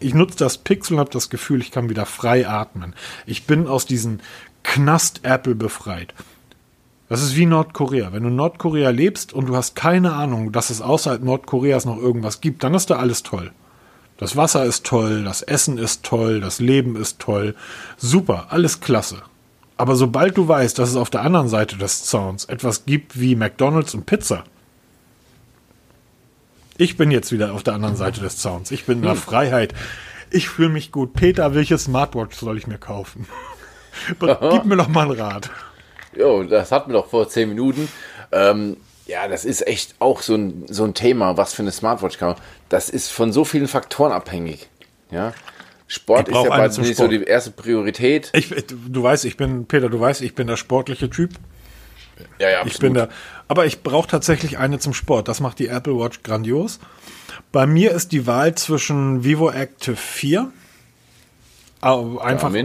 ich 0.00 0.14
nutze 0.14 0.36
das 0.36 0.58
Pixel 0.58 0.94
und 0.94 1.00
habe 1.00 1.10
das 1.10 1.30
Gefühl, 1.30 1.60
ich 1.60 1.70
kann 1.70 1.88
wieder 1.88 2.04
frei 2.04 2.46
atmen. 2.46 2.94
Ich 3.24 3.46
bin 3.46 3.66
aus 3.66 3.86
diesem 3.86 4.20
Knast 4.62 5.20
Apple 5.24 5.54
befreit. 5.54 6.12
Das 7.08 7.22
ist 7.22 7.36
wie 7.36 7.46
Nordkorea. 7.46 8.12
Wenn 8.12 8.22
du 8.22 8.28
in 8.28 8.36
Nordkorea 8.36 8.90
lebst 8.90 9.32
und 9.32 9.48
du 9.48 9.56
hast 9.56 9.74
keine 9.74 10.12
Ahnung, 10.12 10.52
dass 10.52 10.70
es 10.70 10.82
außerhalb 10.82 11.22
Nordkoreas 11.22 11.86
noch 11.86 11.96
irgendwas 11.96 12.40
gibt, 12.40 12.62
dann 12.62 12.74
ist 12.74 12.90
da 12.90 12.96
alles 12.96 13.22
toll. 13.22 13.50
Das 14.18 14.36
Wasser 14.36 14.64
ist 14.64 14.84
toll, 14.84 15.24
das 15.24 15.42
Essen 15.42 15.78
ist 15.78 16.02
toll, 16.02 16.40
das 16.40 16.58
Leben 16.58 16.96
ist 16.96 17.18
toll. 17.18 17.54
Super, 17.96 18.48
alles 18.50 18.80
klasse. 18.80 19.22
Aber 19.76 19.94
sobald 19.94 20.36
du 20.36 20.48
weißt, 20.48 20.78
dass 20.78 20.90
es 20.90 20.96
auf 20.96 21.08
der 21.08 21.22
anderen 21.22 21.48
Seite 21.48 21.76
des 21.76 22.04
Zauns 22.04 22.44
etwas 22.46 22.84
gibt 22.84 23.18
wie 23.18 23.36
McDonalds 23.36 23.94
und 23.94 24.06
Pizza, 24.06 24.42
ich 26.76 26.96
bin 26.96 27.10
jetzt 27.10 27.32
wieder 27.32 27.54
auf 27.54 27.62
der 27.62 27.74
anderen 27.74 27.96
Seite 27.96 28.20
des 28.20 28.38
Zauns. 28.38 28.70
Ich 28.70 28.86
bin 28.86 28.98
in 28.98 29.02
der 29.02 29.12
hm. 29.12 29.18
Freiheit. 29.18 29.74
Ich 30.30 30.48
fühle 30.48 30.68
mich 30.68 30.92
gut. 30.92 31.14
Peter, 31.14 31.54
welche 31.54 31.78
Smartwatch 31.78 32.36
soll 32.36 32.58
ich 32.58 32.66
mir 32.66 32.78
kaufen? 32.78 33.26
Gib 34.20 34.64
mir 34.64 34.76
doch 34.76 34.88
mal 34.88 35.10
einen 35.10 35.20
Rat. 35.20 35.50
Jo, 36.18 36.42
das 36.42 36.72
hatten 36.72 36.90
wir 36.90 36.94
doch 36.94 37.08
vor 37.08 37.28
zehn 37.28 37.48
Minuten. 37.48 37.88
Ähm, 38.32 38.76
ja, 39.06 39.28
das 39.28 39.44
ist 39.44 39.66
echt 39.66 39.94
auch 40.00 40.20
so 40.20 40.34
ein, 40.34 40.66
so 40.68 40.84
ein 40.84 40.94
Thema, 40.94 41.36
was 41.36 41.54
für 41.54 41.62
eine 41.62 41.72
Smartwatch 41.72 42.18
kann. 42.18 42.34
Das 42.68 42.90
ist 42.90 43.10
von 43.10 43.32
so 43.32 43.44
vielen 43.44 43.68
Faktoren 43.68 44.12
abhängig. 44.12 44.68
Ja. 45.10 45.32
Sport 45.86 46.28
ist 46.28 46.34
ja 46.34 46.48
bald 46.48 46.76
nicht 46.78 46.96
so 46.96 47.08
die 47.08 47.22
erste 47.22 47.50
Priorität. 47.50 48.30
Ich, 48.34 48.52
du 48.68 49.02
weißt, 49.02 49.24
ich 49.24 49.38
bin, 49.38 49.64
Peter, 49.66 49.88
du 49.88 49.98
weißt, 49.98 50.20
ich 50.20 50.34
bin 50.34 50.46
der 50.46 50.56
sportliche 50.56 51.08
Typ. 51.08 51.30
Ja, 52.38 52.50
ja, 52.50 52.60
absolut. 52.60 52.74
Ich 52.74 52.80
bin 52.80 52.94
da, 52.94 53.08
aber 53.46 53.64
ich 53.64 53.82
brauche 53.82 54.08
tatsächlich 54.08 54.58
eine 54.58 54.78
zum 54.78 54.92
Sport. 54.92 55.28
Das 55.28 55.40
macht 55.40 55.58
die 55.60 55.68
Apple 55.68 55.98
Watch 55.98 56.22
grandios. 56.22 56.78
Bei 57.52 57.66
mir 57.66 57.92
ist 57.92 58.12
die 58.12 58.26
Wahl 58.26 58.54
zwischen 58.56 59.24
Vivo 59.24 59.50
Active 59.50 59.96
4. 59.96 60.52
Einfach, 61.80 62.52
ja, 62.52 62.64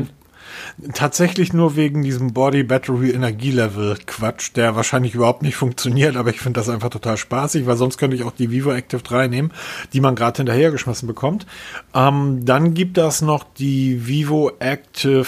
Tatsächlich 0.93 1.53
nur 1.53 1.75
wegen 1.75 2.03
diesem 2.03 2.33
Body 2.33 2.63
Battery 2.63 3.11
Energielevel 3.11 3.97
Quatsch, 4.05 4.51
der 4.55 4.75
wahrscheinlich 4.75 5.15
überhaupt 5.15 5.41
nicht 5.41 5.55
funktioniert, 5.63 6.15
aber 6.15 6.29
ich 6.29 6.39
finde 6.39 6.59
das 6.59 6.69
einfach 6.69 6.89
total 6.89 7.17
spaßig, 7.17 7.65
weil 7.65 7.77
sonst 7.77 7.97
könnte 7.97 8.15
ich 8.15 8.23
auch 8.23 8.31
die 8.31 8.51
Vivo 8.51 8.71
Active 8.71 9.01
3 9.01 9.27
nehmen, 9.27 9.51
die 9.93 10.01
man 10.01 10.15
gerade 10.15 10.37
hinterhergeschmissen 10.37 11.07
bekommt. 11.07 11.45
Ähm, 11.93 12.45
dann 12.45 12.73
gibt 12.73 12.97
es 12.97 13.21
noch 13.21 13.43
die 13.57 14.07
Vivo 14.07 14.51
Active, 14.59 15.27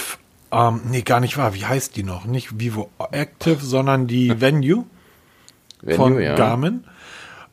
ähm, 0.52 0.82
nee, 0.90 1.02
gar 1.02 1.20
nicht 1.20 1.38
wahr, 1.38 1.54
wie 1.54 1.66
heißt 1.66 1.96
die 1.96 2.04
noch? 2.04 2.26
Nicht 2.26 2.60
Vivo 2.60 2.90
Active, 3.12 3.60
sondern 3.62 4.08
die 4.08 4.42
Venue, 4.42 4.86
Venue 5.82 5.96
von 5.96 6.20
ja. 6.20 6.36
Garmin. 6.36 6.84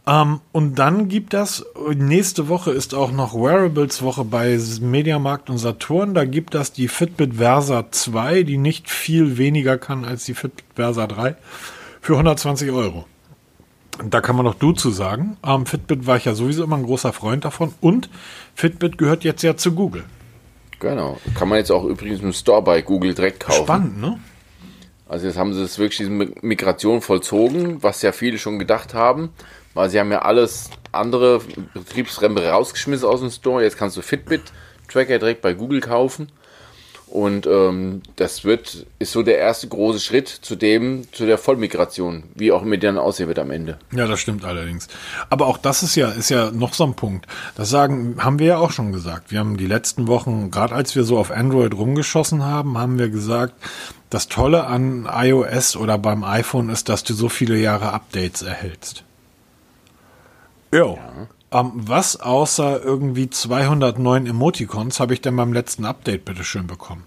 Ähm, 0.07 0.41
und 0.51 0.79
dann 0.79 1.09
gibt 1.09 1.33
das, 1.33 1.65
nächste 1.95 2.49
Woche 2.49 2.73
ist 2.73 2.95
auch 2.95 3.13
noch 3.13 3.35
Wearables 3.35 4.03
Woche 4.03 4.25
bei 4.25 4.59
Mediamarkt 4.81 5.49
und 5.49 5.59
Saturn. 5.59 6.15
Da 6.15 6.25
gibt 6.25 6.55
das 6.55 6.73
die 6.73 6.89
Fitbit 6.89 7.35
Versa 7.35 7.87
2, 7.91 8.43
die 8.43 8.57
nicht 8.57 8.91
viel 8.91 9.39
weniger 9.39 9.79
kann 9.79 10.05
als 10.05 10.25
die 10.25 10.35
Fitbit 10.35 10.65
Versa 10.75 11.07
3, 11.07 11.37
für 12.01 12.15
120 12.15 12.71
Euro. 12.73 13.07
Da 14.05 14.21
kann 14.21 14.35
man 14.37 14.45
noch 14.45 14.55
du 14.55 14.73
zu 14.73 14.91
sagen. 14.91 15.37
Ähm, 15.47 15.67
Fitbit 15.67 16.07
war 16.07 16.17
ich 16.17 16.25
ja 16.25 16.35
sowieso 16.35 16.65
immer 16.65 16.77
ein 16.77 16.85
großer 16.85 17.13
Freund 17.13 17.45
davon. 17.45 17.73
Und 17.81 18.09
Fitbit 18.55 18.99
gehört 18.99 19.23
jetzt 19.23 19.43
ja 19.43 19.57
zu 19.57 19.73
Google. 19.73 20.05
Genau. 20.81 21.19
Kann 21.37 21.49
man 21.49 21.59
jetzt 21.59 21.71
auch 21.71 21.85
übrigens 21.85 22.23
im 22.23 22.33
Store 22.33 22.63
bei 22.63 22.83
Google 22.83 23.15
direkt 23.15 23.41
kaufen. 23.41 23.65
Spannend, 23.65 24.01
ne? 24.01 24.19
Also 25.09 25.27
jetzt 25.27 25.37
haben 25.37 25.53
sie 25.53 25.63
es 25.63 25.79
wirklich 25.79 25.99
diese 25.99 26.11
Migration 26.11 27.03
vollzogen, 27.03 27.83
was 27.83 28.01
ja 28.01 28.13
viele 28.13 28.39
schon 28.39 28.59
gedacht 28.59 28.95
haben 28.95 29.29
weil 29.75 29.91
sie 29.91 29.99
haben 29.99 30.11
ja 30.11 30.23
alles 30.23 30.71
andere 30.93 31.41
Betriebsrempe 31.75 32.47
rausgeschmissen 32.47 33.09
aus 33.09 33.21
dem 33.21 33.31
Store. 33.31 33.63
Jetzt 33.63 33.79
kannst 33.79 33.97
du 33.97 34.03
Fitbit-Tracker 34.03 35.19
direkt 35.19 35.43
bei 35.43 35.55
Google 35.55 35.81
kaufen. 35.81 36.29
Und 37.13 37.47
ähm, 37.47 38.01
das 38.17 38.43
wird, 38.43 38.87
ist 38.99 39.13
so 39.13 39.23
der 39.23 39.37
erste 39.37 39.69
große 39.69 40.01
Schritt 40.01 40.29
zu 40.29 40.57
dem, 40.57 41.07
zu 41.13 41.27
der 41.27 41.37
Vollmigration, 41.37 42.23
wie 42.35 42.53
auch 42.53 42.63
mit 42.63 42.83
denen 42.83 42.97
aussehen 42.97 43.29
wird 43.29 43.39
am 43.39 43.51
Ende. 43.51 43.79
Ja, 43.95 44.07
das 44.07 44.19
stimmt 44.19 44.47
allerdings. 44.47 44.89
Aber 45.29 45.47
auch 45.47 45.59
das 45.59 45.83
ist 45.83 45.95
ja, 45.95 46.09
ist 46.09 46.31
ja 46.31 46.51
noch 46.51 46.73
so 46.73 46.85
ein 46.85 46.95
Punkt. 46.95 47.27
Das 47.55 47.69
sagen, 47.69 48.17
haben 48.17 48.39
wir 48.39 48.47
ja 48.47 48.57
auch 48.57 48.71
schon 48.71 48.93
gesagt. 48.93 49.31
Wir 49.31 49.41
haben 49.41 49.59
die 49.59 49.67
letzten 49.67 50.07
Wochen, 50.07 50.51
gerade 50.51 50.75
als 50.75 50.97
wir 50.97 51.05
so 51.05 51.19
auf 51.19 51.31
Android 51.31 51.75
rumgeschossen 51.75 52.47
haben, 52.47 52.79
haben 52.79 52.99
wir 52.99 53.11
gesagt, 53.11 53.57
das 54.09 54.29
Tolle 54.29 54.65
an 54.65 55.07
iOS 55.13 55.77
oder 55.77 55.99
beim 55.99 56.25
iPhone 56.25 56.71
ist, 56.71 56.89
dass 56.89 57.05
du 57.05 57.13
so 57.13 57.29
viele 57.29 57.59
Jahre 57.59 57.93
Updates 57.93 58.41
erhältst. 58.41 59.05
Jo. 60.73 60.99
Ja. 60.99 61.61
Ähm, 61.61 61.73
was 61.75 62.21
außer 62.21 62.83
irgendwie 62.83 63.29
209 63.29 64.27
Emoticons 64.27 65.01
habe 65.01 65.13
ich 65.13 65.21
denn 65.21 65.37
beim 65.37 65.53
letzten 65.53 65.85
Update 65.85 66.25
bitte 66.25 66.45
schön 66.45 66.67
bekommen? 66.67 67.05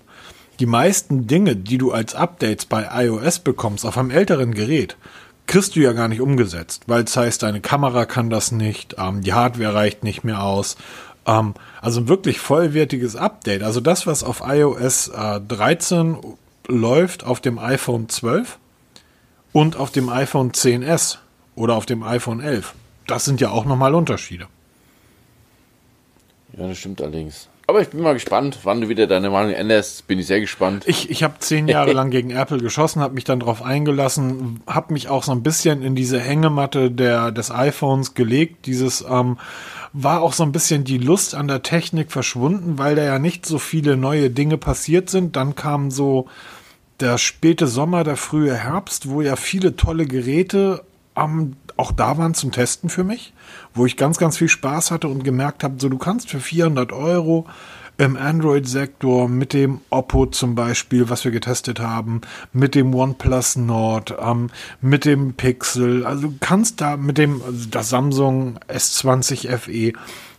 Die 0.60 0.68
meisten 0.68 1.28
Dinge, 1.28 1.56
die 1.56 1.78
du 1.78 1.92
als 1.92 2.16
Updates 2.16 2.66
bei 2.66 2.88
iOS 3.06 3.40
bekommst 3.40 3.86
auf 3.86 3.98
einem 3.98 4.12
älteren 4.12 4.54
Gerät, 4.54 4.96
kriegst 5.48 5.76
du 5.76 5.80
ja 5.80 5.94
gar 5.94 6.08
nicht 6.08 6.22
umgesetzt, 6.22 6.84
weil 6.88 7.04
es 7.04 7.18
heißt, 7.18 7.44
deine 7.44 7.60
Kamera 7.60 8.06
kann 8.06 8.30
das 8.30 8.52
nicht, 8.52 8.96
ähm, 8.98 9.22
die 9.22 9.34
Hardware 9.34 9.74
reicht 9.74 10.04
nicht 10.04 10.24
mehr 10.24 10.44
aus. 10.44 10.78
Ähm, 11.26 11.56
also 11.82 12.02
ein 12.02 12.08
wirklich 12.08 12.40
vollwertiges 12.40 13.16
Update. 13.16 13.64
Also 13.64 13.80
das, 13.80 14.06
was 14.06 14.24
auf 14.24 14.44
iOS 14.46 15.08
äh, 15.08 15.42
13 15.42 16.18
läuft, 16.68 17.26
auf 17.26 17.42
dem 17.42 17.58
iPhone 17.58 18.10
12 18.10 18.60
und 19.54 19.76
auf 19.76 19.92
dem 19.92 20.10
iPhone 20.10 20.52
10s 20.52 21.18
oder 21.56 21.76
auf 21.76 21.86
dem 21.86 22.04
iPhone 22.04 22.42
11 22.42 22.74
das 23.08 23.26
sind 23.26 23.42
ja 23.42 23.52
auch 23.52 23.66
nochmal 23.66 23.96
Unterschiede. 23.96 24.48
Ja, 26.58 26.68
das 26.68 26.78
stimmt 26.78 27.02
allerdings. 27.02 27.50
Aber 27.68 27.82
ich 27.82 27.90
bin 27.90 28.02
mal 28.02 28.14
gespannt, 28.14 28.60
wann 28.64 28.82
du 28.82 28.90
wieder 28.90 29.08
deine 29.08 29.32
Meinung 29.32 29.54
änderst. 29.54 30.06
Bin 30.06 30.20
ich 30.20 30.28
sehr 30.28 30.40
gespannt. 30.40 30.84
Ich, 30.86 31.10
ich 31.10 31.24
habe 31.24 31.40
zehn 31.40 31.68
Jahre 31.68 31.92
lang 31.94 32.12
gegen 32.12 32.30
Apple 32.30 32.60
geschossen, 32.60 33.02
habe 33.02 33.16
mich 33.16 33.24
dann 33.24 33.40
darauf 33.40 33.64
eingelassen, 33.64 34.62
habe 34.68 34.94
mich 34.94 35.10
auch 35.10 35.24
so 35.24 35.32
ein 35.32 35.42
bisschen 35.42 35.82
in 35.82 35.96
diese 35.96 36.20
Hängematte 36.20 36.92
der, 36.92 37.32
des 37.32 37.50
iPhones 37.50 38.14
gelegt. 38.14 38.68
Dieses 38.68 39.04
ähm, 39.10 39.40
war 39.94 40.22
auch 40.22 40.34
so 40.34 40.44
ein 40.44 40.52
bisschen 40.52 40.84
die 40.84 41.00
Lust 41.00 41.34
an 41.34 41.48
der 41.48 41.64
Technik 41.64 42.12
verschwunden, 42.12 42.78
weil 42.78 42.96
da 42.96 43.04
ja 43.04 43.18
nicht 43.18 43.48
so 43.48 43.58
viele 43.58 43.98
neue 43.98 44.30
Dinge 44.30 44.58
passiert 44.58 45.10
sind. 45.10 45.36
Dann 45.36 45.56
kam 45.56 45.90
so 45.90 46.28
der 47.00 47.18
späte 47.18 47.66
Sommer, 47.66 48.04
der 48.04 48.16
frühe 48.16 48.54
Herbst, 48.54 49.10
wo 49.10 49.22
ja 49.22 49.36
viele 49.36 49.76
tolle 49.76 50.06
Geräte 50.06 50.84
am 51.16 51.56
auch 51.78 51.92
da 51.92 52.18
waren 52.18 52.34
zum 52.34 52.52
Testen 52.52 52.90
für 52.90 53.04
mich, 53.04 53.34
wo 53.74 53.86
ich 53.86 53.98
ganz, 53.98 54.18
ganz 54.18 54.38
viel 54.38 54.48
Spaß 54.48 54.92
hatte 54.92 55.10
und 55.10 55.24
gemerkt 55.24 55.64
habe, 55.64 55.76
so 55.78 55.90
du 55.90 55.98
kannst 55.98 56.30
für 56.30 56.40
400 56.40 56.94
Euro 56.94 57.46
im 57.98 58.18
Android-Sektor 58.18 59.30
mit 59.30 59.54
dem 59.54 59.82
Oppo 59.90 60.26
zum 60.26 60.56
Beispiel, 60.56 61.10
was 61.10 61.24
wir 61.24 61.32
getestet 61.32 61.80
haben, 61.80 62.22
mit 62.52 62.76
dem 62.76 62.94
OnePlus 62.94 63.56
Nord, 63.56 64.14
ähm, 64.20 64.50
mit 64.82 65.06
dem 65.06 65.34
Pixel, 65.34 66.06
also 66.06 66.28
du 66.28 66.36
kannst 66.40 66.82
da 66.82 66.98
mit 66.98 67.18
dem, 67.18 67.42
also 67.42 67.68
das 67.70 67.90
Samsung 67.90 68.60
S20 68.68 69.58
FE, 69.58 69.94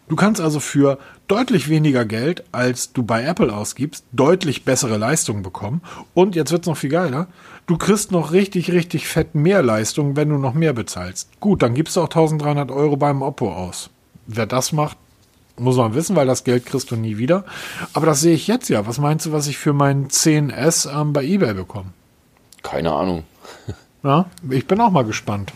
Du 0.09 0.15
kannst 0.15 0.41
also 0.41 0.61
für 0.61 0.99
deutlich 1.27 1.69
weniger 1.69 2.05
Geld, 2.05 2.45
als 2.53 2.93
du 2.93 3.03
bei 3.03 3.25
Apple 3.25 3.53
ausgibst, 3.53 4.05
deutlich 4.13 4.65
bessere 4.65 4.99
Leistung 4.99 5.43
bekommen. 5.43 5.83
Und 6.15 6.37
jetzt 6.37 6.53
wird's 6.53 6.69
noch 6.69 6.77
viel 6.77 6.91
geiler. 6.91 7.27
Du 7.67 7.77
kriegst 7.77 8.13
noch 8.13 8.31
richtig, 8.31 8.71
richtig 8.71 9.09
fett 9.09 9.35
mehr 9.35 9.61
Leistung, 9.61 10.15
wenn 10.15 10.29
du 10.29 10.39
noch 10.39 10.55
mehr 10.55 10.73
bezahlst. 10.73 11.29
Gut, 11.41 11.63
dann 11.63 11.75
gibst 11.75 11.97
du 11.97 12.01
auch 12.01 12.05
1300 12.05 12.71
Euro 12.71 12.97
beim 12.97 13.23
Oppo 13.23 13.53
aus. 13.53 13.91
Wer 14.29 14.47
das 14.47 14.71
macht, 14.71 14.97
muss 15.59 15.77
man 15.77 15.95
wissen, 15.95 16.15
weil 16.15 16.29
das 16.29 16.45
Geld 16.45 16.65
kriegst 16.65 16.93
du 16.93 16.97
nie 16.97 17.19
wieder. 17.19 17.45
Aber 17.93 18.07
das 18.07 18.21
sehe 18.21 18.35
ich 18.35 18.47
jetzt 18.47 18.69
ja. 18.69 18.87
Was 18.87 18.99
meinst 18.99 19.27
du, 19.27 19.33
was 19.33 19.49
ich 19.49 19.59
für 19.59 19.73
meinen 19.73 20.09
10S 20.09 20.89
ähm, 20.89 21.13
bei 21.13 21.25
eBay 21.25 21.55
bekomme? 21.55 21.91
Keine 22.63 22.93
Ahnung. 22.93 23.25
Ja, 24.03 24.27
ich 24.51 24.69
bin 24.69 24.81
auch 24.81 24.91
mal 24.91 25.05
gespannt. 25.05 25.53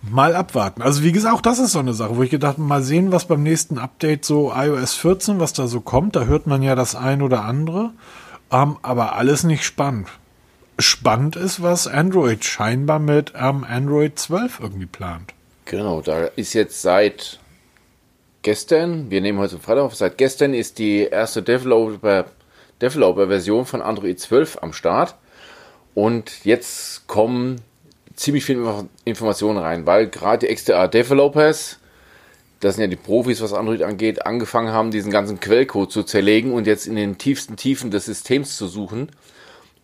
Mal 0.00 0.34
abwarten. 0.34 0.80
Also 0.80 1.02
wie 1.02 1.12
gesagt, 1.12 1.34
auch 1.34 1.42
das 1.42 1.58
ist 1.58 1.72
so 1.72 1.78
eine 1.78 1.92
Sache, 1.92 2.16
wo 2.16 2.22
ich 2.22 2.30
gedacht, 2.30 2.56
mal 2.56 2.82
sehen, 2.82 3.12
was 3.12 3.26
beim 3.26 3.42
nächsten 3.42 3.76
Update 3.76 4.24
so 4.24 4.52
iOS 4.54 4.94
14, 4.94 5.40
was 5.40 5.52
da 5.52 5.66
so 5.66 5.80
kommt. 5.80 6.16
Da 6.16 6.24
hört 6.24 6.46
man 6.46 6.62
ja 6.62 6.74
das 6.74 6.94
ein 6.94 7.20
oder 7.20 7.44
andere. 7.44 7.90
Ähm, 8.50 8.78
aber 8.80 9.16
alles 9.16 9.44
nicht 9.44 9.64
spannend. 9.64 10.08
Spannend 10.78 11.36
ist, 11.36 11.62
was 11.62 11.86
Android 11.86 12.44
scheinbar 12.44 12.98
mit 12.98 13.32
ähm, 13.36 13.64
Android 13.68 14.18
12 14.18 14.58
irgendwie 14.60 14.86
plant. 14.86 15.32
Genau, 15.66 16.00
da 16.00 16.24
ist 16.24 16.52
jetzt 16.52 16.82
seit 16.82 17.38
gestern, 18.42 19.10
wir 19.10 19.20
nehmen 19.20 19.38
heute 19.38 19.58
Freitag 19.58 19.84
auf, 19.84 19.94
seit 19.94 20.18
gestern 20.18 20.52
ist 20.52 20.78
die 20.78 21.02
erste 21.02 21.42
Developer, 21.42 22.26
Developer-Version 22.82 23.66
von 23.66 23.82
Android 23.82 24.18
12 24.18 24.58
am 24.62 24.72
Start. 24.72 25.14
Und 25.94 26.44
jetzt 26.44 27.06
kommen 27.06 27.60
ziemlich 28.16 28.44
viele 28.44 28.88
Informationen 29.04 29.58
rein, 29.58 29.86
weil 29.86 30.08
gerade 30.08 30.46
die 30.46 30.54
XDR-Developers, 30.54 31.78
das 32.58 32.74
sind 32.74 32.82
ja 32.82 32.88
die 32.88 32.96
Profis, 32.96 33.40
was 33.40 33.52
Android 33.52 33.82
angeht, 33.82 34.26
angefangen 34.26 34.72
haben, 34.72 34.90
diesen 34.90 35.12
ganzen 35.12 35.38
Quellcode 35.38 35.92
zu 35.92 36.02
zerlegen 36.02 36.52
und 36.52 36.66
jetzt 36.66 36.86
in 36.86 36.96
den 36.96 37.16
tiefsten 37.16 37.56
Tiefen 37.56 37.92
des 37.92 38.06
Systems 38.06 38.56
zu 38.56 38.66
suchen. 38.66 39.10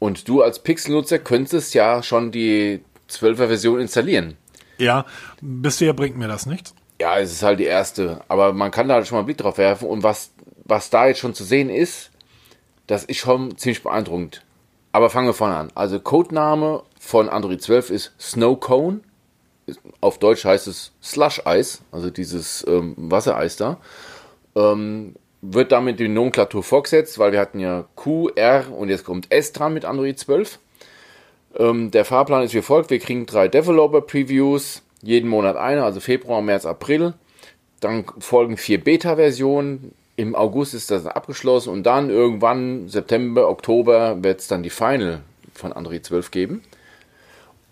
Und 0.01 0.29
du 0.29 0.43
als 0.43 0.59
Pixel-Nutzer 0.59 1.21
könntest 1.21 1.75
ja 1.75 2.03
schon 2.03 2.33
die 2.33 2.81
12er 3.09 3.47
Version 3.47 3.79
installieren. 3.79 4.37
Ja, 4.79 5.05
bisher 5.41 5.93
bringt 5.93 6.17
mir 6.17 6.27
das 6.27 6.47
nichts. 6.47 6.75
Ja, 7.01 7.19
es 7.19 7.31
ist 7.31 7.43
halt 7.43 7.61
die 7.61 7.65
erste, 7.65 8.23
aber 8.29 8.53
man 8.53 8.71
kann 8.71 8.89
da 8.89 8.95
halt 8.95 9.07
schon 9.07 9.17
mal 9.17 9.21
einen 9.21 9.27
Blick 9.27 9.39
drauf 9.39 9.59
werfen 9.59 9.89
und 9.89 10.03
was, 10.03 10.33
was 10.65 10.91
da 10.91 11.07
jetzt 11.07 11.21
schon 11.21 11.35
zu 11.35 11.45
sehen 11.45 11.71
ist, 11.71 12.11
das 12.87 13.05
ist 13.05 13.19
schon 13.19 13.57
ziemlich 13.57 13.83
beeindruckend. 13.83 14.43
Aber 14.93 15.11
fangen 15.11 15.29
wir 15.29 15.35
vorne 15.35 15.57
an. 15.57 15.71
Also 15.75 16.01
Codename 16.01 16.83
von 16.99 17.29
Android 17.29 17.63
12 17.63 17.91
ist 17.91 18.13
Snow 18.19 18.59
Cone. 18.59 19.01
Auf 20.01 20.19
Deutsch 20.19 20.45
heißt 20.45 20.67
es 20.67 20.93
Slush 21.03 21.47
Eis, 21.47 21.83
also 21.93 22.11
dieses 22.11 22.67
ähm, 22.67 22.95
Wassereis 22.97 23.57
da. 23.57 23.79
Ähm, 24.57 25.15
wird 25.43 25.73
damit 25.73 26.01
die 26.01 26.09
Nomenklatur 26.09 26.63
vorgesetzt, 26.63 27.19
weil 27.19 27.33
wir 27.33 27.41
hatten 27.41 27.61
ja 27.61 27.87
Q, 27.95 28.29
R 28.35 28.67
und 28.77 28.89
jetzt 28.89 29.05
kommt 29.05 29.33
S 29.33 29.53
dran 29.53 29.75
mit 29.75 29.85
Android 29.85 30.19
12. 30.19 30.59
Ähm, 31.59 31.91
der 31.91 32.05
Fahrplan 32.05 32.43
ist 32.43 32.55
wie 32.55 32.63
folgt: 32.63 32.91
Wir 32.91 32.99
kriegen 32.99 33.27
drei 33.27 33.49
Developer-Previews, 33.49 34.83
jeden 35.03 35.29
Monat 35.29 35.57
eine, 35.57 35.85
also 35.85 36.01
Februar, 36.01 36.43
März, 36.43 36.67
April. 36.67 37.15
Dann 37.81 38.05
folgen 38.19 38.59
vier 38.59 38.83
Beta-Versionen, 38.83 39.95
im 40.17 40.35
August 40.35 40.75
ist 40.75 40.91
das 40.91 41.07
abgeschlossen 41.07 41.71
und 41.71 41.85
dann 41.85 42.11
irgendwann 42.11 42.91
September, 42.91 43.49
Oktober 43.49 44.23
wird 44.23 44.41
es 44.41 44.49
dann 44.49 44.63
die 44.63 44.69
Final 44.69 45.23
von 45.55 45.73
Android 45.73 46.05
12 46.05 46.31
geben. 46.31 46.63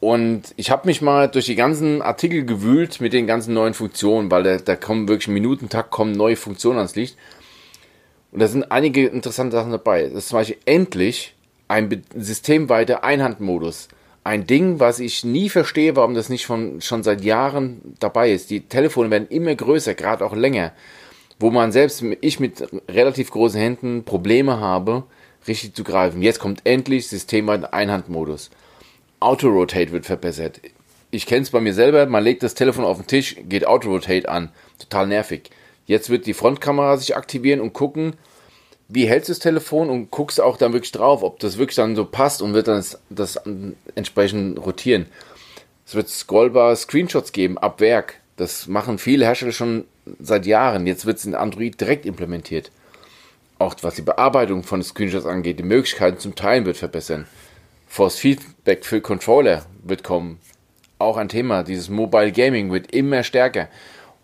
Und 0.01 0.55
ich 0.57 0.71
habe 0.71 0.87
mich 0.87 1.03
mal 1.03 1.29
durch 1.29 1.45
die 1.45 1.57
ganzen 1.57 2.01
Artikel 2.01 2.47
gewühlt 2.47 3.03
mit 3.03 3.13
den 3.13 3.27
ganzen 3.27 3.53
neuen 3.53 3.75
Funktionen, 3.75 4.31
weil 4.31 4.45
da, 4.45 4.57
da 4.57 4.77
kommen 4.77 5.09
wirklich 5.09 5.29
im 5.29 5.35
Minutentakt 5.35 5.91
kommen 5.91 6.13
neue 6.13 6.37
Funktionen 6.37 6.79
ans 6.79 6.95
Licht. 6.95 7.19
Und 8.39 8.43
da 8.43 8.47
sind 8.47 8.71
einige 8.71 9.05
interessante 9.05 9.57
Sachen 9.57 9.73
dabei. 9.73 10.05
Das 10.05 10.13
ist 10.13 10.29
zum 10.29 10.39
Beispiel 10.39 10.59
endlich 10.65 11.35
ein 11.67 12.05
systemweiter 12.15 13.03
Einhandmodus. 13.03 13.89
Ein 14.23 14.47
Ding, 14.47 14.79
was 14.79 15.01
ich 15.01 15.25
nie 15.25 15.49
verstehe, 15.49 15.97
warum 15.97 16.15
das 16.15 16.29
nicht 16.29 16.45
schon, 16.45 16.81
schon 16.81 17.03
seit 17.03 17.25
Jahren 17.25 17.97
dabei 17.99 18.31
ist. 18.31 18.51
Die 18.51 18.61
Telefone 18.61 19.11
werden 19.11 19.27
immer 19.29 19.53
größer, 19.57 19.95
gerade 19.95 20.25
auch 20.25 20.37
länger 20.37 20.73
wo 21.41 21.51
man 21.51 21.73
selbst, 21.73 22.01
ich 22.21 22.39
mit 22.39 22.65
relativ 22.89 23.33
großen 23.33 23.61
Händen 23.61 24.05
Probleme 24.05 24.61
habe, 24.61 25.03
richtig 25.49 25.75
zu 25.75 25.83
greifen. 25.83 26.23
Jetzt 26.23 26.39
kommt 26.39 26.63
endlich 26.65 27.09
System 27.09 27.49
Einhandmodus. 27.49 28.51
Auto-Rotate 29.19 29.91
wird 29.91 30.07
verbessert. 30.07 30.61
Ich 31.11 31.27
kenne 31.27 31.43
es 31.43 31.51
bei 31.51 31.61
mir 31.61 31.75
selber, 31.75 32.07
man 32.07 32.23
legt 32.23 32.45
das 32.45 32.55
Telefon 32.55 32.85
auf 32.85 32.99
den 32.99 33.09
Tisch, 33.09 33.37
geht 33.49 33.67
Auto-Rotate 33.67 34.29
an. 34.29 34.51
Total 34.79 35.09
nervig. 35.09 35.51
Jetzt 35.87 36.11
wird 36.11 36.27
die 36.27 36.35
Frontkamera 36.35 36.99
sich 36.99 37.17
aktivieren 37.17 37.61
und 37.61 37.73
gucken, 37.73 38.15
wie 38.89 39.07
hältst 39.07 39.29
du 39.29 39.33
das 39.33 39.41
Telefon 39.41 39.91
und 39.91 40.11
guckst 40.11 40.41
auch 40.41 40.57
dann 40.57 40.73
wirklich 40.73 40.93
drauf, 40.93 41.23
ob 41.23 41.39
das 41.41 41.59
wirklich 41.59 41.77
dann 41.77 41.95
so 41.95 42.05
passt 42.05 42.41
und 42.41 42.55
wird 42.55 42.69
dann 42.69 42.77
das, 42.77 42.99
das 43.11 43.41
entsprechend 43.95 44.59
rotieren. 44.59 45.07
Es 45.87 45.95
wird 45.95 46.09
scrollbare 46.09 46.75
Screenshots 46.75 47.33
geben 47.33 47.59
ab 47.59 47.81
Werk. 47.81 48.15
Das 48.37 48.67
machen 48.67 48.99
viele 48.99 49.27
Hersteller 49.27 49.53
schon 49.53 49.85
seit 50.19 50.47
Jahren. 50.47 50.87
Jetzt 50.87 51.07
wird 51.07 51.19
es 51.19 51.27
in 51.27 51.35
Android 51.35 51.81
direkt 51.81 52.07
implementiert. 52.07 52.71
Auch 53.59 53.75
was 53.83 53.97
die 53.97 54.03
Bearbeitung 54.03 54.63
von 54.63 54.83
Screenshots 54.83 55.27
angeht, 55.27 55.59
die 55.59 55.65
Möglichkeiten 55.65 56.19
zum 56.19 56.35
Teilen 56.35 56.65
wird 56.65 56.77
verbessern. 56.77 57.27
Force 57.89 58.17
Feedback 58.17 58.85
für 58.85 59.01
Controller 59.01 59.67
wird 59.83 60.05
kommen. 60.05 60.39
Auch 60.99 61.17
ein 61.17 61.29
Thema. 61.29 61.63
Dieses 61.63 61.89
Mobile 61.89 62.33
Gaming 62.33 62.71
wird 62.71 62.93
immer 62.93 63.23
stärker. 63.23 63.69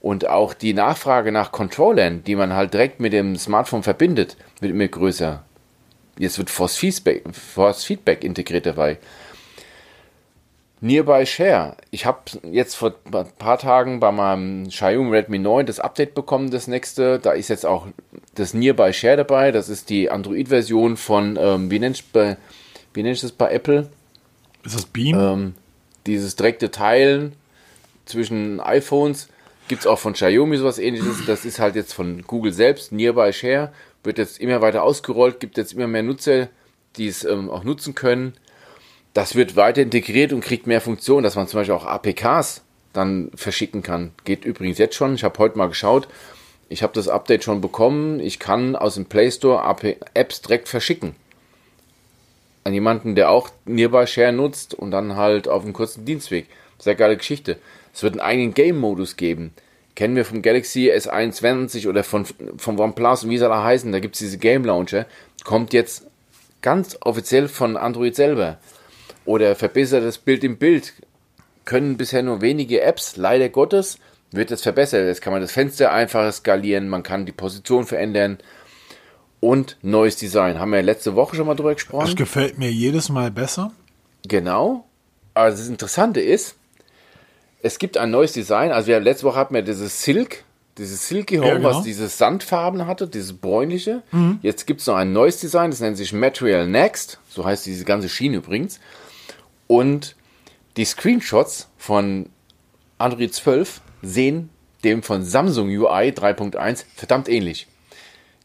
Und 0.04 0.28
auch 0.28 0.52
die 0.52 0.74
Nachfrage 0.74 1.32
nach 1.32 1.50
Controllern, 1.50 2.22
die 2.24 2.36
man 2.36 2.52
halt 2.52 2.74
direkt 2.74 3.00
mit 3.00 3.14
dem 3.14 3.36
Smartphone 3.36 3.82
verbindet, 3.82 4.36
wird 4.60 4.72
immer 4.72 4.86
größer. 4.86 5.42
Jetzt 6.18 6.36
wird 6.36 6.50
Force 6.50 6.76
Feedback, 6.76 7.24
Force 7.34 7.84
Feedback 7.84 8.22
integriert 8.22 8.66
dabei. 8.66 8.98
Nearby 10.82 11.24
Share. 11.24 11.78
Ich 11.90 12.04
habe 12.04 12.18
jetzt 12.42 12.74
vor 12.74 12.92
ein 13.14 13.28
paar 13.38 13.56
Tagen 13.56 13.98
bei 13.98 14.12
meinem 14.12 14.68
Xiaomi 14.68 15.10
Redmi 15.10 15.38
9 15.38 15.64
das 15.64 15.80
Update 15.80 16.12
bekommen, 16.12 16.50
das 16.50 16.68
nächste. 16.68 17.18
Da 17.18 17.32
ist 17.32 17.48
jetzt 17.48 17.64
auch 17.64 17.86
das 18.34 18.52
Nearby 18.52 18.92
Share 18.92 19.16
dabei. 19.16 19.52
Das 19.52 19.70
ist 19.70 19.88
die 19.88 20.10
Android-Version 20.10 20.98
von, 20.98 21.38
ähm, 21.40 21.70
wie 21.70 21.78
nennt 21.78 21.96
es 21.96 23.32
bei 23.32 23.50
Apple? 23.50 23.88
Ist 24.64 24.74
das 24.74 24.84
Beam? 24.84 25.18
Ähm, 25.18 25.54
dieses 26.06 26.36
direkte 26.36 26.70
Teilen 26.70 27.32
zwischen 28.04 28.60
iPhones 28.60 29.28
gibt 29.68 29.82
es 29.82 29.86
auch 29.86 29.98
von 29.98 30.12
Xiaomi 30.12 30.56
sowas 30.56 30.78
ähnliches. 30.78 31.24
Das 31.26 31.44
ist 31.44 31.58
halt 31.58 31.76
jetzt 31.76 31.92
von 31.92 32.22
Google 32.26 32.52
selbst. 32.52 32.92
Nearby 32.92 33.32
Share 33.32 33.72
wird 34.02 34.18
jetzt 34.18 34.40
immer 34.40 34.60
weiter 34.60 34.82
ausgerollt, 34.82 35.40
gibt 35.40 35.56
jetzt 35.56 35.72
immer 35.72 35.86
mehr 35.86 36.02
Nutzer, 36.02 36.48
die 36.96 37.08
es 37.08 37.24
ähm, 37.24 37.50
auch 37.50 37.64
nutzen 37.64 37.94
können 37.94 38.34
das 39.14 39.36
wird 39.36 39.56
weiter 39.56 39.80
integriert 39.80 40.32
und 40.32 40.42
kriegt 40.42 40.66
mehr 40.66 40.80
Funktionen, 40.80 41.22
dass 41.22 41.36
man 41.36 41.46
zum 41.46 41.60
Beispiel 41.60 41.74
auch 41.74 41.86
APKs 41.86 42.62
dann 42.92 43.30
verschicken 43.34 43.82
kann. 43.82 44.12
Geht 44.24 44.44
übrigens 44.44 44.78
jetzt 44.78 44.96
schon. 44.96 45.14
Ich 45.14 45.24
habe 45.24 45.38
heute 45.38 45.56
mal 45.56 45.68
geschaut. 45.68 46.08
Ich 46.68 46.82
habe 46.82 46.92
das 46.92 47.08
Update 47.08 47.44
schon 47.44 47.60
bekommen. 47.60 48.18
Ich 48.18 48.40
kann 48.40 48.74
aus 48.74 48.96
dem 48.96 49.06
Play 49.06 49.30
Store 49.30 49.62
Apps 50.14 50.42
direkt 50.42 50.68
verschicken. 50.68 51.14
An 52.64 52.74
jemanden, 52.74 53.14
der 53.14 53.30
auch 53.30 53.50
Nearby 53.66 54.06
Share 54.06 54.32
nutzt 54.32 54.74
und 54.74 54.90
dann 54.90 55.16
halt 55.16 55.48
auf 55.48 55.62
einem 55.62 55.74
kurzen 55.74 56.04
Dienstweg. 56.04 56.48
Sehr 56.78 56.96
geile 56.96 57.16
Geschichte. 57.16 57.58
Es 57.94 58.02
wird 58.02 58.14
einen 58.14 58.20
eigenen 58.20 58.54
Game-Modus 58.54 59.16
geben. 59.16 59.52
Kennen 59.94 60.16
wir 60.16 60.24
vom 60.24 60.42
Galaxy 60.42 60.90
S21 60.90 61.88
oder 61.88 62.02
von, 62.02 62.26
vom 62.56 62.78
OnePlus 62.78 63.24
und 63.24 63.30
wie 63.30 63.38
soll 63.38 63.52
er 63.52 63.62
heißen. 63.62 63.92
Da 63.92 64.00
gibt 64.00 64.16
es 64.16 64.18
diese 64.18 64.38
Game 64.38 64.64
Launcher. 64.64 65.06
Kommt 65.44 65.72
jetzt 65.72 66.06
ganz 66.60 66.98
offiziell 67.00 67.46
von 67.46 67.76
Android 67.76 68.16
selber 68.16 68.58
oder 69.24 69.54
verbessertes 69.54 70.18
Bild 70.18 70.42
im 70.44 70.58
Bild 70.58 70.92
können 71.64 71.96
bisher 71.96 72.22
nur 72.22 72.40
wenige 72.40 72.82
Apps, 72.82 73.16
leider 73.16 73.48
Gottes, 73.48 73.98
wird 74.30 74.50
es 74.50 74.62
verbessert. 74.62 75.06
Jetzt 75.06 75.22
kann 75.22 75.32
man 75.32 75.42
das 75.42 75.52
Fenster 75.52 75.92
einfacher 75.92 76.32
skalieren, 76.32 76.88
man 76.88 77.02
kann 77.02 77.26
die 77.26 77.32
Position 77.32 77.86
verändern 77.86 78.38
und 79.40 79.76
neues 79.82 80.16
Design. 80.16 80.58
Haben 80.58 80.72
wir 80.72 80.82
letzte 80.82 81.14
Woche 81.14 81.36
schon 81.36 81.46
mal 81.46 81.54
drüber 81.54 81.74
gesprochen. 81.74 82.06
Das 82.06 82.16
gefällt 82.16 82.58
mir 82.58 82.70
jedes 82.70 83.08
Mal 83.08 83.30
besser. 83.30 83.72
Genau. 84.26 84.86
Aber 85.34 85.50
das 85.50 85.68
Interessante 85.68 86.20
ist, 86.20 86.56
es 87.64 87.78
gibt 87.78 87.96
ein 87.96 88.10
neues 88.10 88.32
Design. 88.32 88.72
Also 88.72 88.88
wir 88.88 89.00
letzte 89.00 89.24
Woche 89.24 89.36
hatten 89.36 89.54
wir 89.54 89.62
dieses 89.62 90.02
Silk, 90.02 90.44
dieses 90.76 91.08
Silky 91.08 91.36
Home, 91.36 91.48
ja, 91.48 91.54
genau. 91.54 91.70
was 91.70 91.82
diese 91.82 92.08
Sandfarben 92.08 92.86
hatte, 92.86 93.08
dieses 93.08 93.32
bräunliche. 93.32 94.02
Mhm. 94.12 94.38
Jetzt 94.42 94.66
gibt 94.66 94.82
es 94.82 94.86
noch 94.86 94.96
ein 94.96 95.14
neues 95.14 95.40
Design, 95.40 95.70
das 95.70 95.80
nennt 95.80 95.96
sich 95.96 96.12
Material 96.12 96.66
Next. 96.66 97.20
So 97.26 97.46
heißt 97.46 97.64
diese 97.64 97.86
ganze 97.86 98.10
Schiene 98.10 98.36
übrigens. 98.36 98.80
Und 99.66 100.14
die 100.76 100.84
Screenshots 100.84 101.70
von 101.78 102.28
Android 102.98 103.32
12 103.32 103.80
sehen 104.02 104.50
dem 104.84 105.02
von 105.02 105.24
Samsung 105.24 105.68
UI 105.68 106.10
3.1 106.10 106.84
verdammt 106.94 107.30
ähnlich. 107.30 107.66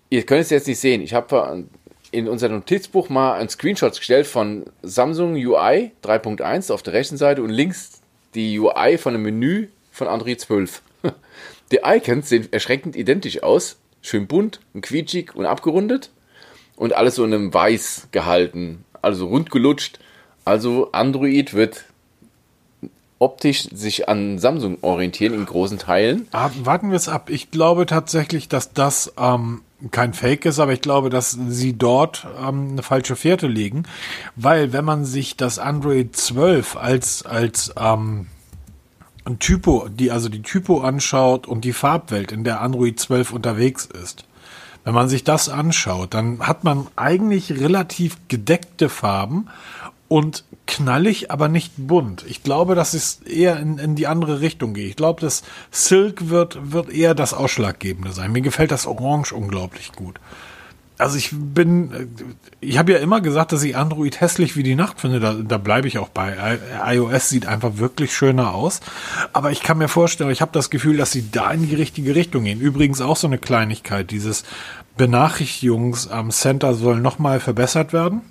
Ihr 0.10 0.26
könnt 0.26 0.44
es 0.44 0.50
jetzt 0.50 0.68
nicht 0.68 0.80
sehen. 0.80 1.02
Ich 1.02 1.14
habe 1.14 1.66
in 2.12 2.30
unser 2.30 2.48
Notizbuch 2.48 3.10
mal 3.10 3.34
einen 3.34 3.50
Screenshot 3.50 3.98
gestellt 3.98 4.28
von 4.28 4.64
Samsung 4.82 5.34
UI 5.34 5.92
3.1 6.06 6.72
auf 6.72 6.84
der 6.84 6.94
rechten 6.94 7.18
Seite 7.18 7.44
und 7.44 7.50
links 7.50 7.99
die 8.36 8.60
UI 8.60 8.98
von 8.98 9.14
dem 9.14 9.24
Menü 9.24 9.68
von 9.92 10.08
Android 10.08 10.40
12. 10.40 10.82
Die 11.72 11.82
Icons 11.84 12.30
sehen 12.30 12.48
erschreckend 12.52 12.96
identisch 12.96 13.44
aus. 13.44 13.78
Schön 14.02 14.28
bunt 14.28 14.60
und 14.74 14.82
quietschig 14.82 15.36
und 15.36 15.46
abgerundet. 15.46 16.10
Und 16.76 16.94
alles 16.94 17.16
so 17.16 17.26
in 17.26 17.34
einem 17.34 17.54
Weiß 17.54 18.08
gehalten. 18.12 18.86
Also 19.02 19.28
rund 19.28 19.52
gelutscht. 19.52 20.00
Also 20.46 20.92
Android 20.94 21.54
wird 21.54 21.86
optisch 23.20 23.64
sich 23.72 24.08
an 24.10 24.40
Samsung 24.40 24.78
orientieren 24.82 25.34
in 25.34 25.46
großen 25.46 25.78
Teilen. 25.78 26.28
Ah, 26.32 26.50
warten 26.64 26.90
wir 26.90 26.96
es 26.96 27.10
ab. 27.10 27.30
Ich 27.30 27.52
glaube 27.52 27.86
tatsächlich, 27.86 28.48
dass 28.48 28.74
das 28.74 29.14
ähm, 29.18 29.62
kein 29.92 30.14
Fake 30.14 30.46
ist, 30.46 30.60
aber 30.60 30.74
ich 30.74 30.82
glaube, 30.82 31.10
dass 31.10 31.32
sie 31.32 31.78
dort 31.78 32.26
ähm, 32.42 32.70
eine 32.72 32.84
falsche 32.84 33.16
Fährte 33.16 33.48
legen, 33.48 33.84
weil 34.36 34.74
wenn 34.74 34.86
man 34.86 35.06
sich 35.06 35.38
das 35.38 35.60
Android 35.60 36.16
12 36.16 36.78
als 36.78 37.26
als 37.26 37.74
ähm, 37.78 38.28
Typo, 39.40 39.88
die 39.90 40.12
also 40.12 40.30
die 40.30 40.42
Typo 40.42 40.82
anschaut 40.82 41.46
und 41.48 41.64
die 41.66 41.74
Farbwelt, 41.74 42.32
in 42.32 42.44
der 42.44 42.62
Android 42.62 43.00
12 43.00 43.34
unterwegs 43.34 43.86
ist, 43.86 44.26
wenn 44.86 44.94
man 44.94 45.10
sich 45.10 45.24
das 45.24 45.50
anschaut, 45.50 46.14
dann 46.14 46.48
hat 46.48 46.64
man 46.64 46.88
eigentlich 46.96 47.52
relativ 47.52 48.18
gedeckte 48.28 48.90
Farben 48.90 49.48
und 50.08 50.46
knallig, 50.70 51.32
aber 51.32 51.50
nicht 51.50 51.74
bunt. 51.76 52.24
Ich 52.28 52.44
glaube, 52.44 52.76
dass 52.76 52.94
es 52.94 53.22
eher 53.22 53.60
in, 53.60 53.80
in 53.80 53.96
die 53.96 54.08
andere 54.08 54.40
Richtung 54.40 54.74
geht. 54.74 54.88
Ich 54.88 54.96
glaube, 54.96 55.20
das 55.20 55.44
Silk 55.72 56.30
wird, 56.30 56.72
wird 56.72 56.90
eher 56.90 57.16
das 57.16 57.34
Ausschlaggebende 57.34 58.12
sein. 58.12 58.32
Mir 58.32 58.42
gefällt 58.42 58.72
das 58.72 58.86
Orange 58.86 59.34
unglaublich 59.34 59.92
gut. 59.94 60.20
Also 61.00 61.18
ich 61.18 61.30
bin, 61.32 62.14
ich 62.60 62.78
habe 62.78 62.92
ja 62.92 62.98
immer 63.00 63.22
gesagt, 63.22 63.54
dass 63.54 63.64
ich 63.64 63.78
Android 63.78 64.20
hässlich 64.20 64.58
wie 64.58 64.64
die 64.64 64.76
Nacht 64.76 65.00
finde. 65.00 65.20
Da, 65.20 65.34
da 65.34 65.58
bleibe 65.58 65.88
ich 65.88 65.98
auch 65.98 66.10
bei. 66.10 66.60
iOS 66.86 67.30
sieht 67.30 67.48
einfach 67.48 67.78
wirklich 67.78 68.14
schöner 68.14 68.54
aus. 68.54 68.82
Aber 69.32 69.52
ich 69.52 69.64
kann 69.64 69.78
mir 69.78 69.88
vorstellen, 69.88 70.30
ich 70.30 70.42
habe 70.42 70.52
das 70.52 70.70
Gefühl, 70.70 70.98
dass 70.98 71.12
sie 71.12 71.32
da 71.32 71.52
in 71.52 71.66
die 71.66 71.76
richtige 71.76 72.16
Richtung 72.16 72.44
gehen. 72.44 72.60
Übrigens 72.60 73.02
auch 73.02 73.16
so 73.16 73.28
eine 73.28 73.38
Kleinigkeit. 73.38 74.12
Dieses 74.12 74.44
Benachrichtigungs 74.98 76.10
am 76.10 76.32
Center 76.32 76.74
soll 76.74 77.00
nochmal 77.00 77.40
verbessert 77.40 77.94
werden. 77.94 78.22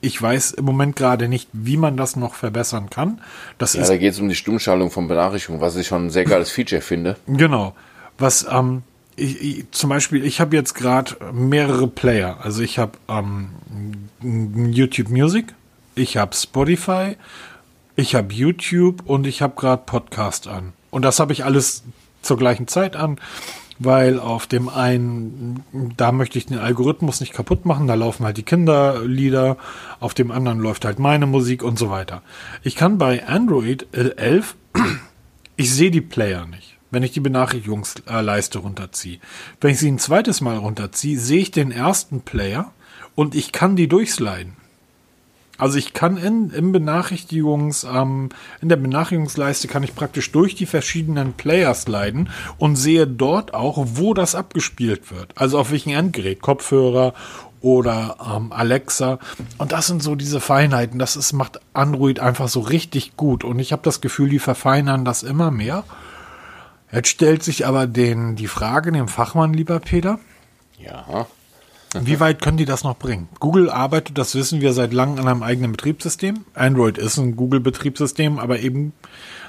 Ich 0.00 0.20
weiß 0.20 0.52
im 0.52 0.64
Moment 0.64 0.96
gerade 0.96 1.28
nicht, 1.28 1.48
wie 1.52 1.76
man 1.76 1.96
das 1.96 2.16
noch 2.16 2.34
verbessern 2.34 2.88
kann. 2.90 3.20
Das 3.58 3.74
Ja, 3.74 3.86
da 3.86 3.96
geht 3.96 4.12
es 4.14 4.20
um 4.20 4.28
die 4.28 4.34
Stummschaltung 4.34 4.90
von 4.90 5.08
Benachrichtigungen, 5.08 5.60
was 5.60 5.76
ich 5.76 5.86
schon 5.86 6.06
ein 6.06 6.10
sehr 6.10 6.24
geiles 6.24 6.50
Feature 6.50 6.80
finde. 6.80 7.16
Genau. 7.26 7.74
Was 8.18 8.46
ähm, 8.50 8.82
ich, 9.16 9.42
ich, 9.42 9.70
zum 9.70 9.90
Beispiel, 9.90 10.24
ich 10.24 10.40
habe 10.40 10.56
jetzt 10.56 10.74
gerade 10.74 11.16
mehrere 11.32 11.86
Player. 11.86 12.38
Also 12.42 12.62
ich 12.62 12.78
habe 12.78 12.92
ähm, 13.08 13.50
YouTube 14.22 15.10
Music, 15.10 15.54
ich 15.94 16.16
habe 16.16 16.34
Spotify, 16.34 17.16
ich 17.96 18.14
habe 18.14 18.32
YouTube 18.32 19.02
und 19.06 19.26
ich 19.26 19.42
habe 19.42 19.54
gerade 19.56 19.82
Podcast 19.84 20.48
an. 20.48 20.72
Und 20.90 21.02
das 21.02 21.20
habe 21.20 21.32
ich 21.32 21.44
alles 21.44 21.82
zur 22.22 22.38
gleichen 22.38 22.66
Zeit 22.66 22.96
an, 22.96 23.18
weil 23.80 24.20
auf 24.20 24.46
dem 24.46 24.68
einen, 24.68 25.64
da 25.96 26.12
möchte 26.12 26.38
ich 26.38 26.46
den 26.46 26.58
Algorithmus 26.58 27.20
nicht 27.20 27.32
kaputt 27.32 27.64
machen, 27.64 27.88
da 27.88 27.94
laufen 27.94 28.24
halt 28.24 28.36
die 28.36 28.42
Kinderlieder, 28.44 29.56
auf 29.98 30.14
dem 30.14 30.30
anderen 30.30 30.60
läuft 30.60 30.84
halt 30.84 30.98
meine 30.98 31.26
Musik 31.26 31.62
und 31.62 31.78
so 31.78 31.90
weiter. 31.90 32.22
Ich 32.62 32.76
kann 32.76 32.98
bei 32.98 33.26
Android 33.26 33.88
11, 33.92 34.54
ich 35.56 35.72
sehe 35.72 35.90
die 35.90 36.02
Player 36.02 36.46
nicht 36.46 36.76
wenn 36.92 37.04
ich 37.04 37.12
die 37.12 37.20
Benachrichtigungsleiste 37.20 38.58
runterziehe. 38.58 39.20
Wenn 39.60 39.70
ich 39.70 39.78
sie 39.78 39.90
ein 39.90 40.00
zweites 40.00 40.40
Mal 40.40 40.56
runterziehe, 40.56 41.18
sehe 41.18 41.40
ich 41.40 41.52
den 41.52 41.70
ersten 41.70 42.22
Player 42.22 42.72
und 43.14 43.34
ich 43.36 43.52
kann 43.52 43.76
die 43.76 43.86
durchsliden. 43.86 44.56
Also 45.60 45.78
ich 45.78 45.92
kann 45.92 46.16
in, 46.16 46.50
im 46.50 46.72
Benachrichtigungs, 46.72 47.84
ähm, 47.84 48.30
in 48.60 48.68
der 48.68 48.76
Benachrichtigungsleiste 48.76 49.68
kann 49.68 49.82
ich 49.82 49.94
praktisch 49.94 50.32
durch 50.32 50.54
die 50.54 50.66
verschiedenen 50.66 51.34
Player 51.34 51.74
sliden 51.74 52.30
und 52.58 52.76
sehe 52.76 53.06
dort 53.06 53.54
auch, 53.54 53.76
wo 53.94 54.14
das 54.14 54.34
abgespielt 54.34 55.10
wird. 55.10 55.32
Also 55.36 55.58
auf 55.58 55.70
welchem 55.70 55.92
Endgerät, 55.92 56.40
Kopfhörer 56.40 57.14
oder 57.60 58.16
ähm, 58.34 58.52
Alexa. 58.52 59.18
Und 59.58 59.72
das 59.72 59.86
sind 59.86 60.02
so 60.02 60.14
diese 60.14 60.40
Feinheiten. 60.40 60.98
Das 60.98 61.16
ist, 61.16 61.32
macht 61.32 61.60
Android 61.74 62.20
einfach 62.20 62.48
so 62.48 62.60
richtig 62.60 63.16
gut. 63.16 63.44
Und 63.44 63.58
ich 63.58 63.72
habe 63.72 63.82
das 63.82 64.00
Gefühl, 64.00 64.30
die 64.30 64.38
verfeinern 64.38 65.04
das 65.04 65.22
immer 65.22 65.50
mehr. 65.50 65.84
Jetzt 66.90 67.08
stellt 67.08 67.42
sich 67.42 67.66
aber 67.66 67.86
den, 67.86 68.34
die 68.34 68.48
Frage 68.48 68.90
dem 68.92 69.08
Fachmann, 69.08 69.52
lieber 69.52 69.78
Peter, 69.78 70.18
Ja. 70.78 71.26
Wie 71.98 72.20
weit 72.20 72.40
können 72.40 72.56
die 72.56 72.66
das 72.66 72.84
noch 72.84 72.96
bringen? 72.96 73.28
Google 73.40 73.68
arbeitet, 73.68 74.16
das 74.16 74.34
wissen 74.34 74.60
wir 74.60 74.72
seit 74.72 74.92
langem, 74.92 75.18
an 75.18 75.28
einem 75.28 75.42
eigenen 75.42 75.72
Betriebssystem. 75.72 76.44
Android 76.54 76.98
ist 76.98 77.16
ein 77.16 77.34
Google-Betriebssystem, 77.34 78.38
aber 78.38 78.60
eben 78.60 78.92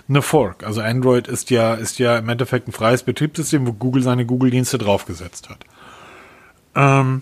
eine 0.10 0.21
Fork. 0.21 0.63
Also 0.63 0.82
Android 0.82 1.27
ist 1.27 1.51
ja, 1.51 1.75
ist 1.75 1.99
ja 1.99 2.17
im 2.17 2.30
Endeffekt 2.30 2.67
ein 2.67 2.71
freies 2.71 3.04
Betriebssystem, 3.04 3.67
wo 3.67 3.73
Google 3.73 4.01
seine 4.01 4.25
Google-Dienste 4.25 4.80
draufgesetzt 4.80 5.49
hat. 5.49 5.65
Ähm, 6.75 7.21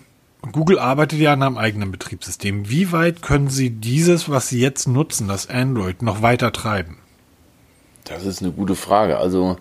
Google 0.52 0.78
arbeitet 0.78 1.18
ja 1.18 1.34
an 1.34 1.42
einem 1.42 1.58
eigenen 1.58 1.90
Betriebssystem. 1.90 2.70
Wie 2.70 2.92
weit 2.92 3.20
können 3.20 3.50
sie 3.50 3.70
dieses, 3.70 4.30
was 4.30 4.48
sie 4.48 4.60
jetzt 4.60 4.88
nutzen, 4.88 5.28
das 5.28 5.50
Android, 5.50 6.00
noch 6.00 6.22
weiter 6.22 6.50
treiben? 6.52 6.96
Das 8.04 8.24
ist 8.24 8.42
eine 8.42 8.52
gute 8.52 8.74
Frage. 8.74 9.18
Also, 9.18 9.58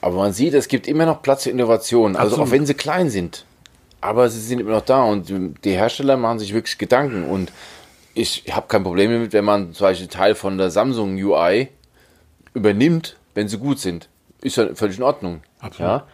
aber 0.00 0.16
man 0.16 0.32
sieht, 0.32 0.54
es 0.54 0.66
gibt 0.66 0.88
immer 0.88 1.06
noch 1.06 1.22
Platz 1.22 1.44
für 1.44 1.50
Innovationen. 1.50 2.16
Also 2.16 2.34
Absolut. 2.34 2.48
auch 2.48 2.52
wenn 2.52 2.66
sie 2.66 2.74
klein 2.74 3.08
sind. 3.08 3.44
Aber 4.00 4.28
sie 4.28 4.40
sind 4.40 4.60
immer 4.60 4.70
noch 4.70 4.84
da 4.84 5.02
und 5.02 5.32
die 5.64 5.72
Hersteller 5.72 6.16
machen 6.16 6.38
sich 6.38 6.54
wirklich 6.54 6.78
Gedanken. 6.78 7.24
Und 7.24 7.52
ich 8.14 8.44
habe 8.50 8.68
kein 8.68 8.84
Problem 8.84 9.10
damit, 9.10 9.32
wenn 9.32 9.44
man 9.44 9.72
zum 9.72 9.86
Beispiel 9.86 10.08
Teil 10.08 10.34
von 10.34 10.58
der 10.58 10.70
Samsung 10.70 11.16
UI 11.16 11.68
übernimmt, 12.54 13.16
wenn 13.34 13.48
sie 13.48 13.58
gut 13.58 13.78
sind. 13.78 14.08
Ist 14.40 14.56
ja 14.56 14.74
völlig 14.74 14.98
in 14.98 15.02
Ordnung. 15.02 15.42
Absolut. 15.60 15.90
Ja? 15.90 16.06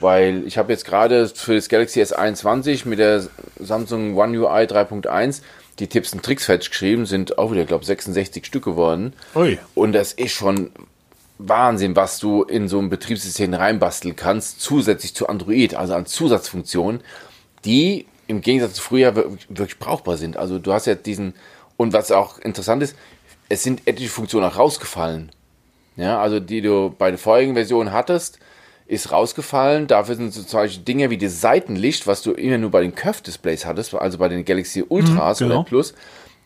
Weil 0.00 0.46
ich 0.46 0.58
habe 0.58 0.72
jetzt 0.72 0.84
gerade 0.84 1.28
für 1.28 1.54
das 1.54 1.68
Galaxy 1.68 2.02
S21 2.02 2.86
mit 2.86 2.98
der 2.98 3.24
Samsung 3.58 4.16
One 4.16 4.38
UI 4.38 4.64
3.1 4.64 5.40
die 5.78 5.88
Tipps 5.88 6.12
und 6.12 6.22
Tricks 6.22 6.44
fertig 6.44 6.70
geschrieben, 6.70 7.06
sind 7.06 7.38
auch 7.38 7.52
wieder, 7.52 7.64
glaube 7.64 7.84
66 7.84 8.46
Stück 8.46 8.64
geworden. 8.64 9.12
Ui. 9.34 9.58
Und 9.74 9.92
das 9.92 10.12
ist 10.12 10.32
schon 10.32 10.70
Wahnsinn, 11.38 11.96
was 11.96 12.18
du 12.20 12.42
in 12.44 12.68
so 12.68 12.78
ein 12.78 12.90
Betriebssystem 12.90 13.54
reinbasteln 13.54 14.14
kannst, 14.14 14.60
zusätzlich 14.60 15.14
zu 15.14 15.28
Android, 15.28 15.74
also 15.74 15.94
an 15.94 16.06
Zusatzfunktionen, 16.06 17.00
die 17.64 18.06
im 18.26 18.40
Gegensatz 18.40 18.74
zu 18.74 18.82
früher 18.82 19.14
wir- 19.16 19.30
wirklich 19.48 19.78
brauchbar 19.78 20.16
sind. 20.16 20.36
Also 20.36 20.58
du 20.58 20.72
hast 20.72 20.86
ja 20.86 20.94
diesen, 20.94 21.34
und 21.76 21.92
was 21.92 22.10
auch 22.10 22.38
interessant 22.38 22.82
ist, 22.82 22.96
es 23.48 23.62
sind 23.62 23.82
etliche 23.86 24.10
Funktionen 24.10 24.46
auch 24.46 24.58
rausgefallen. 24.58 25.30
Ja, 25.96 26.20
also 26.20 26.40
die 26.40 26.60
du 26.60 26.94
bei 26.98 27.10
der 27.10 27.18
vorigen 27.18 27.54
Version 27.54 27.92
hattest, 27.92 28.38
ist 28.86 29.12
rausgefallen. 29.12 29.86
Dafür 29.86 30.16
sind 30.16 30.32
so 30.32 30.42
zum 30.42 30.60
Beispiel 30.60 30.82
Dinge 30.84 31.10
wie 31.10 31.18
das 31.18 31.40
Seitenlicht, 31.40 32.06
was 32.06 32.22
du 32.22 32.32
immer 32.32 32.58
nur 32.58 32.70
bei 32.70 32.80
den 32.82 32.94
Curve-Displays 32.94 33.64
hattest, 33.64 33.94
also 33.94 34.18
bei 34.18 34.28
den 34.28 34.44
Galaxy 34.44 34.84
Ultras 34.88 35.38
genau. 35.38 35.56
oder 35.60 35.64
Plus, 35.64 35.94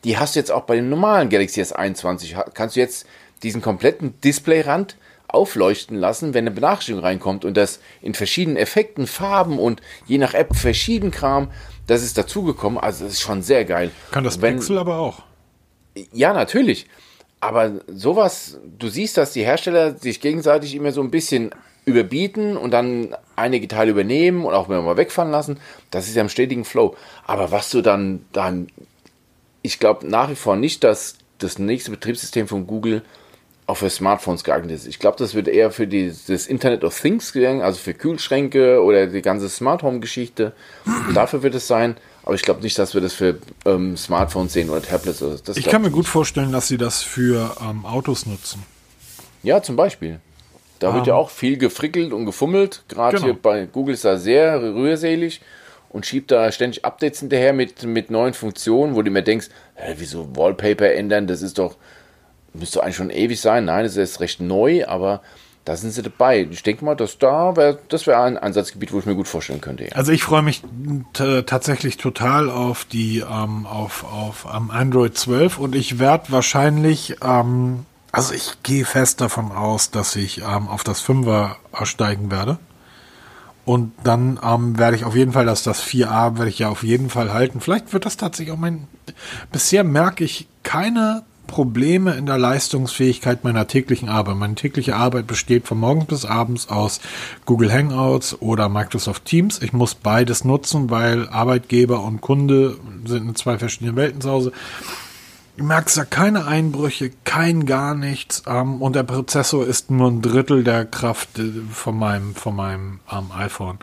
die 0.05 0.19
hast 0.19 0.35
du 0.37 0.41
jetzt 0.41 0.51
auch 0.53 0.63
bei 0.63 0.77
dem 0.77 0.89
normalen 0.91 1.29
Galaxy 1.29 1.61
S21. 1.63 2.35
Ha- 2.37 2.47
Kannst 2.55 2.77
du 2.77 2.81
jetzt 2.81 3.07
diesen 3.43 3.63
kompletten 3.63 4.21
Displayrand 4.21 4.97
aufleuchten 5.29 5.97
lassen, 5.97 6.35
wenn 6.35 6.47
eine 6.47 6.51
Benachrichtigung 6.55 7.03
reinkommt 7.03 7.45
und 7.45 7.57
das 7.57 7.81
in 8.03 8.15
verschiedenen 8.15 8.57
Effekten, 8.57 9.07
Farben 9.07 9.59
und 9.59 9.81
je 10.07 10.19
nach 10.19 10.35
App 10.35 10.57
verschieden 10.57 11.11
Kram, 11.11 11.51
das 11.87 12.03
ist 12.03 12.17
dazugekommen. 12.19 12.79
Also 12.79 13.05
das 13.05 13.15
ist 13.15 13.21
schon 13.21 13.43
sehr 13.43 13.65
geil. 13.65 13.91
Kann 14.11 14.25
das 14.25 14.41
Wenn- 14.41 14.57
Pixel 14.57 14.79
aber 14.79 14.99
auch. 14.99 15.23
ja, 16.13 16.33
natürlich. 16.33 16.87
Aber 17.41 17.73
sowas, 17.87 18.59
du 18.79 18.89
siehst, 18.89 19.17
dass 19.17 19.33
die 19.33 19.45
Hersteller 19.45 19.97
sich 19.97 20.21
gegenseitig 20.21 20.75
immer 20.75 20.91
so 20.93 21.01
ein 21.03 21.11
bisschen 21.11 21.51
überbieten 21.85 22.57
und 22.57 22.73
dann 22.73 23.15
einige 23.37 23.69
Teile 23.69 23.93
übernehmen 23.93 24.45
und 24.45 24.53
auch 24.55 24.69
mal 24.69 24.97
wegfahren 24.97 25.31
lassen. 25.31 25.59
Das 25.91 26.09
ist 26.09 26.17
ja 26.17 26.23
im 26.23 26.29
stetigen 26.29 26.65
Flow. 26.65 26.97
Aber 27.27 27.51
was 27.53 27.71
du 27.71 27.81
dann, 27.81 28.27
dann, 28.33 28.67
ich 29.63 29.79
glaube 29.79 30.07
nach 30.07 30.29
wie 30.31 30.35
vor 30.35 30.57
nicht, 30.57 30.85
dass 30.85 31.17
das 31.39 31.59
nächste 31.59 31.91
Betriebssystem 31.93 32.49
von 32.49 32.67
Google 32.67 33.03
auch 33.69 33.77
für 33.77 33.91
Smartphones 33.91 34.45
geeignet 34.45 34.71
ist. 34.73 34.87
Ich 34.87 34.99
glaube, 34.99 35.19
das 35.19 35.35
wird 35.35 35.47
eher 35.47 35.71
für 35.71 35.87
die, 35.87 36.11
das 36.27 36.47
Internet 36.47 36.85
of 36.85 36.99
Things 36.99 37.35
gegangen, 37.35 37.61
also 37.61 37.79
für 37.79 37.93
Kühlschränke 37.93 38.83
oder 38.83 39.07
die 39.07 39.21
ganze 39.21 39.51
Smart 39.51 39.83
Home 39.83 40.01
Geschichte. 40.01 40.55
Dafür 41.15 41.43
wird 41.43 41.55
es 41.55 41.69
sein. 41.69 41.97
Aber 42.25 42.35
ich 42.35 42.43
glaube 42.43 42.63
nicht, 42.63 42.79
dass 42.79 42.95
wir 42.95 43.03
das 43.03 43.13
für 43.13 43.39
ähm, 43.67 43.97
Smartphones 43.97 44.55
sehen 44.55 44.71
oder 44.71 44.83
Tablets. 44.83 45.23
Also 45.23 45.37
das 45.45 45.59
Ich 45.59 45.67
kann 45.67 45.83
mir 45.83 45.91
gut 45.91 46.07
vorstellen, 46.07 46.51
dass 46.51 46.67
sie 46.67 46.79
das 46.79 47.03
für 47.03 47.57
ähm, 47.61 47.85
Autos 47.85 48.25
nutzen. 48.25 48.63
Ja, 49.43 49.63
zum 49.63 49.77
Beispiel. 49.77 50.19
Da 50.79 50.95
wird 50.95 51.07
ja 51.07 51.15
auch 51.15 51.29
viel 51.31 51.59
gefrickelt 51.59 52.13
und 52.13 52.25
gefummelt. 52.25 52.85
Gerade 52.89 53.17
Genau. 53.17 53.27
hier 53.27 53.35
bei 53.35 53.67
Google 53.67 53.95
ist 53.95 54.05
da 54.05 54.17
sehr 54.17 54.63
rührselig 54.63 55.43
und 55.91 56.07
schiebt 56.07 56.31
da 56.31 56.51
ständig 56.53 56.85
Updates 56.85 57.21
hinterher 57.21 57.53
mit, 57.53 57.83
mit 57.83 58.11
neuen 58.11 58.33
Funktionen, 58.33 58.95
wo 58.95 59.03
du 59.03 59.11
mir 59.11 59.23
denkst, 59.23 59.49
hä, 59.75 59.95
wieso 59.99 60.35
Wallpaper 60.37 60.93
ändern, 60.93 61.27
das 61.27 61.43
ist 61.43 61.59
doch, 61.59 61.77
müsste 62.55 62.83
eigentlich 62.83 62.97
schon 62.97 63.11
ewig 63.11 63.41
sein. 63.41 63.65
Nein, 63.65 63.85
das 63.85 63.97
ist 63.97 64.21
recht 64.21 64.41
neu, 64.41 64.87
aber 64.87 65.23
da 65.65 65.77
sind 65.77 65.91
sie 65.91 66.03
dabei. 66.03 66.49
Ich 66.51 66.63
denke 66.63 66.83
mal, 66.85 66.95
dass 66.95 67.19
da 67.19 67.55
wär, 67.55 67.79
das 67.89 68.07
wäre 68.07 68.23
ein 68.23 68.39
Einsatzgebiet, 68.39 68.93
wo 68.93 69.01
ich 69.01 69.07
mir 69.07 69.15
gut 69.15 69.29
vorstellen 69.29 69.61
könnte. 69.61 69.85
Ja. 69.85 69.93
Also 69.93 70.13
ich 70.13 70.23
freue 70.23 70.41
mich 70.41 70.63
tatsächlich 71.13 71.99
total 71.99 72.49
auf 72.49 72.87
die 72.87 73.19
ähm, 73.19 73.67
auf 73.67 74.05
auf 74.05 74.47
ähm, 74.51 74.71
Android 74.71 75.17
12 75.17 75.59
und 75.59 75.75
ich 75.75 75.99
werde 75.99 76.33
wahrscheinlich 76.33 77.17
ähm, 77.23 77.85
Also 78.13 78.33
ich 78.33 78.63
gehe 78.63 78.87
fest 78.87 79.21
davon 79.21 79.53
aus, 79.53 79.91
dass 79.91 80.17
ich 80.17 80.39
ähm, 80.39 80.69
auf 80.69 80.85
das 80.85 81.05
5er 81.05 81.57
steigen 81.85 82.31
werde. 82.31 82.59
Und 83.67 83.93
dann 84.03 84.41
ähm, 84.43 84.79
werde 84.79 84.97
ich 84.97 85.05
auf 85.05 85.15
jeden 85.15 85.33
Fall, 85.33 85.45
dass 85.45 85.63
das 85.63 85.85
4a 85.85 86.39
werde 86.39 86.49
ich 86.49 86.61
ja 86.61 86.71
auf 86.71 86.83
jeden 86.83 87.11
Fall 87.11 87.35
halten. 87.35 87.61
Vielleicht 87.61 87.93
wird 87.93 88.07
das 88.07 88.17
tatsächlich 88.17 88.55
auch 88.55 88.59
mein. 88.59 88.89
Bisher 89.53 89.85
merke 89.85 90.25
ich 90.25 90.49
keine 90.63 91.25
Probleme 91.49 92.15
in 92.15 92.27
der 92.27 92.39
Leistungsfähigkeit 92.39 93.43
meiner 93.43 93.67
täglichen 93.67 94.09
Arbeit. 94.09 94.37
Meine 94.37 94.55
tägliche 94.55 94.95
Arbeit 94.95 95.27
besteht 95.27 95.67
von 95.67 95.81
morgens 95.81 96.07
bis 96.07 96.25
abends 96.25 96.69
aus 96.69 97.01
Google 97.45 97.73
Hangouts 97.73 98.41
oder 98.41 98.69
Microsoft 98.69 99.25
Teams. 99.25 99.61
Ich 99.61 99.73
muss 99.73 99.97
beides 99.97 100.45
nutzen, 100.45 100.91
weil 100.91 101.29
Arbeitgeber 101.29 102.05
und 102.05 102.21
Kunde 102.21 102.77
sind 103.05 103.29
in 103.29 103.35
zwei 103.35 103.59
verschiedenen 103.59 103.97
Welten 103.97 104.21
zu 104.21 104.31
Hause. 104.31 104.53
Du 105.57 105.65
merkst 105.65 105.97
da 105.97 106.05
keine 106.05 106.47
Einbrüche, 106.47 107.11
kein 107.25 107.67
gar 107.67 107.97
nichts. 107.97 108.45
Ähm, 108.47 108.81
und 108.81 108.95
der 108.95 109.03
Prozessor 109.03 109.67
ist 109.67 109.91
nur 109.91 110.09
ein 110.09 110.23
Drittel 110.23 110.63
der 110.63 110.85
Kraft 110.85 111.41
äh, 111.41 111.51
von 111.73 111.99
meinem, 111.99 112.37
von 112.37 112.55
meinem 112.55 113.01
ähm, 113.11 113.33
iPhone. 113.37 113.79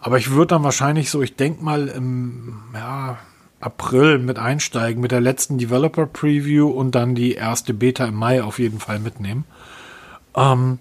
Aber 0.00 0.18
ich 0.18 0.30
würde 0.30 0.54
dann 0.54 0.62
wahrscheinlich 0.62 1.10
so, 1.10 1.20
ich 1.20 1.34
denke 1.34 1.64
mal 1.64 1.88
im 1.88 2.60
ja, 2.72 3.18
April 3.60 4.18
mit 4.18 4.38
einsteigen, 4.38 5.00
mit 5.00 5.10
der 5.10 5.20
letzten 5.20 5.58
Developer 5.58 6.06
Preview 6.06 6.68
und 6.68 6.94
dann 6.94 7.14
die 7.14 7.34
erste 7.34 7.74
Beta 7.74 8.04
im 8.04 8.14
Mai 8.14 8.42
auf 8.42 8.58
jeden 8.58 8.78
Fall 8.78 8.98
mitnehmen. 8.98 9.44
Ähm, 10.36 10.78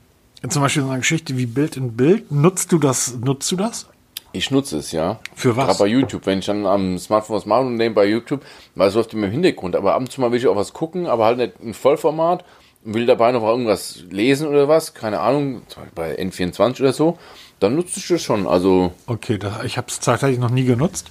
zum 0.48 0.62
Beispiel 0.62 0.84
so 0.84 0.90
eine 0.90 1.00
Geschichte 1.00 1.38
wie 1.38 1.48
Bild 1.48 1.78
in 1.78 1.98
Bild. 1.98 2.32
Nutzt 2.32 2.72
du 2.72 2.78
das? 2.78 3.16
Nutzt 3.16 3.52
du 3.52 3.56
das? 3.56 3.88
Ich 4.34 4.52
nutze 4.52 4.78
es, 4.78 4.92
ja. 4.92 5.20
Für 5.36 5.56
was? 5.56 5.66
Gerade 5.66 5.80
bei 5.80 5.88
YouTube. 5.88 6.26
Wenn 6.26 6.40
ich 6.40 6.46
dann 6.46 6.66
am 6.68 7.00
Smartphone 7.00 7.38
was 7.38 7.46
mache 7.46 7.62
und 7.62 7.76
nehme 7.76 7.96
bei 7.96 8.06
YouTube, 8.06 8.42
weil 8.76 8.90
es 8.90 8.96
läuft 8.96 9.14
immer 9.14 9.26
im 9.26 9.32
Hintergrund. 9.32 9.76
Aber 9.76 9.96
ab 9.96 10.02
und 10.02 10.12
zu 10.12 10.22
mal 10.22 10.32
will 10.32 10.38
ich 10.38 10.48
auch 10.48 10.56
was 10.56 10.74
gucken, 10.74 11.08
aber 11.08 11.26
halt 11.26 11.38
nicht 11.40 11.54
im 11.62 11.74
Vollformat 11.74 12.46
und 12.86 12.94
will 12.94 13.08
dabei 13.08 13.32
noch 13.32 13.44
irgendwas 13.44 14.04
lesen 14.12 14.48
oder 14.48 14.68
was. 14.68 14.94
Keine 14.94 15.22
Ahnung, 15.22 15.64
bei 15.96 16.20
N24 16.20 16.82
oder 16.82 16.94
so. 16.94 17.18
Dann 17.60 17.76
nutze 17.76 18.00
ich 18.00 18.08
das 18.08 18.22
schon. 18.22 18.46
Also. 18.46 18.94
Okay, 19.08 19.40
das, 19.40 19.64
ich 19.64 19.78
habe 19.78 19.88
es 19.88 20.00
zeitgleich 20.00 20.38
noch 20.38 20.52
nie 20.52 20.66
genutzt. 20.66 21.10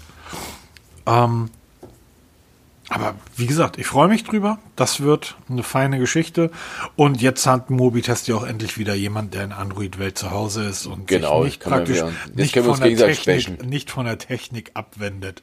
Ähm, 1.06 1.50
aber 2.88 3.16
wie 3.36 3.46
gesagt, 3.46 3.78
ich 3.78 3.86
freue 3.86 4.08
mich 4.08 4.24
drüber. 4.24 4.58
Das 4.76 5.00
wird 5.00 5.36
eine 5.48 5.62
feine 5.62 5.98
Geschichte. 5.98 6.50
Und 6.94 7.20
jetzt 7.20 7.46
hat 7.46 7.68
Mobitest 7.68 8.28
ja 8.28 8.36
auch 8.36 8.46
endlich 8.46 8.78
wieder 8.78 8.94
jemand, 8.94 9.34
der 9.34 9.44
in 9.44 9.52
Android-Welt 9.52 10.16
zu 10.16 10.30
Hause 10.30 10.64
ist 10.64 10.86
und 10.86 11.08
genau, 11.08 11.42
sich 11.42 11.54
nicht 11.54 11.62
praktisch 11.62 12.02
nicht 12.34 12.56
von, 12.56 12.78
der 12.80 12.96
Technik, 12.96 13.64
nicht 13.64 13.90
von 13.90 14.06
der 14.06 14.18
Technik 14.18 14.70
abwendet. 14.74 15.42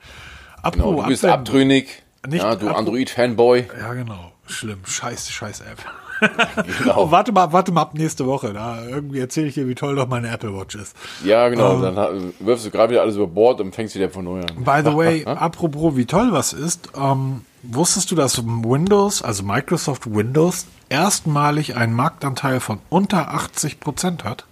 Apropos 0.61 0.91
genau, 0.91 1.01
du 1.01 1.07
bist 1.09 1.25
abwenden. 1.25 1.47
abtrünnig. 1.47 2.03
Nicht 2.25 2.43
ja, 2.43 2.55
du 2.55 2.69
Android-Fanboy. 2.69 3.67
Ja, 3.77 3.93
genau. 3.93 4.31
Schlimm. 4.47 4.79
Scheiß, 4.85 5.29
scheiß 5.29 5.61
App. 5.61 5.83
Genau. 6.79 7.11
warte 7.11 7.31
mal, 7.31 7.51
warte 7.51 7.71
mal 7.71 7.81
ab 7.81 7.93
nächste 7.93 8.25
Woche. 8.25 8.53
Da 8.53 8.85
irgendwie 8.85 9.19
erzähle 9.19 9.47
ich 9.47 9.53
dir, 9.53 9.67
wie 9.67 9.75
toll 9.75 9.95
doch 9.95 10.07
meine 10.07 10.29
Apple 10.29 10.55
Watch 10.55 10.75
ist. 10.75 10.95
Ja, 11.23 11.49
genau. 11.49 11.83
Ähm, 11.83 11.95
dann 11.95 12.33
wirfst 12.39 12.65
du 12.65 12.71
gerade 12.71 12.91
wieder 12.91 13.01
alles 13.01 13.15
über 13.15 13.27
Bord 13.27 13.61
und 13.61 13.73
fängst 13.73 13.95
wieder 13.95 14.09
von 14.09 14.25
neu 14.25 14.41
an. 14.41 14.63
By 14.63 14.81
the 14.89 14.95
way, 14.95 15.25
apropos, 15.25 15.95
wie 15.95 16.05
toll 16.05 16.31
was 16.31 16.53
ist, 16.53 16.89
ähm, 16.95 17.41
wusstest 17.63 18.11
du, 18.11 18.15
dass 18.15 18.43
Windows, 18.45 19.21
also 19.21 19.43
Microsoft 19.43 20.13
Windows, 20.13 20.67
erstmalig 20.89 21.75
einen 21.75 21.93
Marktanteil 21.93 22.59
von 22.59 22.79
unter 22.89 23.33
80 23.33 23.79
Prozent 23.79 24.23
hat? 24.23 24.45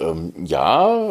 Ähm, 0.00 0.32
ja, 0.44 1.10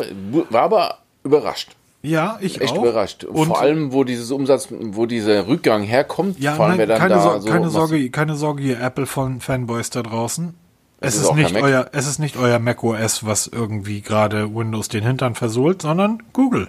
war 0.49 0.61
aber 0.61 0.97
überrascht. 1.23 1.75
Ja, 2.05 2.37
ich 2.41 2.59
echt 2.59 2.73
auch. 2.73 2.83
überrascht. 2.83 3.23
Und 3.23 3.47
Vor 3.47 3.61
allem, 3.61 3.93
wo 3.93 4.03
dieses 4.03 4.29
Umsatz, 4.29 4.67
wo 4.69 5.05
dieser 5.05 5.47
Rückgang 5.47 5.83
herkommt. 5.83 6.37
Ja, 6.37 6.53
vor 6.55 6.65
allem, 6.65 6.77
nein, 6.77 6.97
keine, 6.97 7.21
so, 7.21 7.39
so 7.39 7.49
keine 7.49 7.69
Sorge, 7.69 8.09
keine 8.09 8.35
Sorge, 8.35 8.61
ihr 8.63 8.81
Apple 8.81 9.05
von 9.05 9.39
Fanboys 9.39 9.89
da 9.89 10.03
draußen. 10.03 10.53
Es, 10.99 11.15
es 11.15 11.21
ist, 11.21 11.29
ist 11.29 11.35
nicht 11.35 11.55
euer, 11.55 11.89
es 11.93 12.05
ist 12.05 12.19
nicht 12.19 12.35
euer 12.35 12.59
Mac 12.59 12.83
OS, 12.83 13.25
was 13.25 13.47
irgendwie 13.47 14.01
gerade 14.01 14.53
Windows 14.53 14.89
den 14.89 15.03
Hintern 15.03 15.35
versohlt, 15.35 15.81
sondern 15.81 16.21
Google. 16.33 16.67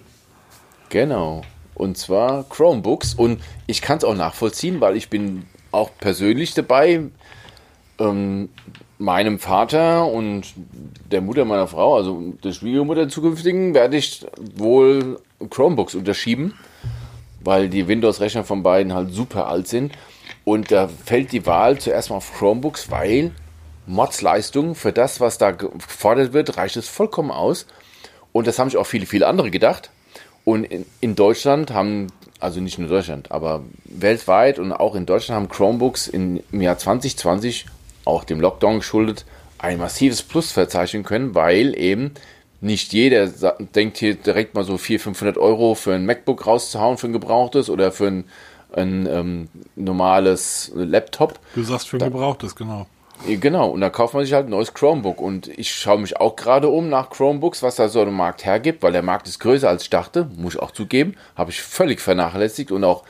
Genau. 0.89 1.43
Und 1.75 1.99
zwar 1.99 2.45
Chromebooks. 2.45 3.15
Und 3.15 3.41
ich 3.67 3.83
kann 3.83 3.99
es 3.99 4.05
auch 4.05 4.15
nachvollziehen, 4.15 4.81
weil 4.81 4.97
ich 4.97 5.11
bin 5.11 5.45
auch 5.73 5.91
persönlich 5.99 6.55
dabei. 6.55 7.03
Ähm, 7.99 8.49
meinem 9.05 9.39
Vater 9.39 10.07
und 10.07 10.55
der 11.11 11.21
Mutter 11.21 11.45
meiner 11.45 11.69
Frau, 11.69 11.97
also 11.97 12.33
der 12.43 12.53
Schwiegermutter 12.53 13.09
zukünftigen, 13.09 13.75
werde 13.75 13.97
ich 13.97 14.27
wohl 14.57 15.21
Chromebooks 15.51 15.95
unterschieben, 15.95 16.55
weil 17.41 17.69
die 17.69 17.87
Windows-Rechner 17.87 18.45
von 18.45 18.63
beiden 18.63 18.95
halt 18.95 19.13
super 19.13 19.47
alt 19.47 19.69
sind. 19.69 19.93
Und 20.45 20.71
da 20.71 20.89
fällt 20.89 21.33
die 21.33 21.47
Wahl 21.47 21.79
zuerst 21.79 22.11
mal 22.11 22.17
auf 22.17 22.33
Chromebooks, 22.35 22.91
weil 22.91 23.33
Mods-Leistung 23.87 24.75
für 24.75 24.93
das, 24.93 25.21
was 25.21 25.39
da 25.39 25.51
gefordert 25.51 26.33
wird, 26.33 26.57
reicht 26.57 26.77
es 26.77 26.89
vollkommen 26.89 27.31
aus. 27.31 27.67
Und 28.33 28.47
das 28.47 28.59
haben 28.59 28.71
sich 28.71 28.79
auch 28.79 28.87
viele, 28.87 29.07
viele 29.07 29.27
andere 29.27 29.51
gedacht. 29.51 29.91
Und 30.45 30.65
in, 31.01 31.15
Deutschland 31.15 31.73
haben, 31.73 32.09
also 32.41 32.61
nicht 32.61 32.79
nur 32.79 32.89
Deutschland, 32.89 33.31
aber 33.31 33.63
weltweit 33.85 34.59
und 34.59 34.73
auch 34.73 34.95
in 34.95 35.07
Deutschland 35.07 35.41
haben 35.41 35.49
Chromebooks 35.49 36.09
im 36.09 36.43
Jahr 36.53 36.77
2020 36.77 37.67
auch 38.05 38.25
dem 38.25 38.41
Lockdown 38.41 38.79
geschuldet, 38.79 39.25
ein 39.59 39.79
massives 39.79 40.23
Plus 40.23 40.53
verzeichnen 40.53 41.05
können, 41.05 41.35
weil 41.35 41.79
eben 41.79 42.13
nicht 42.61 42.93
jeder 42.93 43.27
denkt 43.75 43.99
hier 43.99 44.15
direkt 44.15 44.55
mal 44.55 44.65
so 44.65 44.79
400, 44.79 45.03
500 45.05 45.39
Euro 45.39 45.75
für 45.75 45.95
ein 45.95 46.07
MacBook 46.07 46.47
rauszuhauen, 46.47 46.97
für 46.97 47.09
ein 47.09 47.13
gebrauchtes 47.13 47.69
oder 47.69 47.93
für 47.93 48.07
ein, 48.07 48.25
ein 48.73 49.07
ähm, 49.07 49.49
normales 49.77 50.73
Laptop. 50.75 51.39
Du 51.55 51.63
sagst 51.63 51.89
für 51.89 51.99
ein 51.99 52.01
da, 52.01 52.07
gebrauchtes, 52.07 52.57
genau. 52.57 52.87
Genau, 53.27 53.69
und 53.69 53.81
da 53.81 53.91
kauft 53.91 54.15
man 54.15 54.25
sich 54.25 54.33
halt 54.33 54.47
ein 54.47 54.51
neues 54.51 54.75
Chromebook. 54.75 55.21
Und 55.21 55.49
ich 55.49 55.73
schaue 55.73 55.99
mich 55.99 56.17
auch 56.19 56.37
gerade 56.37 56.69
um 56.69 56.89
nach 56.89 57.11
Chromebooks, 57.11 57.63
was 57.63 57.77
da 57.77 57.89
so 57.89 58.03
im 58.03 58.15
Markt 58.15 58.45
hergibt, 58.45 58.83
weil 58.83 58.93
der 58.93 59.03
Markt 59.03 59.29
ist 59.29 59.39
größer 59.39 59.69
als 59.69 59.85
ich 59.85 59.91
dachte, 59.91 60.29
muss 60.37 60.55
ich 60.55 60.61
auch 60.61 60.73
zugeben. 60.73 61.15
Habe 61.37 61.51
ich 61.51 61.63
völlig 61.63 62.01
vernachlässigt 62.01 62.73
und 62.73 62.83
auch, 62.85 63.05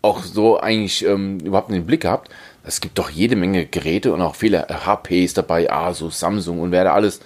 auch 0.00 0.22
so 0.22 0.58
eigentlich 0.58 1.04
ähm, 1.04 1.40
überhaupt 1.40 1.70
nicht 1.70 1.80
den 1.80 1.86
Blick 1.86 2.02
gehabt 2.02 2.30
es 2.64 2.80
gibt 2.80 2.98
doch 2.98 3.10
jede 3.10 3.36
Menge 3.36 3.66
Geräte 3.66 4.12
und 4.12 4.22
auch 4.22 4.34
viele 4.34 4.66
HPs 4.68 5.34
dabei, 5.34 5.70
Asus, 5.70 6.18
Samsung 6.18 6.60
und 6.60 6.72
wer 6.72 6.84
da 6.84 6.94
alles, 6.94 7.20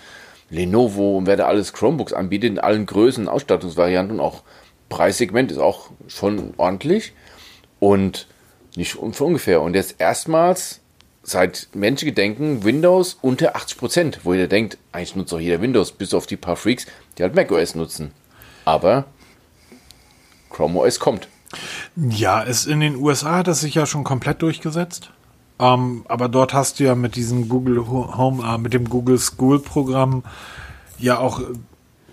Lenovo 0.51 1.19
und 1.19 1.27
wer 1.27 1.37
da 1.37 1.47
alles 1.47 1.73
Chromebooks 1.73 2.13
anbietet 2.13 2.51
in 2.51 2.59
allen 2.59 2.87
Größen, 2.87 3.29
Ausstattungsvarianten 3.29 4.19
und 4.19 4.25
auch 4.25 4.43
Preissegment 4.89 5.53
ist 5.53 5.59
auch 5.59 5.91
schon 6.09 6.55
ordentlich 6.57 7.13
und 7.79 8.27
nicht 8.77 8.93
für 8.93 9.25
ungefähr. 9.25 9.61
Und 9.61 9.75
jetzt 9.75 9.97
erstmals 9.99 10.81
seit 11.23 11.69
Menschengedenken 11.75 12.65
Windows 12.65 13.19
unter 13.21 13.57
80%, 13.57 14.21
wo 14.25 14.33
jeder 14.33 14.49
denkt, 14.49 14.79
eigentlich 14.93 15.17
nutzt 15.17 15.33
doch 15.33 15.41
jeder 15.41 15.61
Windows, 15.61 15.93
bis 15.93 16.15
auf 16.15 16.27
die 16.27 16.37
paar 16.37 16.57
Freaks, 16.57 16.87
die 17.17 17.23
halt 17.23 17.35
macOS 17.35 17.75
nutzen. 17.75 18.13
Aber 18.65 19.05
Chrome 20.51 20.81
OS 20.81 20.99
kommt. 20.99 21.29
Ja, 21.97 22.43
es 22.43 22.67
in 22.67 22.81
den 22.81 22.97
USA 22.97 23.37
hat 23.39 23.49
das 23.49 23.61
sich 23.61 23.75
ja 23.75 23.87
schon 23.87 24.05
komplett 24.05 24.43
durchgesetzt. 24.43 25.11
Ähm, 25.61 26.05
aber 26.09 26.29
dort 26.29 26.55
hast 26.55 26.79
du 26.79 26.85
ja 26.85 26.95
mit 26.95 27.17
diesem 27.17 27.49
Google 27.49 27.87
Home, 27.89 28.45
äh, 28.47 28.59
mit 28.59 28.75
dem 28.75 28.89
Google 28.89 29.19
School 29.19 29.59
Programm 29.59 30.23
ja 30.99 31.19
auch, 31.19 31.41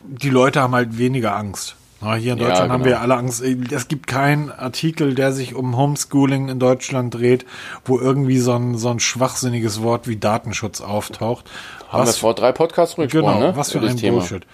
die 0.04 0.30
Leute 0.30 0.62
haben 0.62 0.74
halt 0.74 0.98
weniger 0.98 1.36
Angst. 1.36 1.76
Na, 2.02 2.16
hier 2.16 2.34
in 2.34 2.40
Deutschland 2.40 2.58
ja, 2.58 2.64
genau. 2.66 2.74
haben 2.74 2.86
wir 2.86 3.02
alle 3.02 3.16
Angst. 3.16 3.42
Es 3.42 3.88
gibt 3.88 4.08
keinen 4.08 4.52
Artikel, 4.52 5.16
der 5.16 5.32
sich 5.32 5.56
um 5.56 5.78
Homeschooling 5.78 6.50
in 6.50 6.60
Deutschland 6.60 7.14
dreht, 7.14 7.46
wo 7.86 8.00
irgendwie 8.00 8.40
so 8.40 8.54
ein, 8.54 8.78
so 8.78 8.90
ein 8.90 9.00
schwachsinniges 9.00 9.82
Wort 9.82 10.08
wie 10.08 10.18
Datenschutz 10.18 10.82
auftaucht. 10.82 11.46
Haben 11.90 12.04
was, 12.04 12.16
wir 12.16 12.20
vor 12.20 12.36
drei 12.36 12.52
Podcasts 12.52 12.96
Genau, 12.96 13.40
ne? 13.40 13.56
was 13.56 13.72
für 13.72 13.80
ein 13.80 13.98
Thema. 13.98 14.18
Bullshit. 14.18 14.46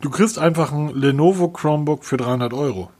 Du 0.00 0.10
kriegst 0.10 0.38
einfach 0.38 0.70
ein 0.70 0.94
Lenovo 0.94 1.48
Chromebook 1.48 2.04
für 2.04 2.18
300 2.18 2.52
Euro 2.52 2.90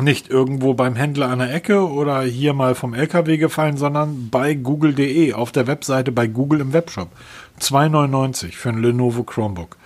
nicht 0.00 0.28
irgendwo 0.28 0.74
beim 0.74 0.96
Händler 0.96 1.28
an 1.28 1.38
der 1.38 1.54
Ecke 1.54 1.88
oder 1.88 2.22
hier 2.22 2.52
mal 2.52 2.74
vom 2.74 2.94
LKW 2.94 3.36
gefallen, 3.36 3.76
sondern 3.76 4.30
bei 4.30 4.54
google.de 4.54 5.32
auf 5.34 5.52
der 5.52 5.66
Webseite 5.66 6.12
bei 6.12 6.26
Google 6.26 6.60
im 6.60 6.72
Webshop. 6.72 7.08
2,99 7.60 8.52
für 8.52 8.70
ein 8.70 8.82
Lenovo 8.82 9.22
Chromebook. 9.22 9.76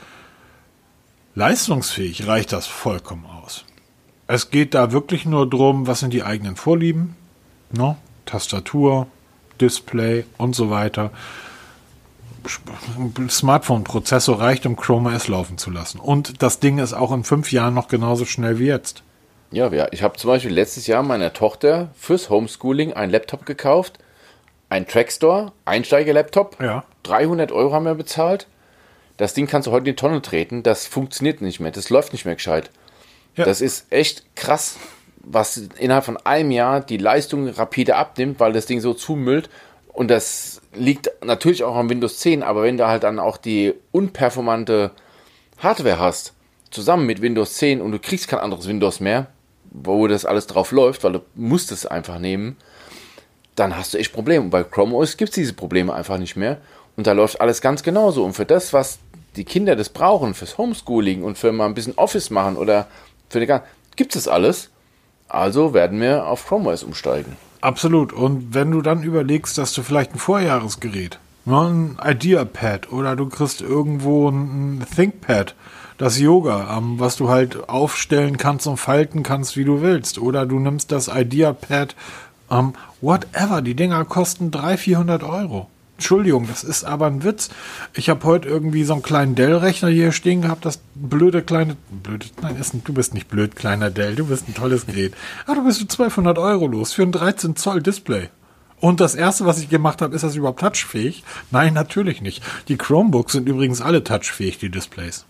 Leistungsfähig 1.35 2.27
reicht 2.27 2.53
das 2.53 2.67
vollkommen 2.67 3.27
aus. 3.27 3.65
Es 4.27 4.51
geht 4.51 4.75
da 4.75 4.93
wirklich 4.93 5.25
nur 5.25 5.49
drum, 5.49 5.87
was 5.87 6.01
sind 6.01 6.13
die 6.13 6.23
eigenen 6.23 6.57
Vorlieben, 6.57 7.17
no? 7.71 7.97
Tastatur, 8.27 9.07
Display 9.61 10.25
und 10.37 10.55
so 10.55 10.71
weiter. 10.71 11.11
Smartphone-Prozessor 13.29 14.41
reicht, 14.41 14.67
um 14.67 14.77
Chrome 14.77 15.15
OS 15.15 15.29
laufen 15.29 15.59
zu 15.59 15.71
lassen. 15.71 15.99
Und 15.99 16.43
das 16.43 16.61
Ding 16.61 16.79
ist 16.79 16.93
auch 16.93 17.13
in 17.13 17.25
fünf 17.25 17.53
Jahren 17.53 17.75
noch 17.75 17.89
genauso 17.89 18.25
schnell 18.25 18.59
wie 18.59 18.67
jetzt. 18.67 19.03
Ja, 19.51 19.73
ja. 19.73 19.89
Ich 19.93 20.03
habe 20.03 20.17
zum 20.17 20.29
Beispiel 20.29 20.53
letztes 20.53 20.87
Jahr 20.87 21.03
meiner 21.03 21.33
Tochter 21.33 21.89
fürs 21.95 22.29
Homeschooling 22.31 22.93
einen 22.93 23.11
Laptop 23.11 23.47
gekauft. 23.47 23.99
Ein 24.69 24.87
Trackstore, 24.87 25.53
Einsteiger-Laptop. 25.65 26.61
Ja. 26.61 26.85
300 27.05 27.53
Euro 27.53 27.73
haben 27.73 27.87
wir 27.87 27.95
bezahlt. 27.95 28.47
Das 29.17 29.35
Ding 29.35 29.47
kannst 29.47 29.67
du 29.67 29.73
heute 29.73 29.89
in 29.89 29.97
die 29.97 29.97
Tonne 29.97 30.21
treten. 30.21 30.63
Das 30.63 30.87
funktioniert 30.87 31.41
nicht 31.41 31.61
mehr. 31.61 31.71
Das 31.71 31.89
läuft 31.91 32.13
nicht 32.13 32.27
mehr 32.27 32.35
gescheit. 32.35 32.71
Ja. 33.37 33.45
Das 33.45 33.61
ist 33.61 33.91
echt 33.91 34.37
krass, 34.37 34.77
was 35.17 35.57
innerhalb 35.79 36.05
von 36.05 36.19
einem 36.19 36.51
Jahr 36.51 36.81
die 36.81 36.99
Leistung 36.99 37.49
rapide 37.49 37.97
abnimmt, 37.97 38.41
weil 38.41 38.53
das 38.53 38.67
Ding 38.67 38.81
so 38.81 38.95
zumüllt 38.95 39.49
Und 39.93 40.13
das 40.13 40.61
liegt 40.75 41.11
natürlich 41.25 41.65
auch 41.65 41.75
am 41.75 41.91
Windows 41.91 42.19
10, 42.21 42.45
aber 42.45 42.63
wenn 42.63 42.77
du 42.77 42.87
halt 42.87 43.03
dann 43.03 43.19
auch 43.19 43.37
die 43.37 43.75
unperformante 43.91 44.93
Hardware 45.59 45.99
hast, 45.99 46.35
zusammen 46.71 47.07
mit 47.07 47.21
Windows 47.21 47.55
10 47.55 47.81
und 47.81 47.91
du 47.91 47.99
kriegst 47.99 48.29
kein 48.29 48.39
anderes 48.39 48.69
Windows 48.69 49.01
mehr, 49.01 49.27
wo 49.85 50.07
das 50.07 50.25
alles 50.25 50.47
drauf 50.47 50.73
läuft, 50.73 51.05
weil 51.05 51.13
du 51.13 51.21
musst 51.35 51.73
es 51.73 51.87
einfach 51.87 52.19
nehmen, 52.19 52.57
dann 53.55 53.77
hast 53.77 53.95
du 53.95 53.99
echt 53.99 54.13
Probleme. 54.13 54.45
Und 54.45 54.51
bei 54.51 54.65
Chrome 54.65 54.95
OS 54.95 55.17
gibt 55.17 55.31
es 55.31 55.35
diese 55.35 55.53
Probleme 55.53 55.93
einfach 55.93 56.19
nicht 56.19 56.37
mehr. 56.37 56.59
Und 56.97 57.07
da 57.07 57.13
läuft 57.13 57.41
alles 57.41 57.61
ganz 57.61 57.83
genauso. 57.83 58.25
Und 58.25 58.35
für 58.35 58.45
das, 58.45 58.73
was 58.73 58.99
die 59.37 59.45
Kinder 59.45 59.77
das 59.77 59.89
brauchen, 59.89 60.35
fürs 60.35 60.59
Homeschooling 60.59 61.23
und 61.23 61.39
für 61.39 61.53
mal 61.53 61.67
ein 61.67 61.75
bisschen 61.75 61.95
Office 61.97 62.31
machen 62.31 62.57
oder 62.57 62.89
für 63.29 63.41
die 63.41 63.53
gibt 63.97 64.17
es 64.17 64.29
alles. 64.29 64.71
Also 65.29 65.75
werden 65.75 66.01
wir 66.01 66.27
auf 66.27 66.47
Chrome 66.47 66.71
OS 66.71 66.83
umsteigen. 66.83 67.37
Absolut. 67.61 68.13
Und 68.13 68.55
wenn 68.55 68.71
du 68.71 68.83
dann 68.83 69.03
überlegst, 69.03 69.59
dass 69.59 69.73
du 69.75 69.83
vielleicht 69.83 70.15
ein 70.15 70.19
Vorjahresgerät, 70.19 71.19
ne, 71.45 71.61
ein 71.61 71.99
IdeaPad 72.03 72.93
oder 72.93 73.17
du 73.17 73.29
kriegst 73.29 73.61
irgendwo 73.61 74.29
ein 74.31 74.87
ThinkPad, 74.95 75.55
das 75.99 76.19
Yoga, 76.19 76.81
was 76.97 77.17
du 77.17 77.29
halt 77.29 77.69
aufstellen 77.69 78.39
kannst 78.39 78.67
und 78.67 78.79
falten 78.79 79.23
kannst, 79.23 79.57
wie 79.57 79.65
du 79.65 79.83
willst. 79.83 80.19
Oder 80.19 80.47
du 80.47 80.59
nimmst 80.59 80.93
das 80.93 81.09
IdeaPad, 81.09 81.95
whatever. 83.01 83.61
Die 83.61 83.75
Dinger 83.75 84.05
kosten 84.05 84.51
300, 84.51 84.81
400 84.81 85.23
Euro. 85.25 85.69
Entschuldigung, 85.97 86.47
das 86.47 86.63
ist 86.63 86.85
aber 86.85 87.09
ein 87.09 87.25
Witz. 87.25 87.51
Ich 87.93 88.09
habe 88.09 88.23
heute 88.23 88.49
irgendwie 88.49 88.85
so 88.85 88.93
einen 88.93 89.03
kleinen 89.03 89.35
Dell-Rechner 89.35 89.89
hier 89.89 90.13
stehen 90.13 90.43
gehabt, 90.43 90.65
das 90.65 90.79
blöde 90.95 91.43
kleine, 91.43 91.77
blöde, 91.91 92.27
nein, 92.41 92.55
ist 92.55 92.73
du 92.85 92.93
bist 92.93 93.15
nicht 93.15 93.27
blöd, 93.27 93.57
kleiner 93.57 93.91
Dell, 93.91 94.15
du 94.15 94.27
bist 94.27 94.47
ein 94.47 94.55
tolles 94.55 94.87
Gerät. 94.87 95.15
Aber 95.47 95.57
du 95.57 95.65
bist 95.65 95.81
1200 95.81 96.39
Euro 96.39 96.69
los 96.69 96.93
für 96.93 97.03
ein 97.03 97.11
13 97.11 97.57
Zoll 97.57 97.83
Display. 97.83 98.29
Und 98.81 99.01
das 99.01 99.17
erste, 99.17 99.45
was 99.45 99.59
ich 99.59 99.69
gemacht 99.69 100.01
habe, 100.01 100.15
ist 100.15 100.23
das 100.23 100.37
überhaupt 100.37 100.61
touchfähig? 100.61 101.25
Nein, 101.51 101.75
natürlich 101.75 102.23
nicht. 102.23 102.45
Die 102.69 102.77
Chromebooks 102.77 103.33
sind 103.33 103.49
übrigens 103.49 103.81
alle 103.81 104.05
touchfähig, 104.05 104.59
die 104.59 104.71
Displays. 104.71 105.25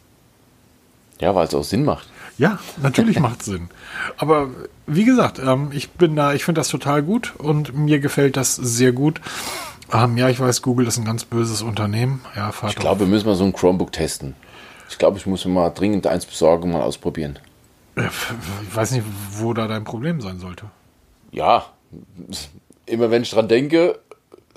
Ja, 1.20 1.34
weil 1.34 1.46
es 1.46 1.54
auch 1.54 1.64
Sinn 1.64 1.84
macht. 1.84 2.08
Ja, 2.38 2.60
natürlich 2.80 3.18
macht 3.18 3.42
Sinn. 3.42 3.68
Aber 4.16 4.48
wie 4.86 5.04
gesagt, 5.04 5.40
ähm, 5.40 5.70
ich 5.72 5.90
bin 5.90 6.14
da, 6.14 6.34
ich 6.34 6.44
finde 6.44 6.60
das 6.60 6.68
total 6.68 7.02
gut 7.02 7.34
und 7.38 7.74
mir 7.74 7.98
gefällt 7.98 8.36
das 8.36 8.54
sehr 8.54 8.92
gut. 8.92 9.20
Ähm, 9.92 10.16
ja, 10.16 10.28
ich 10.28 10.38
weiß, 10.38 10.62
Google 10.62 10.86
ist 10.86 10.98
ein 10.98 11.04
ganz 11.04 11.24
böses 11.24 11.62
Unternehmen. 11.62 12.20
Ja, 12.36 12.52
ich 12.68 12.76
glaube, 12.76 13.00
wir 13.00 13.06
müssen 13.06 13.26
mal 13.26 13.34
so 13.34 13.44
ein 13.44 13.52
Chromebook 13.52 13.90
testen. 13.90 14.34
Ich 14.88 14.98
glaube, 14.98 15.18
ich 15.18 15.26
muss 15.26 15.44
mir 15.44 15.52
mal 15.52 15.70
dringend 15.70 16.06
eins 16.06 16.26
besorgen 16.26 16.64
und 16.64 16.72
mal 16.72 16.82
ausprobieren. 16.82 17.38
Ich 17.96 18.76
weiß 18.76 18.92
nicht, 18.92 19.04
wo 19.32 19.52
da 19.52 19.66
dein 19.66 19.84
Problem 19.84 20.20
sein 20.20 20.38
sollte. 20.38 20.66
Ja, 21.32 21.66
immer 22.86 23.10
wenn 23.10 23.22
ich 23.22 23.30
dran 23.30 23.48
denke, 23.48 23.98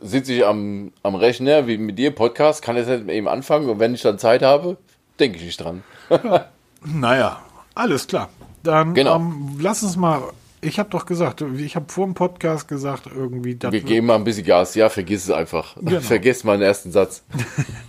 sitze 0.01 0.33
ich 0.33 0.45
am, 0.45 0.91
am 1.03 1.15
Rechner, 1.15 1.67
wie 1.67 1.77
mit 1.77 1.97
dir, 1.97 2.11
Podcast, 2.11 2.61
kann 2.61 2.77
ich 2.77 2.87
jetzt 2.87 3.09
eben 3.09 3.27
anfangen 3.27 3.69
und 3.69 3.79
wenn 3.79 3.93
ich 3.93 4.01
dann 4.01 4.19
Zeit 4.19 4.41
habe, 4.41 4.77
denke 5.19 5.37
ich 5.37 5.43
nicht 5.43 5.59
dran. 5.59 5.83
Ja. 6.11 6.45
Naja, 6.83 7.41
alles 7.75 8.07
klar. 8.07 8.29
Dann 8.63 8.93
genau. 8.93 9.15
ähm, 9.15 9.57
lass 9.59 9.83
uns 9.83 9.95
mal 9.95 10.21
ich 10.61 10.77
habe 10.77 10.89
doch 10.89 11.05
gesagt, 11.05 11.41
ich 11.41 11.75
habe 11.75 11.91
vor 11.91 12.05
dem 12.05 12.13
Podcast 12.13 12.67
gesagt, 12.67 13.07
irgendwie. 13.07 13.57
Wir 13.59 13.81
geben 13.81 14.07
mal 14.07 14.15
ein 14.15 14.23
bisschen 14.23 14.45
Gas. 14.45 14.75
Ja, 14.75 14.89
vergiss 14.89 15.23
es 15.23 15.31
einfach. 15.31 15.75
Genau. 15.75 15.99
Vergiss 16.01 16.43
mal 16.43 16.57
den 16.57 16.67
ersten 16.67 16.91
Satz. 16.91 17.23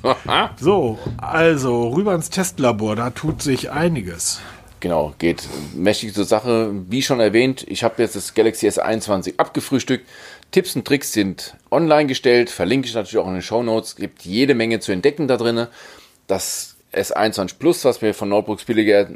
so, 0.58 0.98
also 1.18 1.88
rüber 1.88 2.14
ins 2.14 2.30
Testlabor, 2.30 2.96
da 2.96 3.10
tut 3.10 3.42
sich 3.42 3.70
einiges. 3.70 4.40
Genau, 4.80 5.14
geht 5.18 5.48
mächtig 5.74 6.14
zur 6.14 6.24
Sache. 6.24 6.72
Wie 6.88 7.02
schon 7.02 7.20
erwähnt, 7.20 7.64
ich 7.68 7.84
habe 7.84 8.02
jetzt 8.02 8.16
das 8.16 8.34
Galaxy 8.34 8.66
S21 8.68 9.34
abgefrühstückt. 9.36 10.08
Tipps 10.50 10.74
und 10.74 10.86
Tricks 10.86 11.12
sind 11.12 11.56
online 11.70 12.06
gestellt, 12.06 12.50
verlinke 12.50 12.88
ich 12.88 12.94
natürlich 12.94 13.18
auch 13.18 13.28
in 13.28 13.34
den 13.34 13.42
Show 13.42 13.62
Notes. 13.62 13.96
Gibt 13.96 14.22
jede 14.22 14.54
Menge 14.54 14.80
zu 14.80 14.92
entdecken 14.92 15.28
da 15.28 15.36
drin. 15.36 15.66
Das 16.26 16.71
S21 16.94 17.58
Plus, 17.58 17.84
was 17.84 18.02
wir 18.02 18.14
von 18.14 18.28
Notebooks 18.28 18.64
billiger 18.64 19.08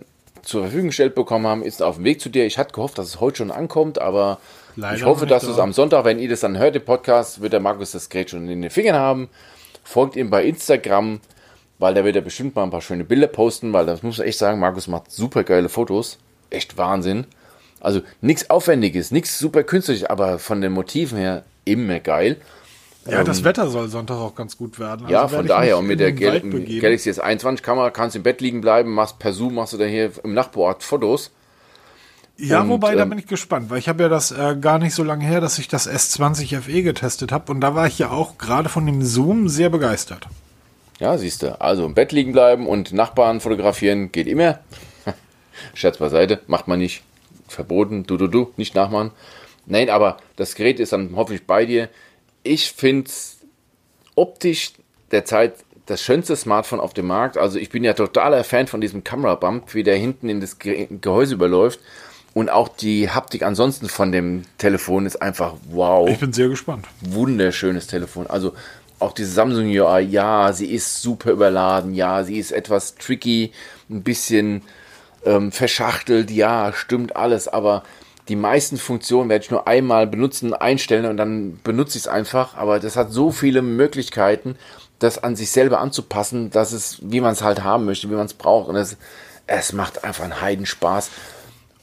zur 0.42 0.62
Verfügung 0.62 0.88
gestellt 0.88 1.14
bekommen 1.14 1.46
haben, 1.46 1.62
ist 1.62 1.82
auf 1.82 1.96
dem 1.96 2.04
Weg 2.04 2.20
zu 2.20 2.28
dir. 2.28 2.46
Ich 2.46 2.58
hatte 2.58 2.72
gehofft, 2.72 2.98
dass 2.98 3.06
es 3.06 3.20
heute 3.20 3.38
schon 3.38 3.50
ankommt, 3.50 4.00
aber 4.00 4.38
Leider 4.76 4.96
ich 4.96 5.04
hoffe, 5.04 5.26
dass 5.26 5.42
es 5.42 5.58
am 5.58 5.72
Sonntag, 5.72 6.04
wenn 6.04 6.18
ihr 6.18 6.28
das 6.28 6.40
dann 6.40 6.58
hört, 6.58 6.76
im 6.76 6.84
Podcast, 6.84 7.40
wird 7.40 7.52
der 7.52 7.60
Markus 7.60 7.92
das 7.92 8.08
Gerät 8.08 8.30
schon 8.30 8.48
in 8.48 8.62
den 8.62 8.70
Fingern 8.70 8.96
haben. 8.96 9.28
Folgt 9.82 10.16
ihm 10.16 10.30
bei 10.30 10.44
Instagram, 10.44 11.20
weil 11.78 11.94
da 11.94 12.04
wird 12.04 12.16
er 12.16 12.22
bestimmt 12.22 12.54
mal 12.54 12.62
ein 12.62 12.70
paar 12.70 12.82
schöne 12.82 13.04
Bilder 13.04 13.26
posten, 13.26 13.72
weil 13.72 13.86
das 13.86 14.02
muss 14.02 14.18
man 14.18 14.26
echt 14.26 14.38
sagen, 14.38 14.60
Markus 14.60 14.86
macht 14.86 15.10
super 15.10 15.44
geile 15.44 15.68
Fotos. 15.68 16.18
Echt 16.50 16.76
Wahnsinn. 16.76 17.26
Also 17.80 18.00
nichts 18.20 18.50
Aufwendiges, 18.50 19.10
nichts 19.10 19.38
super 19.38 19.62
künstliches, 19.62 20.04
aber 20.04 20.38
von 20.38 20.60
den 20.60 20.72
Motiven 20.72 21.18
her 21.18 21.44
immer 21.64 22.00
geil. 22.00 22.36
Ja, 23.08 23.24
das 23.24 23.38
ähm, 23.38 23.44
Wetter 23.44 23.68
soll 23.68 23.88
Sonntag 23.88 24.16
auch 24.16 24.34
ganz 24.34 24.56
gut 24.56 24.78
werden. 24.78 25.02
Also 25.02 25.12
ja, 25.12 25.28
von 25.28 25.46
daher. 25.46 25.78
Und 25.78 25.86
mit 25.86 26.00
der 26.00 26.12
Gal 26.12 26.40
Galaxy 26.40 27.10
S21 27.10 27.62
Kamera 27.62 27.90
kannst 27.90 28.14
du 28.14 28.18
im 28.18 28.22
Bett 28.22 28.40
liegen 28.40 28.60
bleiben, 28.60 28.92
machst 28.92 29.18
per 29.18 29.32
Zoom, 29.32 29.54
machst 29.54 29.72
du 29.72 29.78
dann 29.78 29.88
hier 29.88 30.10
im 30.24 30.34
Nachbarort 30.34 30.82
Fotos. 30.82 31.30
Ja, 32.38 32.60
und, 32.60 32.68
wobei, 32.68 32.92
ähm, 32.92 32.98
da 32.98 33.04
bin 33.06 33.18
ich 33.18 33.26
gespannt, 33.26 33.70
weil 33.70 33.78
ich 33.78 33.88
habe 33.88 34.02
ja 34.02 34.08
das 34.08 34.30
äh, 34.30 34.56
gar 34.60 34.78
nicht 34.78 34.94
so 34.94 35.02
lange 35.02 35.24
her, 35.24 35.40
dass 35.40 35.58
ich 35.58 35.68
das 35.68 35.88
S20 35.88 36.60
FE 36.60 36.82
getestet 36.82 37.32
habe 37.32 37.50
und 37.50 37.60
da 37.60 37.74
war 37.74 37.86
ich 37.86 37.98
ja 37.98 38.10
auch 38.10 38.36
gerade 38.36 38.68
von 38.68 38.84
dem 38.84 39.02
Zoom 39.02 39.48
sehr 39.48 39.70
begeistert. 39.70 40.26
Ja, 40.98 41.16
siehst 41.18 41.42
du. 41.42 41.60
Also 41.60 41.84
im 41.86 41.94
Bett 41.94 42.12
liegen 42.12 42.32
bleiben 42.32 42.66
und 42.66 42.92
Nachbarn 42.92 43.40
fotografieren 43.40 44.12
geht 44.12 44.26
immer. 44.26 44.60
Scherz 45.74 45.98
beiseite, 45.98 46.40
macht 46.46 46.68
man 46.68 46.78
nicht. 46.78 47.02
Verboten, 47.48 48.04
du, 48.04 48.16
du, 48.16 48.26
du, 48.26 48.52
nicht 48.56 48.74
nachmachen. 48.74 49.12
Nein, 49.66 49.90
aber 49.90 50.18
das 50.36 50.54
Gerät 50.54 50.80
ist 50.80 50.92
dann 50.92 51.16
hoffentlich 51.16 51.46
bei 51.46 51.64
dir 51.66 51.88
ich 52.46 52.72
finde 52.72 53.08
es 53.08 53.38
optisch 54.14 54.72
derzeit 55.12 55.54
das 55.86 56.02
schönste 56.02 56.34
Smartphone 56.34 56.80
auf 56.80 56.94
dem 56.94 57.06
Markt. 57.06 57.38
Also 57.38 57.58
ich 57.58 57.70
bin 57.70 57.84
ja 57.84 57.92
totaler 57.92 58.42
Fan 58.44 58.66
von 58.66 58.80
diesem 58.80 59.04
Kamerabump, 59.04 59.74
wie 59.74 59.84
der 59.84 59.96
hinten 59.96 60.28
in 60.28 60.40
das 60.40 60.58
Gehäuse 60.58 61.34
überläuft. 61.34 61.80
Und 62.34 62.50
auch 62.50 62.68
die 62.68 63.08
Haptik 63.08 63.42
ansonsten 63.42 63.88
von 63.88 64.12
dem 64.12 64.42
Telefon 64.58 65.06
ist 65.06 65.22
einfach 65.22 65.54
wow. 65.70 66.08
Ich 66.08 66.18
bin 66.18 66.32
sehr 66.32 66.48
gespannt. 66.48 66.86
Wunderschönes 67.00 67.86
Telefon. 67.86 68.26
Also 68.26 68.52
auch 68.98 69.12
diese 69.12 69.30
Samsung 69.30 69.66
UI, 69.66 70.00
ja, 70.00 70.52
sie 70.52 70.70
ist 70.70 71.02
super 71.02 71.30
überladen, 71.30 71.94
ja, 71.94 72.24
sie 72.24 72.38
ist 72.38 72.52
etwas 72.52 72.94
tricky, 72.96 73.52
ein 73.90 74.02
bisschen 74.02 74.62
ähm, 75.24 75.52
verschachtelt, 75.52 76.30
ja, 76.30 76.72
stimmt 76.72 77.16
alles, 77.16 77.48
aber 77.48 77.82
die 78.28 78.36
meisten 78.36 78.76
Funktionen 78.76 79.30
werde 79.30 79.44
ich 79.44 79.50
nur 79.50 79.68
einmal 79.68 80.06
benutzen, 80.06 80.52
einstellen 80.52 81.06
und 81.06 81.16
dann 81.16 81.60
benutze 81.62 81.96
ich 81.96 82.04
es 82.04 82.08
einfach. 82.08 82.56
Aber 82.56 82.80
das 82.80 82.96
hat 82.96 83.12
so 83.12 83.30
viele 83.30 83.62
Möglichkeiten, 83.62 84.56
das 84.98 85.22
an 85.22 85.36
sich 85.36 85.50
selber 85.50 85.80
anzupassen, 85.80 86.50
dass 86.50 86.72
es, 86.72 86.98
wie 87.02 87.20
man 87.20 87.32
es 87.32 87.42
halt 87.42 87.62
haben 87.62 87.84
möchte, 87.84 88.10
wie 88.10 88.14
man 88.14 88.26
es 88.26 88.34
braucht. 88.34 88.68
Und 88.68 88.76
es, 88.76 88.96
es 89.46 89.72
macht 89.72 90.04
einfach 90.04 90.24
einen 90.24 90.40
Heidenspaß. 90.40 91.10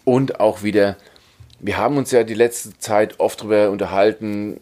Und 0.04 0.39
auch 0.41 0.64
wieder, 0.64 0.98
wir 1.60 1.78
haben 1.78 1.98
uns 1.98 2.12
ja 2.12 2.24
die 2.24 2.34
letzte 2.34 2.78
Zeit 2.78 3.20
oft 3.20 3.41
darüber 3.41 3.70
unterhalten, 3.70 4.60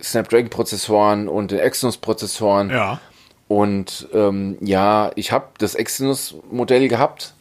Snapdragon-Prozessoren 0.00 1.28
und 1.28 1.50
den 1.50 1.58
Exynos-Prozessoren. 1.58 2.70
Ja. 2.70 3.00
Und 3.48 4.08
ähm, 4.14 4.56
ja, 4.60 5.10
ich 5.16 5.32
habe 5.32 5.48
das 5.58 5.74
Exynos-Modell 5.74 6.86
gehabt, 6.86 7.34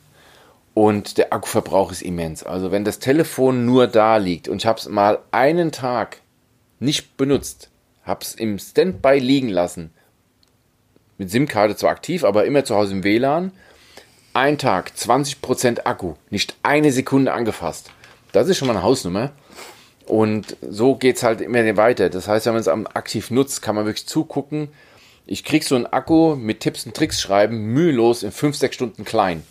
und 0.80 1.18
der 1.18 1.34
Akkuverbrauch 1.34 1.92
ist 1.92 2.02
immens. 2.02 2.42
Also 2.42 2.72
wenn 2.72 2.86
das 2.86 3.00
Telefon 3.00 3.66
nur 3.66 3.88
da 3.88 4.16
liegt 4.16 4.48
und 4.48 4.62
ich 4.62 4.66
habe 4.66 4.80
es 4.80 4.88
mal 4.88 5.20
einen 5.30 5.74
Tag 5.74 6.22
nicht 6.80 7.18
benutzt, 7.18 7.70
habe 8.04 8.24
es 8.24 8.34
im 8.34 8.58
Standby 8.58 9.20
liegen 9.20 9.50
lassen, 9.50 9.92
mit 11.18 11.30
SIM-Karte 11.30 11.76
zwar 11.76 11.90
aktiv, 11.90 12.24
aber 12.24 12.46
immer 12.46 12.64
zu 12.64 12.78
Hause 12.78 12.94
im 12.94 13.04
WLAN, 13.04 13.52
ein 14.34 14.58
Tag, 14.58 14.94
20% 14.98 15.82
Akku, 15.84 16.14
nicht 16.30 16.56
eine 16.64 16.94
Sekunde 16.94 17.34
angefasst. 17.34 17.92
Das 18.32 18.48
ist 18.48 18.58
schon 18.58 18.70
mal 18.70 18.76
eine 18.76 18.84
Hausnummer. 18.84 19.34
Und 20.06 20.56
so 20.62 20.96
geht 20.96 21.18
es 21.18 21.24
halt 21.24 21.42
immer 21.42 21.76
weiter. 21.76 22.10
Das 22.10 22.30
heißt, 22.30 22.46
wenn 22.46 22.54
man 22.54 22.62
es 22.62 22.70
aktiv 22.70 23.32
nutzt, 23.32 23.62
kann 23.62 23.76
man 23.76 23.84
wirklich 23.84 24.08
zugucken. 24.08 24.70
Ich 25.26 25.44
kriege 25.44 25.66
so 25.66 25.76
einen 25.76 25.88
Akku 25.88 26.38
mit 26.38 26.62
Tipps 26.62 26.86
und 26.86 26.96
Tricks 26.96 27.20
schreiben, 27.20 27.66
mühelos 27.66 28.24
in 28.24 28.32
5, 28.32 28.56
6 28.56 28.74
Stunden 28.74 29.04
klein. 29.04 29.44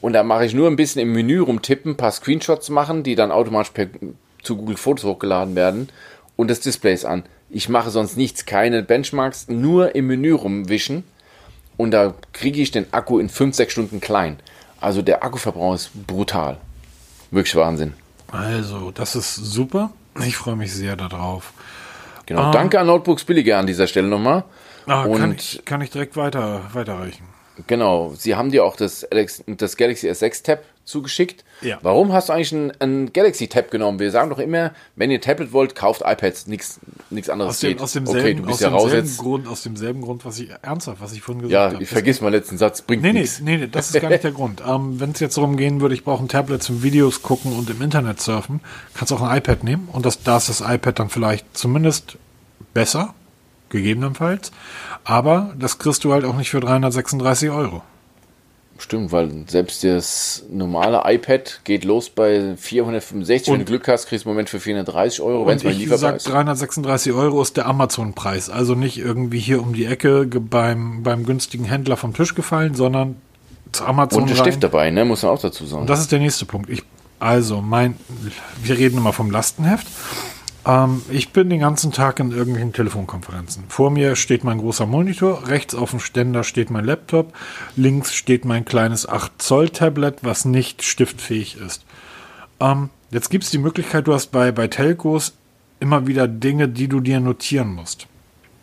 Und 0.00 0.12
da 0.12 0.22
mache 0.22 0.44
ich 0.44 0.54
nur 0.54 0.68
ein 0.68 0.76
bisschen 0.76 1.02
im 1.02 1.12
Menü 1.12 1.40
rumtippen, 1.40 1.92
ein 1.92 1.96
paar 1.96 2.12
Screenshots 2.12 2.68
machen, 2.68 3.02
die 3.02 3.14
dann 3.14 3.30
automatisch 3.30 3.72
per, 3.72 3.88
zu 4.42 4.56
Google 4.56 4.76
Fotos 4.76 5.04
hochgeladen 5.04 5.54
werden 5.56 5.88
und 6.36 6.48
das 6.50 6.60
Display 6.60 6.94
ist 6.94 7.04
an. 7.04 7.24
Ich 7.48 7.68
mache 7.68 7.90
sonst 7.90 8.16
nichts, 8.16 8.44
keine 8.44 8.82
Benchmarks, 8.82 9.48
nur 9.48 9.94
im 9.94 10.06
Menü 10.06 10.32
rumwischen 10.32 11.04
und 11.76 11.90
da 11.90 12.14
kriege 12.32 12.60
ich 12.60 12.70
den 12.70 12.92
Akku 12.92 13.18
in 13.18 13.28
5, 13.28 13.54
6 13.54 13.72
Stunden 13.72 14.00
klein. 14.00 14.38
Also 14.80 15.02
der 15.02 15.24
Akkuverbrauch 15.24 15.74
ist 15.74 15.90
brutal. 16.06 16.58
Wirklich 17.30 17.56
Wahnsinn. 17.56 17.94
Also, 18.30 18.90
das 18.90 19.16
ist 19.16 19.34
super. 19.34 19.90
Ich 20.24 20.36
freue 20.36 20.56
mich 20.56 20.72
sehr 20.72 20.96
darauf. 20.96 21.52
Genau. 22.26 22.46
Um, 22.46 22.52
Danke 22.52 22.78
an 22.80 22.86
Notebooks 22.86 23.24
Billiger 23.24 23.58
an 23.58 23.66
dieser 23.66 23.86
Stelle 23.86 24.08
nochmal. 24.08 24.44
Ah, 24.86 25.02
und 25.02 25.18
kann 25.18 25.34
ich, 25.34 25.62
kann 25.64 25.80
ich 25.80 25.90
direkt 25.90 26.16
weiter, 26.16 26.62
weiterreichen. 26.72 27.24
Genau, 27.66 28.12
sie 28.16 28.34
haben 28.34 28.50
dir 28.50 28.64
auch 28.64 28.76
das, 28.76 29.04
Alex, 29.10 29.42
das 29.46 29.76
Galaxy 29.76 30.08
S6 30.10 30.42
Tab 30.42 30.62
zugeschickt. 30.84 31.42
Ja. 31.62 31.78
Warum 31.82 32.12
hast 32.12 32.28
du 32.28 32.32
eigentlich 32.34 32.52
ein, 32.52 32.72
ein 32.80 33.12
Galaxy 33.12 33.48
Tab 33.48 33.70
genommen? 33.70 33.98
Wir 33.98 34.10
sagen 34.10 34.30
doch 34.30 34.38
immer, 34.38 34.72
wenn 34.94 35.10
ihr 35.10 35.20
Tablet 35.20 35.52
wollt, 35.52 35.74
kauft 35.74 36.02
iPads, 36.04 36.46
nichts 36.48 36.78
nichts 37.10 37.28
anderes 37.30 37.50
Aus 37.54 37.60
dem, 37.60 37.68
geht. 37.70 37.80
aus 37.80 37.92
dem 37.94 38.06
okay, 38.06 38.34
du 38.34 38.42
bist 38.42 38.54
aus 38.54 38.60
ja 38.60 38.68
raus 38.68 38.82
demselben 38.82 39.06
jetzt. 39.08 39.18
Grund, 39.18 39.48
aus 39.48 39.62
demselben 39.62 40.02
Grund, 40.02 40.24
was 40.24 40.38
ich 40.38 40.50
ernsthaft, 40.62 41.00
was 41.00 41.12
ich 41.12 41.22
vorhin 41.22 41.42
gesagt 41.42 41.52
Ja, 41.52 41.72
habe. 41.72 41.82
ich 41.82 41.88
vergiss 41.88 42.20
meinen 42.20 42.32
letzten 42.34 42.58
Satz, 42.58 42.82
bringt 42.82 43.02
Nee, 43.02 43.12
nee, 43.14 43.20
nichts. 43.20 43.40
nee, 43.40 43.56
nee, 43.56 43.66
das 43.68 43.90
ist 43.94 44.00
gar 44.00 44.10
nicht 44.10 44.22
der 44.24 44.32
Grund. 44.32 44.62
Ähm, 44.66 45.00
Wenn 45.00 45.10
es 45.12 45.20
jetzt 45.20 45.36
darum 45.36 45.56
gehen 45.56 45.80
würde, 45.80 45.94
ich 45.94 46.04
brauche 46.04 46.22
ein 46.24 46.28
Tablet 46.28 46.62
zum 46.62 46.82
Videos 46.82 47.22
gucken 47.22 47.52
und 47.56 47.70
im 47.70 47.80
Internet 47.82 48.20
surfen, 48.20 48.60
kannst 48.94 49.12
auch 49.12 49.22
ein 49.22 49.36
iPad 49.38 49.64
nehmen 49.64 49.88
und 49.92 50.04
das, 50.06 50.22
da 50.22 50.36
ist 50.36 50.48
das 50.48 50.60
iPad 50.60 50.98
dann 50.98 51.08
vielleicht 51.08 51.56
zumindest 51.56 52.16
besser, 52.74 53.14
gegebenenfalls, 53.68 54.52
aber 55.04 55.54
das 55.58 55.78
kriegst 55.78 56.04
du 56.04 56.12
halt 56.12 56.24
auch 56.24 56.36
nicht 56.36 56.50
für 56.50 56.60
336 56.60 57.50
Euro. 57.50 57.82
Stimmt, 58.78 59.10
weil 59.10 59.30
selbst 59.46 59.84
das 59.84 60.44
normale 60.50 61.00
iPad 61.06 61.60
geht 61.64 61.84
los 61.84 62.10
bei 62.10 62.56
465. 62.58 63.46
wenn 63.48 63.54
Und- 63.54 63.60
du 63.60 63.64
Glück 63.64 63.88
hast, 63.88 64.06
kriegst 64.06 64.26
du 64.26 64.28
im 64.28 64.34
Moment 64.34 64.50
für 64.50 64.60
430 64.60 65.22
Euro, 65.22 65.46
wenn 65.46 65.56
es 65.56 65.64
mal 65.64 65.70
ich 65.72 65.78
lieferbar 65.78 66.16
ist. 66.16 66.28
336 66.28 67.12
Euro 67.12 67.40
ist 67.40 67.56
der 67.56 67.66
Amazon-Preis, 67.66 68.50
also 68.50 68.74
nicht 68.74 68.98
irgendwie 68.98 69.38
hier 69.38 69.62
um 69.62 69.72
die 69.72 69.86
Ecke 69.86 70.26
beim, 70.26 71.02
beim 71.02 71.24
günstigen 71.24 71.64
Händler 71.64 71.96
vom 71.96 72.12
Tisch 72.12 72.34
gefallen, 72.34 72.74
sondern 72.74 73.16
zu 73.72 73.86
Amazon 73.86 74.24
Und 74.24 74.28
rein. 74.28 74.36
Stift 74.36 74.62
dabei, 74.62 74.90
ne? 74.90 75.06
Muss 75.06 75.22
man 75.22 75.32
auch 75.32 75.40
dazu 75.40 75.64
sagen. 75.64 75.82
Und 75.82 75.90
das 75.90 76.00
ist 76.00 76.12
der 76.12 76.18
nächste 76.18 76.44
Punkt. 76.44 76.68
Ich, 76.68 76.82
also, 77.18 77.62
mein, 77.62 77.96
wir 78.62 78.76
reden 78.76 78.98
immer 78.98 79.14
vom 79.14 79.30
Lastenheft. 79.30 79.86
Ähm, 80.66 81.02
ich 81.08 81.30
bin 81.30 81.48
den 81.48 81.60
ganzen 81.60 81.92
Tag 81.92 82.18
in 82.18 82.32
irgendwelchen 82.32 82.72
Telefonkonferenzen. 82.72 83.64
Vor 83.68 83.90
mir 83.90 84.16
steht 84.16 84.44
mein 84.44 84.58
großer 84.58 84.86
Monitor, 84.86 85.48
rechts 85.48 85.74
auf 85.74 85.90
dem 85.90 86.00
Ständer 86.00 86.42
steht 86.44 86.70
mein 86.70 86.84
Laptop, 86.84 87.32
links 87.76 88.14
steht 88.14 88.44
mein 88.44 88.64
kleines 88.64 89.08
8 89.08 89.40
Zoll 89.40 89.68
Tablet, 89.70 90.18
was 90.22 90.44
nicht 90.44 90.82
stiftfähig 90.82 91.56
ist. 91.56 91.84
Ähm, 92.60 92.90
jetzt 93.10 93.30
gibt 93.30 93.44
es 93.44 93.50
die 93.50 93.58
Möglichkeit, 93.58 94.06
du 94.06 94.14
hast 94.14 94.28
bei, 94.32 94.50
bei 94.50 94.66
Telcos 94.66 95.34
immer 95.78 96.06
wieder 96.06 96.26
Dinge, 96.26 96.68
die 96.68 96.88
du 96.88 97.00
dir 97.00 97.20
notieren 97.20 97.74
musst. 97.74 98.08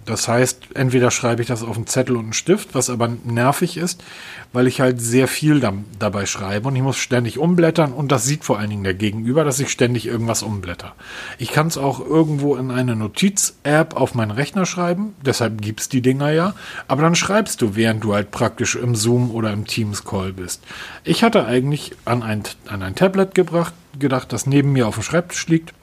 Das 0.05 0.27
heißt, 0.27 0.75
entweder 0.75 1.11
schreibe 1.11 1.41
ich 1.41 1.47
das 1.47 1.63
auf 1.63 1.75
einen 1.77 1.87
Zettel 1.87 2.15
und 2.17 2.23
einen 2.23 2.33
Stift, 2.33 2.75
was 2.75 2.89
aber 2.89 3.09
nervig 3.23 3.77
ist, 3.77 4.03
weil 4.51 4.67
ich 4.67 4.81
halt 4.81 4.99
sehr 5.01 5.27
viel 5.27 5.59
dam- 5.59 5.85
dabei 5.97 6.25
schreibe 6.25 6.67
und 6.67 6.75
ich 6.75 6.81
muss 6.81 6.97
ständig 6.97 7.39
umblättern 7.39 7.93
und 7.93 8.11
das 8.11 8.25
sieht 8.25 8.43
vor 8.43 8.59
allen 8.59 8.69
Dingen 8.69 8.83
der 8.83 8.93
Gegenüber, 8.93 9.43
dass 9.43 9.59
ich 9.59 9.69
ständig 9.69 10.05
irgendwas 10.05 10.43
umblätter. 10.43 10.93
Ich 11.37 11.51
kann 11.51 11.67
es 11.67 11.77
auch 11.77 11.99
irgendwo 12.05 12.55
in 12.55 12.69
eine 12.69 12.95
Notiz-App 12.95 13.95
auf 13.95 14.13
meinen 14.13 14.31
Rechner 14.31 14.65
schreiben, 14.65 15.15
deshalb 15.25 15.61
gibt's 15.61 15.89
die 15.89 16.01
Dinger 16.01 16.31
ja, 16.31 16.53
aber 16.87 17.01
dann 17.01 17.15
schreibst 17.15 17.61
du, 17.61 17.75
während 17.75 18.03
du 18.03 18.13
halt 18.13 18.31
praktisch 18.31 18.75
im 18.75 18.95
Zoom 18.95 19.31
oder 19.31 19.53
im 19.53 19.65
Teams-Call 19.65 20.33
bist. 20.33 20.61
Ich 21.03 21.23
hatte 21.23 21.45
eigentlich 21.45 21.95
an 22.05 22.23
ein, 22.23 22.43
an 22.67 22.83
ein 22.83 22.95
Tablet 22.95 23.33
gebracht, 23.35 23.73
gedacht, 23.97 24.33
das 24.33 24.45
neben 24.47 24.73
mir 24.73 24.87
auf 24.87 24.95
dem 24.95 25.03
Schreibtisch 25.03 25.47
liegt 25.47 25.73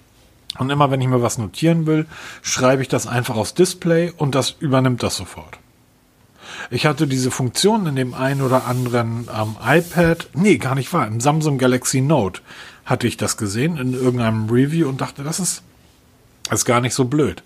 und 0.58 0.70
immer 0.70 0.90
wenn 0.90 1.00
ich 1.00 1.08
mir 1.08 1.22
was 1.22 1.38
notieren 1.38 1.86
will, 1.86 2.06
schreibe 2.42 2.82
ich 2.82 2.88
das 2.88 3.06
einfach 3.06 3.36
aufs 3.36 3.54
Display 3.54 4.12
und 4.16 4.34
das 4.34 4.56
übernimmt 4.58 5.02
das 5.02 5.16
sofort. 5.16 5.58
Ich 6.70 6.86
hatte 6.86 7.06
diese 7.06 7.30
Funktion 7.30 7.86
in 7.86 7.96
dem 7.96 8.14
einen 8.14 8.42
oder 8.42 8.66
anderen 8.66 9.28
ähm, 9.34 9.56
iPad, 9.64 10.28
nee, 10.34 10.58
gar 10.58 10.74
nicht 10.74 10.92
wahr, 10.92 11.06
im 11.06 11.20
Samsung 11.20 11.58
Galaxy 11.58 12.00
Note 12.00 12.40
hatte 12.84 13.06
ich 13.06 13.16
das 13.16 13.36
gesehen 13.36 13.76
in 13.76 13.92
irgendeinem 13.92 14.48
Review 14.50 14.88
und 14.88 15.00
dachte, 15.00 15.22
das 15.22 15.38
ist, 15.38 15.62
das 16.48 16.60
ist 16.60 16.64
gar 16.64 16.80
nicht 16.80 16.94
so 16.94 17.04
blöd. 17.04 17.42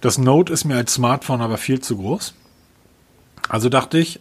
Das 0.00 0.16
Note 0.16 0.52
ist 0.52 0.64
mir 0.64 0.76
als 0.76 0.94
Smartphone 0.94 1.42
aber 1.42 1.58
viel 1.58 1.80
zu 1.80 1.98
groß. 1.98 2.34
Also 3.48 3.68
dachte 3.68 3.98
ich, 3.98 4.20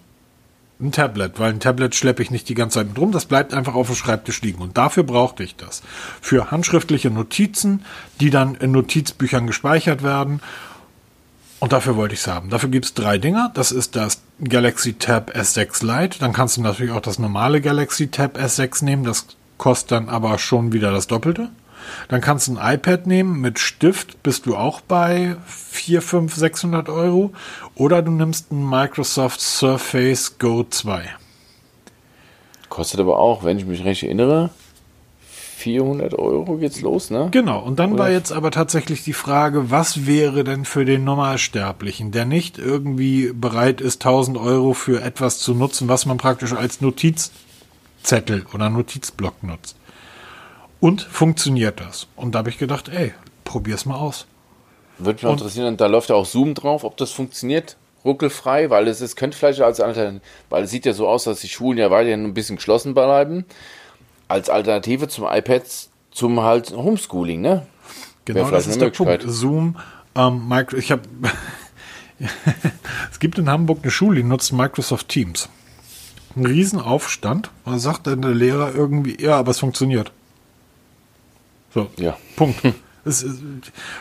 ein 0.80 0.92
Tablet, 0.92 1.40
weil 1.40 1.54
ein 1.54 1.60
Tablet 1.60 1.96
schleppe 1.96 2.22
ich 2.22 2.30
nicht 2.30 2.48
die 2.50 2.54
ganze 2.54 2.76
Zeit 2.76 2.90
mit 2.90 3.00
rum, 3.00 3.12
das 3.12 3.26
bleibt 3.26 3.54
einfach 3.54 3.74
auf 3.74 3.88
dem 3.88 3.96
Schreibtisch 3.96 4.42
liegen. 4.42 4.62
Und 4.62 4.78
dafür 4.78 5.04
brauchte 5.04 5.44
ich 5.44 5.56
das. 5.56 5.82
Für 6.22 6.52
handschriftliche 6.52 7.10
Notizen, 7.10 7.84
die 8.20 8.30
dann 8.30 8.56
in 8.56 8.72
Notizbüchern 8.72 9.48
gespeichert 9.48 10.04
werden. 10.04 10.42
Und 11.60 11.74
dafür 11.74 11.96
wollte 11.96 12.14
ich 12.14 12.20
es 12.20 12.28
haben. 12.28 12.52
Dafür 12.52 12.70
gibt 12.70 12.86
es 12.86 12.94
drei 12.94 13.18
Dinger. 13.18 13.52
Das 13.56 13.72
ist 13.72 13.96
das 13.96 14.22
Galaxy 14.44 14.94
Tab 14.94 15.36
S6 15.36 15.84
Lite. 15.84 16.20
Dann 16.20 16.34
kannst 16.34 16.58
du 16.58 16.62
natürlich 16.62 16.92
auch 16.92 17.02
das 17.02 17.18
normale 17.18 17.62
Galaxy 17.62 18.10
Tab 18.10 18.38
S6 18.38 18.86
nehmen. 18.86 19.04
Das 19.04 19.26
kostet 19.58 19.92
dann 19.92 20.10
aber 20.10 20.38
schon 20.38 20.72
wieder 20.72 20.92
das 20.92 21.08
Doppelte. 21.08 21.50
Dann 22.10 22.22
kannst 22.22 22.48
du 22.48 22.58
ein 22.58 22.76
iPad 22.76 23.08
nehmen 23.08 23.40
mit 23.42 23.60
Stift, 23.60 24.22
bist 24.24 24.46
du 24.46 24.56
auch 24.56 24.82
bei 24.82 25.36
4, 25.46 26.02
5, 26.02 26.36
600 26.36 26.90
Euro. 26.90 27.34
Oder 27.76 28.02
du 28.02 28.12
nimmst 28.12 28.52
ein 28.52 28.68
Microsoft 28.70 29.42
Surface 29.42 30.38
Go 30.40 30.64
2. 30.64 31.04
Kostet 32.70 33.00
aber 33.00 33.20
auch, 33.20 33.44
wenn 33.44 33.58
ich 33.58 33.66
mich 33.66 33.84
recht 33.84 34.04
erinnere, 34.04 34.50
400 35.58 36.14
Euro 36.14 36.58
geht's 36.58 36.82
los, 36.82 37.10
ne? 37.10 37.30
Genau, 37.32 37.60
und 37.60 37.80
dann 37.80 37.94
Oder? 37.94 38.04
war 38.04 38.12
jetzt 38.12 38.32
aber 38.32 38.52
tatsächlich 38.52 39.04
die 39.04 39.14
Frage, 39.14 39.72
was 39.72 40.06
wäre 40.06 40.44
denn 40.44 40.66
für 40.66 40.86
den 40.86 41.04
Normalsterblichen, 41.04 42.12
der 42.12 42.26
nicht 42.26 42.60
irgendwie 42.60 43.32
bereit 43.34 43.82
ist, 43.82 44.06
1000 44.06 44.38
Euro 44.38 44.74
für 44.74 45.02
etwas 45.02 45.40
zu 45.40 45.56
nutzen, 45.56 45.88
was 45.88 46.06
man 46.06 46.18
praktisch 46.18 46.54
als 46.54 46.80
Notizzettel 46.82 48.46
oder 48.54 48.70
Notizblock 48.70 49.42
nutzt. 49.42 49.77
Und 50.80 51.02
funktioniert 51.02 51.80
das? 51.80 52.08
Und 52.16 52.36
da 52.36 52.40
habe 52.40 52.50
ich 52.50 52.58
gedacht, 52.58 52.90
ey, 52.90 53.14
probier's 53.44 53.86
mal 53.86 53.96
aus. 53.96 54.28
Würde 55.00 55.16
mich 55.16 55.24
mal 55.24 55.32
interessieren, 55.32 55.78
da 55.78 55.88
läuft 55.88 56.10
ja 56.10 56.16
auch 56.16 56.26
Zoom 56.26 56.54
drauf, 56.54 56.84
ob 56.84 56.98
das 56.98 57.12
funktioniert, 57.12 57.78
ruckelfrei, 58.04 58.70
weil 58.70 58.88
es 58.88 59.02
ist, 59.02 59.16
könnte 59.16 59.38
vielleicht 59.38 59.62
als 59.62 59.80
Alternative, 59.80 60.22
weil 60.50 60.64
es 60.64 60.72
sieht 60.72 60.86
ja 60.86 60.94
so 60.94 61.08
aus, 61.08 61.26
dass 61.26 61.42
die 61.42 61.50
Schulen 61.50 61.78
ja 61.78 61.92
weiterhin 61.92 62.24
ein 62.24 62.34
bisschen 62.34 62.56
geschlossen 62.56 62.94
bleiben, 62.94 63.46
als 64.28 64.50
Alternative 64.50 65.08
zum 65.08 65.26
iPad, 65.26 65.64
zum 66.12 66.42
halt 66.42 66.72
Homeschooling, 66.72 67.42
ne? 67.42 67.66
Genau, 68.26 68.50
das 68.50 68.68
ist 68.68 68.82
der 68.82 68.90
Punkt. 68.90 69.24
Zoom, 69.26 69.78
ähm, 70.16 70.48
Micro, 70.48 70.78
ich 70.78 70.92
habe, 70.92 71.04
es 73.12 73.20
gibt 73.20 73.38
in 73.38 73.50
Hamburg 73.50 73.80
eine 73.84 73.92
Schule, 73.92 74.18
die 74.18 74.24
nutzt 74.24 74.52
Microsoft 74.52 75.10
Teams. 75.10 75.48
Ein 76.36 76.46
Riesenaufstand. 76.46 77.50
Und 77.64 77.74
da 77.74 77.80
sagt 77.80 78.08
dann 78.08 78.22
der 78.22 78.32
Lehrer 78.32 78.76
irgendwie, 78.76 79.22
ja, 79.22 79.38
aber 79.38 79.52
es 79.52 79.60
funktioniert. 79.60 80.12
So, 81.78 81.90
Ja. 81.98 82.18
Punkt. 82.36 82.62
Es 83.06 83.26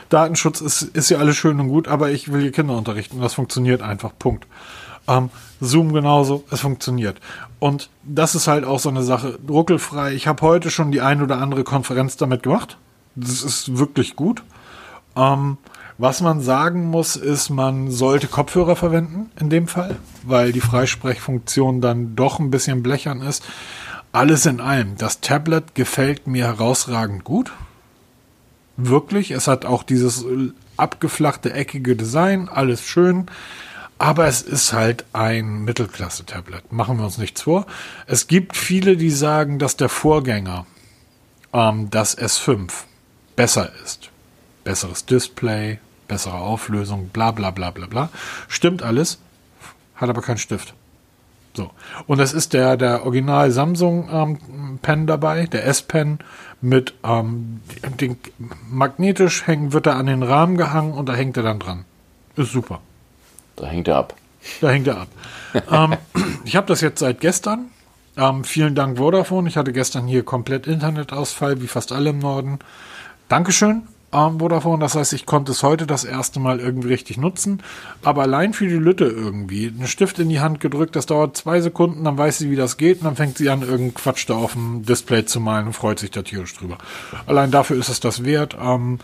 Datenschutz 0.08 0.60
ist, 0.60 0.82
ist 0.82 1.10
ja 1.10 1.18
alles 1.18 1.36
schön 1.36 1.60
und 1.60 1.68
gut, 1.68 1.86
aber 1.86 2.10
ich 2.10 2.32
will 2.32 2.40
hier 2.40 2.50
Kinder 2.50 2.76
unterrichten 2.76 3.20
das 3.20 3.34
funktioniert 3.34 3.80
einfach. 3.80 4.10
Punkt. 4.18 4.48
Ähm, 5.06 5.30
Zoom 5.60 5.92
genauso, 5.92 6.42
es 6.50 6.58
funktioniert. 6.60 7.20
Und 7.60 7.88
das 8.02 8.34
ist 8.34 8.48
halt 8.48 8.64
auch 8.64 8.80
so 8.80 8.88
eine 8.88 9.04
Sache, 9.04 9.38
ruckelfrei. 9.48 10.12
Ich 10.12 10.26
habe 10.26 10.42
heute 10.42 10.70
schon 10.72 10.90
die 10.90 11.02
ein 11.02 11.22
oder 11.22 11.38
andere 11.38 11.62
Konferenz 11.62 12.16
damit 12.16 12.42
gemacht. 12.42 12.78
Das 13.14 13.42
ist 13.42 13.78
wirklich 13.78 14.16
gut. 14.16 14.42
Ähm, 15.14 15.58
was 15.98 16.20
man 16.20 16.40
sagen 16.40 16.86
muss, 16.86 17.14
ist, 17.14 17.48
man 17.48 17.92
sollte 17.92 18.26
Kopfhörer 18.26 18.74
verwenden 18.74 19.30
in 19.38 19.50
dem 19.50 19.68
Fall, 19.68 19.96
weil 20.24 20.50
die 20.50 20.60
Freisprechfunktion 20.60 21.80
dann 21.80 22.16
doch 22.16 22.40
ein 22.40 22.50
bisschen 22.50 22.82
blechern 22.82 23.22
ist. 23.22 23.44
Alles 24.12 24.46
in 24.46 24.60
allem, 24.60 24.96
das 24.96 25.20
Tablet 25.20 25.74
gefällt 25.74 26.26
mir 26.26 26.44
herausragend 26.46 27.22
gut. 27.24 27.52
Wirklich, 28.76 29.30
es 29.30 29.48
hat 29.48 29.64
auch 29.64 29.82
dieses 29.82 30.24
abgeflachte, 30.76 31.52
eckige 31.52 31.96
Design, 31.96 32.48
alles 32.48 32.82
schön. 32.82 33.26
Aber 33.98 34.26
es 34.26 34.42
ist 34.42 34.74
halt 34.74 35.06
ein 35.14 35.64
Mittelklasse-Tablet. 35.64 36.70
Machen 36.70 36.98
wir 36.98 37.04
uns 37.06 37.16
nichts 37.16 37.42
vor. 37.42 37.66
Es 38.06 38.26
gibt 38.26 38.54
viele, 38.54 38.98
die 38.98 39.10
sagen, 39.10 39.58
dass 39.58 39.76
der 39.76 39.88
Vorgänger, 39.88 40.66
ähm, 41.54 41.88
das 41.88 42.18
S5, 42.18 42.70
besser 43.36 43.70
ist. 43.82 44.10
Besseres 44.64 45.06
Display, 45.06 45.78
bessere 46.08 46.38
Auflösung, 46.38 47.08
bla 47.08 47.30
bla 47.30 47.50
bla 47.50 47.70
bla 47.70 47.86
bla. 47.86 48.10
Stimmt 48.48 48.82
alles, 48.82 49.18
hat 49.94 50.10
aber 50.10 50.20
keinen 50.20 50.38
Stift. 50.38 50.74
So. 51.54 51.70
Und 52.06 52.20
es 52.20 52.34
ist 52.34 52.52
der, 52.52 52.76
der 52.76 53.04
Original 53.04 53.50
Samsung 53.50 54.08
ähm, 54.12 54.78
Pen 54.82 55.06
dabei, 55.06 55.46
der 55.46 55.66
S-Pen 55.66 56.18
mit 56.60 56.94
ähm, 57.04 57.60
den, 58.00 58.16
magnetisch 58.70 59.46
hängen, 59.46 59.72
wird 59.72 59.86
er 59.86 59.96
an 59.96 60.06
den 60.06 60.22
Rahmen 60.22 60.56
gehangen 60.56 60.92
und 60.92 61.08
da 61.08 61.14
hängt 61.14 61.36
er 61.36 61.42
dann 61.42 61.58
dran. 61.58 61.84
Ist 62.36 62.52
super. 62.52 62.80
Da 63.56 63.66
hängt 63.66 63.88
er 63.88 63.96
ab. 63.96 64.14
Da 64.60 64.70
hängt 64.70 64.86
er 64.86 64.98
ab. 65.02 65.08
ähm, 65.70 65.96
ich 66.44 66.56
habe 66.56 66.66
das 66.66 66.80
jetzt 66.80 67.00
seit 67.00 67.20
gestern. 67.20 67.66
Ähm, 68.16 68.44
vielen 68.44 68.74
Dank 68.74 68.98
Vodafone. 68.98 69.48
Ich 69.48 69.56
hatte 69.56 69.72
gestern 69.72 70.06
hier 70.06 70.22
komplett 70.22 70.66
Internetausfall, 70.66 71.60
wie 71.60 71.66
fast 71.66 71.92
alle 71.92 72.10
im 72.10 72.18
Norden. 72.18 72.58
Dankeschön, 73.28 73.82
ähm, 74.12 74.38
Vodafone. 74.40 74.80
Das 74.80 74.94
heißt, 74.94 75.12
ich 75.12 75.26
konnte 75.26 75.52
es 75.52 75.62
heute 75.62 75.86
das 75.86 76.04
erste 76.04 76.40
Mal 76.40 76.60
irgendwie 76.60 76.88
richtig 76.88 77.18
nutzen. 77.18 77.62
Aber 78.02 78.22
allein 78.22 78.52
für 78.52 78.66
die 78.66 78.74
Lütte 78.74 79.04
irgendwie. 79.04 79.68
Einen 79.68 79.86
Stift 79.86 80.18
in 80.18 80.28
die 80.28 80.40
Hand 80.40 80.60
gedrückt, 80.60 80.96
das 80.96 81.06
dauert 81.06 81.36
zwei 81.36 81.60
Sekunden, 81.60 82.04
dann 82.04 82.18
weiß 82.18 82.38
sie, 82.38 82.50
wie 82.50 82.56
das 82.56 82.76
geht 82.76 82.98
und 82.98 83.04
dann 83.04 83.16
fängt 83.16 83.38
sie 83.38 83.50
an, 83.50 83.62
irgendeinen 83.62 83.94
Quatsch 83.94 84.28
da 84.28 84.34
auf 84.34 84.52
dem 84.52 84.84
Display 84.84 85.24
zu 85.24 85.40
malen 85.40 85.66
und 85.66 85.72
freut 85.72 85.98
sich 85.98 86.10
da 86.10 86.22
tierisch 86.22 86.54
drüber. 86.54 86.78
Allein 87.26 87.50
dafür 87.50 87.76
ist 87.76 87.88
es 87.88 88.00
das 88.00 88.24
wert. 88.24 88.56
Ähm, 88.60 88.98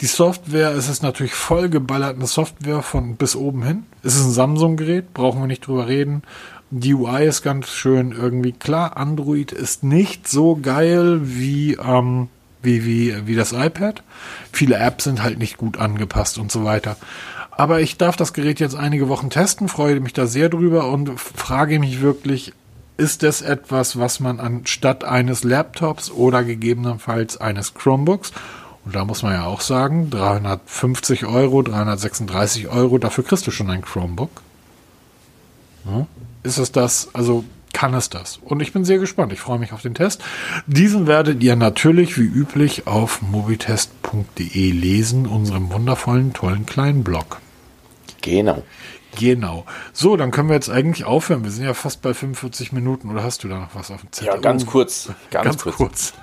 die 0.00 0.06
Software, 0.06 0.72
es 0.72 0.88
ist 0.88 1.02
natürlich 1.02 1.34
voll 1.34 1.68
geballert, 1.68 2.16
eine 2.16 2.26
Software 2.26 2.82
von 2.82 3.16
bis 3.16 3.36
oben 3.36 3.62
hin. 3.62 3.86
Es 4.02 4.16
ist 4.16 4.24
ein 4.24 4.32
Samsung-Gerät, 4.32 5.14
brauchen 5.14 5.40
wir 5.40 5.46
nicht 5.46 5.66
drüber 5.66 5.86
reden. 5.86 6.22
Die 6.70 6.94
UI 6.94 7.26
ist 7.26 7.42
ganz 7.42 7.68
schön 7.68 8.10
irgendwie. 8.10 8.52
Klar, 8.52 8.96
Android 8.96 9.52
ist 9.52 9.84
nicht 9.84 10.26
so 10.26 10.58
geil 10.60 11.20
wie, 11.22 11.74
ähm, 11.74 12.28
wie, 12.64 12.84
wie, 12.84 13.26
wie 13.26 13.34
das 13.34 13.52
iPad. 13.52 14.02
Viele 14.52 14.76
Apps 14.76 15.04
sind 15.04 15.22
halt 15.22 15.38
nicht 15.38 15.56
gut 15.56 15.78
angepasst 15.78 16.38
und 16.38 16.50
so 16.50 16.64
weiter. 16.64 16.96
Aber 17.50 17.80
ich 17.80 17.98
darf 17.98 18.16
das 18.16 18.32
Gerät 18.32 18.60
jetzt 18.60 18.74
einige 18.74 19.08
Wochen 19.08 19.30
testen, 19.30 19.68
freue 19.68 20.00
mich 20.00 20.12
da 20.12 20.26
sehr 20.26 20.48
drüber 20.48 20.88
und 20.88 21.18
frage 21.18 21.78
mich 21.78 22.00
wirklich, 22.00 22.52
ist 22.96 23.22
das 23.22 23.42
etwas, 23.42 23.98
was 23.98 24.20
man 24.20 24.40
anstatt 24.40 25.04
eines 25.04 25.44
Laptops 25.44 26.10
oder 26.10 26.44
gegebenenfalls 26.44 27.36
eines 27.40 27.74
Chromebooks, 27.74 28.32
und 28.84 28.94
da 28.94 29.04
muss 29.04 29.22
man 29.22 29.32
ja 29.32 29.46
auch 29.46 29.62
sagen, 29.62 30.10
350 30.10 31.24
Euro, 31.24 31.62
336 31.62 32.68
Euro, 32.68 32.98
dafür 32.98 33.24
kriegst 33.24 33.46
du 33.46 33.50
schon 33.50 33.70
ein 33.70 33.82
Chromebook. 33.82 34.30
Ist 36.42 36.58
es 36.58 36.70
das, 36.70 37.08
also 37.14 37.44
kann 37.74 37.92
es 37.92 38.08
das? 38.08 38.38
Und 38.38 38.62
ich 38.62 38.72
bin 38.72 38.86
sehr 38.86 38.98
gespannt. 38.98 39.32
Ich 39.34 39.40
freue 39.40 39.58
mich 39.58 39.72
auf 39.72 39.82
den 39.82 39.92
Test. 39.92 40.24
Diesen 40.66 41.06
werdet 41.06 41.42
ihr 41.42 41.56
natürlich 41.56 42.16
wie 42.16 42.22
üblich 42.22 42.86
auf 42.86 43.20
mobitest.de 43.20 44.70
lesen, 44.70 45.26
unserem 45.26 45.70
wundervollen, 45.70 46.32
tollen 46.32 46.64
kleinen 46.64 47.04
Blog. 47.04 47.40
Genau. 48.22 48.62
Genau. 49.18 49.64
So, 49.92 50.16
dann 50.16 50.30
können 50.30 50.48
wir 50.48 50.54
jetzt 50.54 50.70
eigentlich 50.70 51.04
aufhören. 51.04 51.44
Wir 51.44 51.50
sind 51.50 51.64
ja 51.64 51.74
fast 51.74 52.00
bei 52.00 52.14
45 52.14 52.72
Minuten. 52.72 53.10
Oder 53.10 53.22
hast 53.22 53.44
du 53.44 53.48
da 53.48 53.58
noch 53.58 53.74
was 53.74 53.90
auf 53.90 54.00
dem 54.00 54.12
Zettel? 54.12 54.34
Ja, 54.34 54.40
ganz 54.40 54.64
kurz. 54.64 55.10
Ganz, 55.30 55.44
ganz 55.44 55.62
kurz. 55.62 55.76
kurz. 55.76 56.14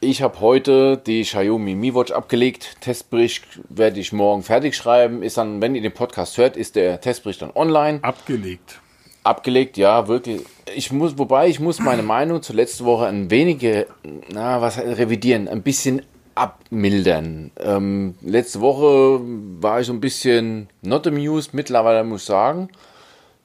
Ich 0.00 0.22
habe 0.22 0.40
heute 0.40 0.96
die 0.96 1.22
Xiaomi 1.22 1.74
Mi 1.74 1.92
Watch 1.92 2.12
abgelegt. 2.12 2.76
Testbericht 2.80 3.44
werde 3.68 3.98
ich 3.98 4.12
morgen 4.12 4.44
fertig 4.44 4.76
schreiben. 4.76 5.22
Ist 5.22 5.36
dann, 5.38 5.60
wenn 5.60 5.74
ihr 5.74 5.82
den 5.82 5.92
Podcast 5.92 6.38
hört, 6.38 6.56
ist 6.56 6.76
der 6.76 7.00
Testbericht 7.00 7.42
dann 7.42 7.50
online. 7.54 7.98
Abgelegt. 8.02 8.80
Abgelegt, 9.28 9.76
ja, 9.76 10.08
wirklich. 10.08 10.40
Ich 10.74 10.90
muss, 10.90 11.18
wobei 11.18 11.48
ich 11.48 11.60
muss 11.60 11.80
meine 11.80 12.02
Meinung 12.02 12.40
zur 12.40 12.56
letzten 12.56 12.86
Woche 12.86 13.06
ein 13.08 13.30
wenig, 13.30 13.86
na, 14.32 14.62
was 14.62 14.78
revidieren, 14.78 15.48
ein 15.48 15.60
bisschen 15.60 16.00
abmildern. 16.34 17.50
Ähm, 17.60 18.14
letzte 18.22 18.62
Woche 18.62 19.20
war 19.60 19.80
ich 19.80 19.86
so 19.86 19.92
ein 19.92 20.00
bisschen 20.00 20.68
not 20.80 21.06
amused. 21.06 21.52
Mittlerweile 21.52 22.04
muss 22.04 22.22
ich 22.22 22.26
sagen, 22.26 22.70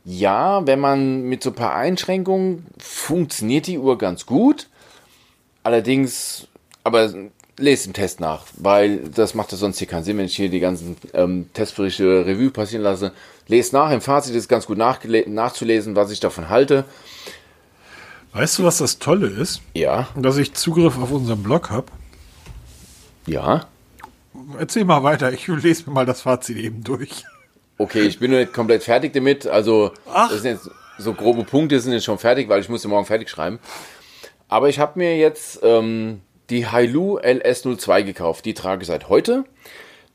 ja, 0.05 0.65
wenn 0.65 0.79
man 0.79 1.23
mit 1.23 1.43
so 1.43 1.49
ein 1.49 1.55
paar 1.55 1.75
Einschränkungen 1.75 2.65
funktioniert 2.77 3.67
die 3.67 3.77
Uhr 3.77 3.97
ganz 3.97 4.25
gut. 4.25 4.69
Allerdings, 5.63 6.47
aber 6.86 7.11
lest 7.57 7.85
im 7.85 7.93
Test 7.93 8.19
nach, 8.19 8.45
weil 8.57 8.99
das 9.09 9.35
macht 9.35 9.51
ja 9.51 9.57
sonst 9.57 9.77
hier 9.77 9.87
keinen 9.87 10.03
Sinn, 10.03 10.17
wenn 10.17 10.25
ich 10.25 10.35
hier 10.35 10.49
die 10.49 10.59
ganzen 10.59 10.97
ähm, 11.13 11.49
Testberichte 11.53 12.25
Revue 12.25 12.49
passieren 12.49 12.83
lasse. 12.83 13.11
Lest 13.47 13.73
nach, 13.73 13.91
im 13.91 14.01
Fazit 14.01 14.35
ist 14.35 14.47
ganz 14.47 14.65
gut 14.65 14.77
nachzulesen, 14.77 15.95
was 15.95 16.11
ich 16.11 16.19
davon 16.19 16.49
halte. 16.49 16.85
Weißt 18.31 18.57
du, 18.57 18.63
was 18.63 18.79
das 18.79 18.97
Tolle 18.97 19.27
ist? 19.27 19.61
Ja. 19.73 20.07
Dass 20.15 20.37
ich 20.37 20.53
Zugriff 20.53 20.97
auf 20.97 21.11
unseren 21.11 21.43
Blog 21.43 21.69
habe. 21.69 21.87
Ja. 23.27 23.67
Erzähl 24.57 24.85
mal 24.85 25.03
weiter, 25.03 25.31
ich 25.31 25.47
lese 25.47 25.83
mir 25.85 25.93
mal 25.93 26.05
das 26.05 26.21
Fazit 26.21 26.57
eben 26.57 26.83
durch. 26.83 27.23
Okay, 27.77 28.01
ich 28.01 28.19
bin 28.19 28.31
noch 28.31 28.37
nicht 28.37 28.53
komplett 28.53 28.83
fertig 28.83 29.13
damit. 29.13 29.45
Also, 29.45 29.91
Ach. 30.11 30.29
das 30.29 30.41
sind 30.41 30.53
jetzt 30.53 30.69
so 30.97 31.13
grobe 31.13 31.43
Punkte 31.43 31.79
sind 31.79 31.93
jetzt 31.93 32.05
schon 32.05 32.17
fertig, 32.17 32.49
weil 32.49 32.61
ich 32.61 32.69
muss 32.69 32.85
morgen 32.85 33.05
fertig 33.05 33.29
schreiben. 33.29 33.59
Aber 34.47 34.69
ich 34.69 34.79
habe 34.79 34.99
mir 34.99 35.17
jetzt 35.17 35.59
ähm, 35.63 36.21
die 36.53 36.67
Hailu 36.67 37.19
LS02 37.19 38.03
gekauft. 38.03 38.45
Die 38.45 38.53
trage 38.53 38.83
ich 38.83 38.87
seit 38.87 39.09
heute. 39.09 39.45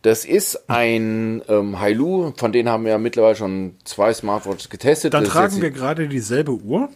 Das 0.02 0.24
ist 0.24 0.70
ein 0.70 1.42
ähm, 1.48 1.80
Hailu, 1.80 2.32
von 2.36 2.52
denen 2.52 2.68
haben 2.68 2.84
wir 2.84 2.92
ja 2.92 2.98
mittlerweile 2.98 3.34
schon 3.34 3.74
zwei 3.84 4.14
Smartwatches 4.14 4.70
getestet. 4.70 5.12
Dann 5.12 5.24
tragen 5.24 5.60
wir 5.60 5.70
gerade 5.70 6.08
dieselbe 6.08 6.52
Uhr. 6.52 6.88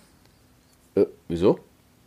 Äh, 0.95 1.07
wieso? 1.29 1.59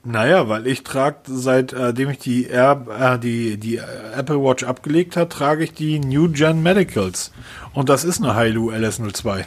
Naja, 0.05 0.47
weil 0.47 0.67
ich 0.67 0.83
trage, 0.83 1.17
seitdem 1.25 2.11
ich 2.11 2.19
die, 2.19 2.45
Air, 2.45 2.86
äh, 3.15 3.19
die, 3.19 3.57
die 3.57 3.77
Apple 4.15 4.41
Watch 4.41 4.63
abgelegt 4.63 5.17
habe, 5.17 5.27
trage 5.27 5.63
ich 5.63 5.73
die 5.73 5.99
New 5.99 6.29
Gen 6.29 6.63
Medicals. 6.63 7.31
Und 7.73 7.89
das 7.89 8.03
ist 8.03 8.23
eine 8.23 8.36
Hailu 8.36 8.71
LS02. 8.71 9.45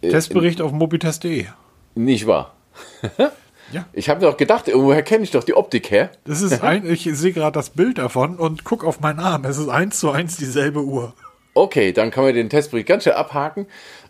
Äh, 0.00 0.08
Testbericht 0.08 0.60
auf 0.62 0.72
mobitest.de. 0.72 1.46
Nicht 1.94 2.26
wahr? 2.26 2.54
ja. 3.72 3.86
Ich 3.92 4.08
habe 4.08 4.20
doch 4.20 4.36
gedacht, 4.36 4.68
irgendwoher 4.68 5.02
kenne 5.02 5.24
ich 5.24 5.30
doch 5.30 5.44
die 5.44 5.54
Optik 5.54 5.90
her. 5.90 6.10
Das 6.24 6.42
ist 6.42 6.62
ein, 6.62 6.86
ich 6.86 7.08
sehe 7.12 7.32
gerade 7.32 7.52
das 7.52 7.70
Bild 7.70 7.98
davon 7.98 8.36
und 8.36 8.64
guck 8.64 8.84
auf 8.84 9.00
meinen 9.00 9.20
Arm. 9.20 9.44
Es 9.44 9.58
ist 9.58 9.68
eins 9.68 10.00
zu 10.00 10.10
eins 10.10 10.36
dieselbe 10.36 10.82
Uhr. 10.82 11.14
Okay, 11.54 11.92
dann 11.92 12.10
kann 12.10 12.24
man 12.24 12.34
den 12.34 12.48
Testbericht 12.48 12.88
ganz 12.88 13.02
schnell 13.04 13.16
abhaken. 13.16 13.66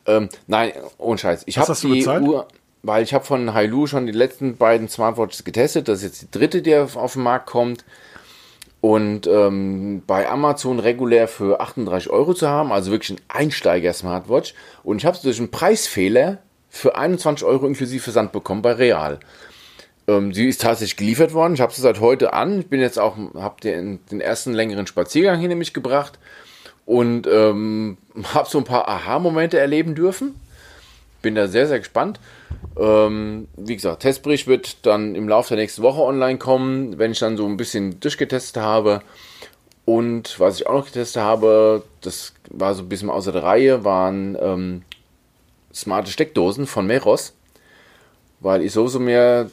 Ähm, 0.06 0.28
nein, 0.46 0.72
ohne 0.98 1.18
Scheiß. 1.18 1.42
Ich 1.46 1.58
habe 1.58 1.74
die 1.74 2.00
bezahlt? 2.00 2.22
Uhr 2.22 2.46
weil 2.82 3.02
ich 3.02 3.12
habe 3.14 3.24
von 3.24 3.52
Hailu 3.52 3.86
schon 3.86 4.06
die 4.06 4.12
letzten 4.12 4.56
beiden 4.56 4.88
Smartwatches 4.88 5.44
getestet. 5.44 5.88
Das 5.88 5.98
ist 5.98 6.04
jetzt 6.04 6.22
die 6.22 6.30
dritte, 6.30 6.62
die 6.62 6.74
auf, 6.76 6.96
auf 6.96 7.14
den 7.14 7.22
Markt 7.22 7.46
kommt. 7.46 7.84
Und 8.80 9.26
ähm, 9.26 10.02
bei 10.06 10.26
Amazon 10.28 10.78
regulär 10.78 11.28
für 11.28 11.60
38 11.60 12.08
Euro 12.10 12.32
zu 12.32 12.48
haben, 12.48 12.72
also 12.72 12.90
wirklich 12.90 13.18
ein 13.18 13.22
Einsteiger-Smartwatch. 13.28 14.54
Und 14.82 14.98
ich 14.98 15.04
habe 15.04 15.16
es 15.16 15.22
durch 15.22 15.38
einen 15.38 15.50
Preisfehler 15.50 16.38
für 16.70 16.96
21 16.96 17.46
Euro 17.46 17.66
inklusive 17.66 18.02
Versand 18.02 18.32
bekommen 18.32 18.62
bei 18.62 18.72
Real. 18.72 19.20
Ähm, 20.10 20.34
sie 20.34 20.48
ist 20.48 20.60
tatsächlich 20.60 20.96
geliefert 20.96 21.32
worden. 21.34 21.54
Ich 21.54 21.60
habe 21.60 21.72
sie 21.72 21.82
seit 21.82 22.00
heute 22.00 22.32
an. 22.32 22.60
Ich 22.60 22.66
bin 22.66 22.80
jetzt 22.80 22.98
auch, 22.98 23.16
habe 23.34 23.60
den, 23.60 24.04
den 24.10 24.20
ersten 24.20 24.52
längeren 24.52 24.86
Spaziergang 24.86 25.38
hier 25.38 25.48
nämlich 25.48 25.72
gebracht 25.72 26.18
und 26.84 27.26
ähm, 27.28 27.96
habe 28.34 28.48
so 28.48 28.58
ein 28.58 28.64
paar 28.64 28.88
Aha-Momente 28.88 29.58
erleben 29.58 29.94
dürfen. 29.94 30.34
Bin 31.22 31.34
da 31.34 31.46
sehr, 31.46 31.68
sehr 31.68 31.78
gespannt. 31.78 32.18
Ähm, 32.78 33.46
wie 33.56 33.76
gesagt, 33.76 34.02
Testbericht 34.02 34.46
wird 34.46 34.84
dann 34.86 35.14
im 35.14 35.28
Laufe 35.28 35.50
der 35.50 35.58
nächsten 35.58 35.82
Woche 35.82 36.00
online 36.00 36.38
kommen, 36.38 36.98
wenn 36.98 37.12
ich 37.12 37.18
dann 37.18 37.36
so 37.36 37.46
ein 37.46 37.56
bisschen 37.56 38.00
durchgetestet 38.00 38.62
habe. 38.62 39.02
Und 39.84 40.40
was 40.40 40.56
ich 40.56 40.66
auch 40.66 40.74
noch 40.74 40.86
getestet 40.86 41.22
habe, 41.22 41.84
das 42.00 42.32
war 42.48 42.74
so 42.74 42.82
ein 42.82 42.88
bisschen 42.88 43.10
außer 43.10 43.32
der 43.32 43.42
Reihe, 43.42 43.84
waren 43.84 44.36
ähm, 44.40 44.82
smarte 45.74 46.10
Steckdosen 46.10 46.66
von 46.66 46.86
Meros. 46.86 47.34
Weil 48.40 48.62
ich 48.62 48.72
sowieso 48.72 48.98
ein 48.98 49.50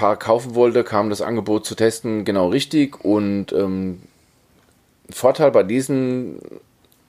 paar 0.00 0.16
kaufen 0.16 0.54
wollte, 0.54 0.82
kam 0.82 1.10
das 1.10 1.20
Angebot 1.20 1.66
zu 1.66 1.74
testen 1.74 2.24
genau 2.24 2.48
richtig. 2.48 3.04
Und 3.04 3.52
ähm, 3.52 4.00
Vorteil 5.10 5.50
bei 5.50 5.62
diesen 5.62 6.38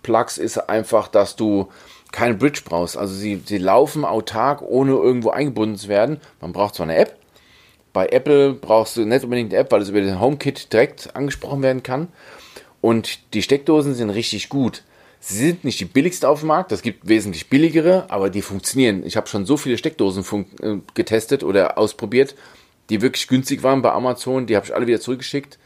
Plugs 0.03 0.37
ist 0.37 0.57
einfach, 0.57 1.07
dass 1.07 1.37
du 1.37 1.69
keine 2.11 2.33
Bridge 2.33 2.63
brauchst. 2.65 2.97
Also 2.97 3.13
sie, 3.13 3.41
sie 3.45 3.59
laufen 3.59 4.03
autark, 4.03 4.61
ohne 4.61 4.91
irgendwo 4.91 5.29
eingebunden 5.29 5.77
zu 5.77 5.87
werden. 5.87 6.19
Man 6.41 6.51
braucht 6.51 6.75
zwar 6.75 6.85
eine 6.85 6.97
App. 6.97 7.15
Bei 7.93 8.07
Apple 8.07 8.53
brauchst 8.53 8.97
du 8.97 9.05
nicht 9.05 9.23
unbedingt 9.23 9.53
eine 9.53 9.61
App, 9.61 9.71
weil 9.71 9.81
es 9.81 9.89
über 9.89 10.01
den 10.01 10.19
HomeKit 10.19 10.73
direkt 10.73 11.15
angesprochen 11.15 11.61
werden 11.61 11.83
kann. 11.83 12.09
Und 12.81 13.33
die 13.33 13.41
Steckdosen 13.41 13.93
sind 13.95 14.09
richtig 14.09 14.49
gut. 14.49 14.83
Sie 15.21 15.37
sind 15.37 15.63
nicht 15.63 15.79
die 15.79 15.85
billigste 15.85 16.27
auf 16.27 16.39
dem 16.39 16.47
Markt, 16.47 16.71
es 16.71 16.81
gibt 16.81 17.07
wesentlich 17.07 17.47
billigere, 17.47 18.05
aber 18.09 18.31
die 18.31 18.41
funktionieren. 18.41 19.05
Ich 19.05 19.15
habe 19.15 19.27
schon 19.27 19.45
so 19.45 19.55
viele 19.55 19.77
Steckdosen 19.77 20.25
äh, 20.61 20.77
getestet 20.95 21.43
oder 21.43 21.77
ausprobiert, 21.77 22.35
die 22.91 23.01
wirklich 23.01 23.27
günstig 23.27 23.63
waren 23.63 23.81
bei 23.81 23.91
Amazon, 23.91 24.45
die 24.45 24.55
habe 24.55 24.67
ich 24.67 24.75
alle 24.75 24.85
wieder 24.85 24.99
zurückgeschickt 24.99 25.57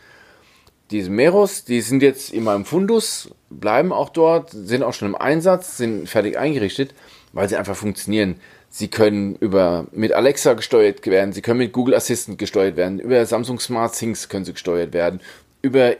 diese 0.91 1.09
Meros, 1.09 1.63
die 1.63 1.81
sind 1.81 2.03
jetzt 2.03 2.31
in 2.31 2.43
meinem 2.43 2.65
Fundus, 2.65 3.29
bleiben 3.49 3.91
auch 3.91 4.09
dort, 4.09 4.51
sind 4.51 4.83
auch 4.83 4.93
schon 4.93 5.07
im 5.09 5.15
Einsatz, 5.15 5.77
sind 5.77 6.07
fertig 6.07 6.37
eingerichtet, 6.37 6.93
weil 7.33 7.49
sie 7.49 7.55
einfach 7.55 7.75
funktionieren. 7.75 8.39
Sie 8.69 8.89
können 8.89 9.35
über 9.37 9.87
mit 9.91 10.11
Alexa 10.13 10.53
gesteuert 10.53 11.05
werden, 11.05 11.33
sie 11.33 11.41
können 11.41 11.59
mit 11.59 11.73
Google 11.73 11.95
Assistant 11.95 12.37
gesteuert 12.37 12.75
werden, 12.75 12.99
über 12.99 13.25
Samsung 13.25 13.59
Smart 13.59 13.95
Things 13.97 14.29
können 14.29 14.45
sie 14.45 14.53
gesteuert 14.53 14.93
werden, 14.93 15.21
über 15.61 15.95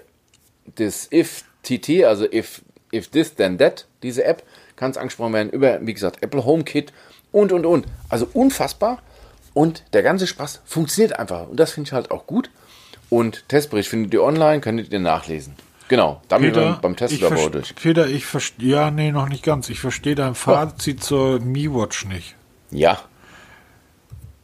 das 0.76 1.10
If 1.12 1.46
TT, 1.64 2.04
also 2.04 2.26
If, 2.32 2.62
if 2.94 3.08
This 3.08 3.34
Then 3.34 3.58
That, 3.58 3.88
diese 4.04 4.24
App, 4.24 4.44
kann 4.76 4.92
es 4.92 4.98
angesprochen 4.98 5.34
werden, 5.34 5.50
über, 5.50 5.80
wie 5.82 5.94
gesagt, 5.94 6.22
Apple 6.22 6.46
HomeKit 6.46 6.92
und 7.32 7.52
und 7.54 7.66
und. 7.66 7.86
Also 8.10 8.28
unfassbar. 8.34 9.02
Und 9.56 9.84
der 9.94 10.04
ganze 10.04 10.28
Spaß 10.28 10.62
funktioniert 10.66 11.18
einfach. 11.18 11.48
Und 11.48 11.60
das 11.60 11.72
finde 11.72 11.88
ich 11.88 11.94
halt 11.94 12.12
auch 12.12 12.28
gut. 12.28 12.52
Und 13.10 13.48
Testbericht 13.50 13.90
findet 13.90 14.14
ihr 14.14 14.22
online, 14.22 14.60
könntet 14.60 14.92
ihr 14.92 15.00
nachlesen. 15.00 15.56
Genau, 15.88 16.22
damit 16.28 16.54
Peter, 16.54 16.80
beim 16.82 16.96
Testlabor 16.96 17.52
durch. 17.52 17.74
Peter, 17.76 18.08
ich 18.08 18.26
verstehe, 18.26 18.68
ja, 18.68 18.92
nee, 18.92 19.12
noch 19.12 19.30
nicht 19.30 19.44
ganz. 19.44 19.70
Ich 19.70 19.80
verstehe 19.80 20.16
dein 20.16 20.36
Fazit 20.36 20.98
oh. 21.00 21.06
zur 21.06 21.40
Mi-Watch 21.40 22.06
nicht. 22.06 22.36
Ja. 22.70 23.00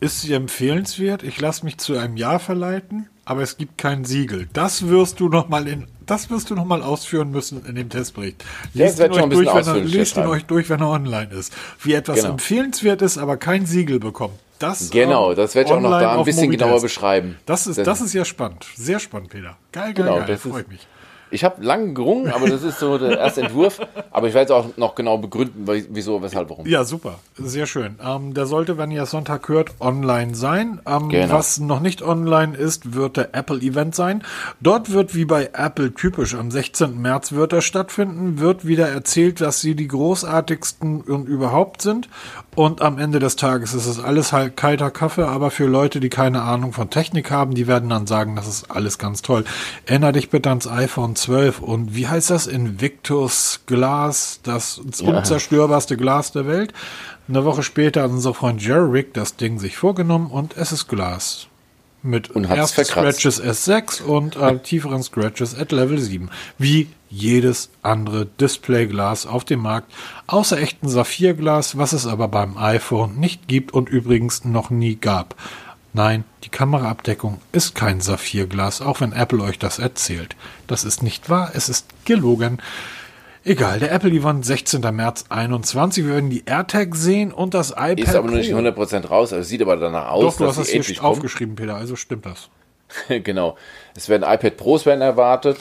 Ist 0.01 0.21
sie 0.21 0.33
empfehlenswert? 0.33 1.21
Ich 1.21 1.39
lasse 1.39 1.63
mich 1.63 1.77
zu 1.77 1.95
einem 1.95 2.17
Ja 2.17 2.39
verleiten, 2.39 3.07
aber 3.23 3.43
es 3.43 3.57
gibt 3.57 3.77
kein 3.77 4.03
Siegel. 4.03 4.49
Das 4.51 4.87
wirst 4.87 5.19
du 5.19 5.29
noch 5.29 5.47
mal 5.47 5.67
in, 5.67 5.85
das 6.07 6.31
wirst 6.31 6.49
du 6.49 6.55
noch 6.55 6.65
mal 6.65 6.81
ausführen 6.81 7.29
müssen 7.29 7.63
in 7.67 7.75
dem 7.75 7.87
Testbericht. 7.89 8.43
Lest, 8.73 8.97
ihn 8.97 9.11
euch, 9.11 9.29
durch, 9.29 9.47
wenn 9.53 9.67
er, 9.67 9.75
lest 9.75 10.17
ihn 10.17 10.25
euch 10.25 10.45
durch, 10.45 10.71
wenn 10.71 10.79
er 10.79 10.89
online 10.89 11.31
ist. 11.31 11.53
Wie 11.83 11.93
etwas 11.93 12.15
genau. 12.15 12.31
empfehlenswert 12.31 13.03
ist, 13.03 13.19
aber 13.19 13.37
kein 13.37 13.67
Siegel 13.67 13.99
bekommt. 13.99 14.33
Das, 14.57 14.89
genau, 14.89 15.35
das 15.35 15.53
werde 15.53 15.69
ich 15.69 15.75
auch 15.75 15.79
noch 15.79 15.91
da 15.91 16.17
ein 16.17 16.25
bisschen 16.25 16.49
genauer 16.49 16.81
beschreiben. 16.81 17.37
Das 17.45 17.67
ist, 17.67 17.77
das 17.77 18.01
ist 18.01 18.13
ja 18.13 18.25
spannend. 18.25 18.65
Sehr 18.75 18.99
spannend, 18.99 19.29
Peter. 19.29 19.55
Geil, 19.71 19.93
geil, 19.93 20.05
genau, 20.05 20.17
geil. 20.25 20.37
Freut 20.37 20.67
mich. 20.67 20.87
Ich 21.31 21.43
habe 21.43 21.63
lange 21.63 21.93
gerungen, 21.93 22.31
aber 22.31 22.49
das 22.49 22.61
ist 22.61 22.79
so 22.79 22.97
der 22.97 23.17
erste 23.17 23.41
Entwurf. 23.41 23.79
Aber 24.11 24.27
ich 24.27 24.33
werde 24.33 24.45
es 24.45 24.51
auch 24.51 24.77
noch 24.77 24.95
genau 24.95 25.17
begründen, 25.17 25.65
wieso, 25.89 26.21
weshalb, 26.21 26.49
warum. 26.49 26.67
Ja, 26.67 26.83
super. 26.83 27.19
Sehr 27.37 27.65
schön. 27.65 27.95
Ähm, 28.05 28.33
der 28.33 28.45
sollte, 28.45 28.77
wenn 28.77 28.91
ihr 28.91 29.05
Sonntag 29.05 29.47
hört, 29.47 29.71
online 29.79 30.35
sein. 30.35 30.81
Ähm, 30.85 31.09
genau. 31.09 31.33
Was 31.33 31.59
noch 31.59 31.79
nicht 31.79 32.01
online 32.01 32.55
ist, 32.55 32.93
wird 32.93 33.15
der 33.15 33.33
Apple-Event 33.33 33.95
sein. 33.95 34.23
Dort 34.59 34.91
wird, 34.91 35.15
wie 35.15 35.25
bei 35.25 35.49
Apple 35.53 35.93
typisch, 35.93 36.35
am 36.35 36.51
16. 36.51 37.01
März 37.01 37.31
wird 37.31 37.53
er 37.53 37.61
stattfinden, 37.61 38.39
wird 38.39 38.67
wieder 38.67 38.89
erzählt, 38.89 39.39
dass 39.39 39.61
sie 39.61 39.75
die 39.75 39.87
großartigsten 39.87 41.01
und 41.01 41.27
überhaupt 41.27 41.81
sind. 41.81 42.09
Und 42.53 42.81
am 42.81 42.97
Ende 42.97 43.19
des 43.19 43.37
Tages 43.37 43.73
ist 43.73 43.85
es 43.85 44.03
alles 44.03 44.33
halt 44.33 44.57
kalter 44.57 44.91
Kaffee, 44.91 45.23
aber 45.23 45.51
für 45.51 45.67
Leute, 45.67 46.01
die 46.01 46.09
keine 46.09 46.41
Ahnung 46.41 46.73
von 46.73 46.89
Technik 46.89 47.31
haben, 47.31 47.55
die 47.55 47.65
werden 47.65 47.89
dann 47.89 48.07
sagen, 48.07 48.35
das 48.35 48.47
ist 48.47 48.69
alles 48.69 48.97
ganz 48.97 49.21
toll. 49.21 49.45
Erinner 49.85 50.11
dich 50.11 50.29
bitte 50.29 50.49
ans 50.49 50.67
iPhone 50.67 51.15
12 51.21 51.59
und 51.59 51.95
wie 51.95 52.07
heißt 52.07 52.29
das? 52.29 52.47
Invictus 52.47 53.61
Glas, 53.65 54.39
das 54.43 54.81
ja. 54.99 55.07
unzerstörbarste 55.07 55.97
Glas 55.97 56.31
der 56.31 56.47
Welt. 56.47 56.73
Eine 57.27 57.45
Woche 57.45 57.63
später 57.63 58.03
hat 58.03 58.11
unser 58.11 58.33
Freund 58.33 58.61
Jerry 58.61 58.89
Rick 58.89 59.13
das 59.13 59.35
Ding 59.35 59.59
sich 59.59 59.77
vorgenommen 59.77 60.27
und 60.31 60.57
es 60.57 60.71
ist 60.71 60.87
Glas. 60.87 61.47
Mit 62.03 62.35
ersten 62.35 62.83
Scratches 62.83 63.41
S6 63.41 64.01
und 64.01 64.35
äh, 64.35 64.57
tieferen 64.57 65.03
Scratches 65.03 65.57
at 65.57 65.71
Level 65.71 65.99
7. 65.99 66.31
Wie 66.57 66.87
jedes 67.11 67.69
andere 67.83 68.25
Displayglas 68.25 69.27
auf 69.27 69.43
dem 69.43 69.59
Markt, 69.59 69.93
außer 70.25 70.57
echten 70.59 70.89
Saphirglas, 70.89 71.77
was 71.77 71.93
es 71.93 72.07
aber 72.07 72.27
beim 72.27 72.57
iPhone 72.57 73.19
nicht 73.19 73.47
gibt 73.47 73.73
und 73.73 73.89
übrigens 73.89 74.45
noch 74.45 74.71
nie 74.71 74.95
gab. 74.95 75.35
Nein, 75.93 76.23
die 76.43 76.49
Kameraabdeckung 76.49 77.41
ist 77.51 77.75
kein 77.75 77.99
Saphirglas, 77.99 78.81
auch 78.81 79.01
wenn 79.01 79.11
Apple 79.11 79.41
euch 79.43 79.59
das 79.59 79.77
erzählt. 79.77 80.35
Das 80.67 80.85
ist 80.85 81.03
nicht 81.03 81.29
wahr, 81.29 81.51
es 81.53 81.67
ist 81.67 81.87
gelogen. 82.05 82.59
Egal, 83.43 83.79
der 83.79 83.91
Apple 83.91 84.11
Event 84.11 84.45
16. 84.45 84.81
März 84.95 85.25
21. 85.29 86.05
Wir 86.05 86.13
werden 86.13 86.29
die 86.29 86.43
AirTag 86.45 86.95
sehen 86.95 87.33
und 87.33 87.53
das 87.53 87.71
iPad. 87.71 87.99
Ist 87.99 88.15
aber 88.15 88.27
noch 88.27 88.37
nicht 88.37 88.53
100% 88.53 89.07
raus, 89.07 89.33
also 89.33 89.47
sieht 89.47 89.61
aber 89.61 89.77
danach 89.77 90.11
aus. 90.11 90.35
Doch, 90.35 90.37
du 90.37 90.47
hast 90.47 90.59
das 90.59 90.69
hier 90.69 91.03
aufgeschrieben, 91.03 91.55
Peter, 91.55 91.75
also 91.75 91.95
stimmt 91.95 92.25
das. 92.25 92.49
genau. 93.23 93.57
Es 93.95 94.09
werden 94.09 94.23
iPad 94.23 94.57
Pros 94.57 94.85
werden 94.85 95.01
erwartet 95.01 95.57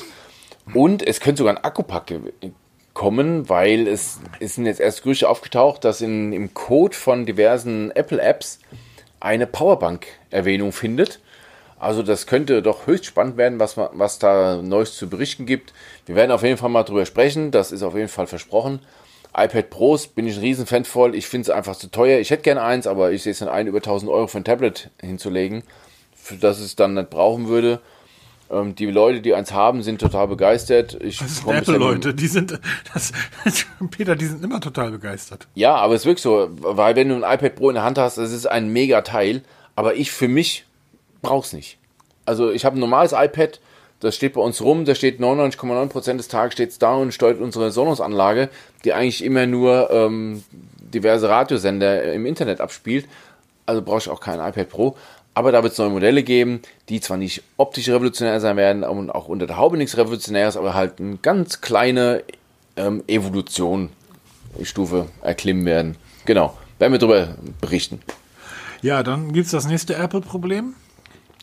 und 0.75 1.03
es 1.07 1.21
könnte 1.21 1.39
sogar 1.39 1.57
ein 1.57 1.65
Akkupack 1.65 2.13
kommen, 2.93 3.49
weil 3.49 3.89
es, 3.89 4.21
es 4.41 4.57
sind 4.57 4.67
jetzt 4.67 4.81
erst 4.81 5.03
Gerüchte 5.03 5.29
aufgetaucht, 5.29 5.85
dass 5.85 6.03
in, 6.03 6.33
im 6.33 6.53
Code 6.53 6.97
von 6.97 7.25
diversen 7.25 7.91
Apple 7.93 8.21
Apps 8.21 8.59
eine 9.21 9.47
Powerbank-Erwähnung 9.47 10.73
findet. 10.73 11.21
Also 11.79 12.03
das 12.03 12.27
könnte 12.27 12.61
doch 12.61 12.87
höchst 12.87 13.07
spannend 13.07 13.37
werden, 13.37 13.59
was, 13.59 13.77
was 13.77 14.19
da 14.19 14.61
Neues 14.61 14.97
zu 14.97 15.09
berichten 15.09 15.47
gibt. 15.47 15.73
Wir 16.05 16.15
werden 16.15 16.31
auf 16.31 16.43
jeden 16.43 16.59
Fall 16.59 16.69
mal 16.69 16.83
drüber 16.83 17.07
sprechen, 17.07 17.51
das 17.51 17.73
ist 17.73 17.83
auf 17.83 17.95
jeden 17.95 18.09
Fall 18.09 18.27
versprochen. 18.27 18.81
iPad 19.35 19.71
Pros 19.71 20.07
bin 20.07 20.27
ich 20.27 20.37
ein 20.37 20.41
Riesenfan 20.41 20.85
voll. 20.85 21.15
Ich 21.15 21.27
finde 21.27 21.51
es 21.51 21.57
einfach 21.57 21.77
zu 21.77 21.91
teuer. 21.91 22.19
Ich 22.19 22.31
hätte 22.31 22.43
gerne 22.43 22.63
eins, 22.63 22.87
aber 22.87 23.13
ich 23.13 23.23
sehe 23.23 23.33
es 23.33 23.39
dann 23.39 23.49
ein, 23.49 23.67
über 23.67 23.79
1000 23.79 24.11
Euro 24.11 24.27
für 24.27 24.39
ein 24.39 24.45
Tablet 24.45 24.91
hinzulegen, 25.01 25.63
für 26.15 26.37
das 26.37 26.59
es 26.59 26.77
dann 26.77 26.95
nicht 26.95 27.09
brauchen 27.09 27.49
würde. 27.49 27.81
Ähm, 28.51 28.75
die 28.75 28.87
Leute, 28.87 29.21
die 29.21 29.35
eins 29.35 29.53
haben, 29.53 29.83
sind 29.83 30.01
total 30.01 30.29
begeistert. 30.29 30.99
Ich 31.01 31.19
das 31.19 31.39
sind 31.39 31.49
Apple-Leute, 31.49 32.15
die 32.15 32.27
sind, 32.27 32.59
das, 32.93 33.13
Peter, 33.91 34.17
die 34.17 34.27
sind 34.27 34.43
immer 34.43 34.61
total 34.61 34.91
begeistert. 34.91 35.47
Ja, 35.55 35.77
aber 35.77 35.95
es 35.95 36.03
ist 36.03 36.07
wirklich 36.07 36.23
so, 36.23 36.49
weil 36.51 36.97
wenn 36.97 37.09
du 37.09 37.15
ein 37.15 37.23
iPad 37.23 37.55
Pro 37.55 37.71
in 37.71 37.75
der 37.75 37.85
Hand 37.85 37.99
hast, 37.99 38.19
das 38.19 38.33
ist 38.33 38.47
ein 38.47 38.69
mega 38.69 39.03
Teil, 39.03 39.43
aber 39.77 39.95
ich 39.95 40.11
für 40.11 40.29
mich 40.29 40.65
brauch's 41.23 41.53
nicht. 41.53 41.79
Also 42.27 42.51
ich 42.51 42.65
habe 42.65 42.77
ein 42.77 42.81
normales 42.81 43.13
iPad, 43.13 43.61
das 44.01 44.17
steht 44.17 44.33
bei 44.33 44.41
uns 44.41 44.61
rum, 44.63 44.85
da 44.85 44.95
steht 44.95 45.21
99,9% 45.21 46.17
des 46.17 46.29
Tages 46.29 46.55
steht's 46.55 46.79
da 46.79 46.95
und 46.95 47.13
steuert 47.13 47.41
unsere 47.41 47.71
Sonos-Anlage, 47.71 48.49
die 48.85 48.95
eigentlich 48.95 49.23
immer 49.25 49.47
nur 49.47 49.91
ähm, 49.91 50.43
diverse 50.79 51.29
Radiosender 51.29 52.13
im 52.13 52.27
Internet 52.27 52.61
abspielt. 52.61 53.07
Also 53.67 53.83
brauche 53.83 53.99
ich 53.99 54.09
auch 54.09 54.21
kein 54.21 54.41
iPad 54.41 54.69
Pro. 54.69 54.97
Aber 55.35 55.53
da 55.53 55.63
wird 55.63 55.73
es 55.73 55.79
neue 55.79 55.91
Modelle 55.91 56.23
geben, 56.23 56.61
die 56.89 57.01
zwar 57.01 57.17
nicht 57.17 57.43
optisch 57.57 57.89
revolutionär 57.89 58.41
sein 58.41 58.57
werden 58.57 58.83
und 58.83 59.11
auch 59.11 59.29
unter 59.29 59.47
der 59.47 59.57
Haube 59.57 59.77
nichts 59.77 59.97
Revolutionäres, 59.97 60.57
aber 60.57 60.75
halt 60.75 61.01
eine 61.01 61.17
ganz 61.19 61.61
kleine 61.61 62.25
ähm, 62.77 63.05
Evolution, 63.07 63.91
Stufe 64.63 65.07
erklimmen 65.23 65.65
werden. 65.65 65.97
Genau, 66.25 66.57
werden 66.79 66.93
wir 66.93 66.99
darüber 66.99 67.37
berichten. 67.61 68.01
Ja, 68.83 69.03
dann 69.03 69.33
gibt 69.33 69.47
es 69.47 69.53
das 69.53 69.67
nächste 69.67 69.95
Apple-Problem. 69.95 70.75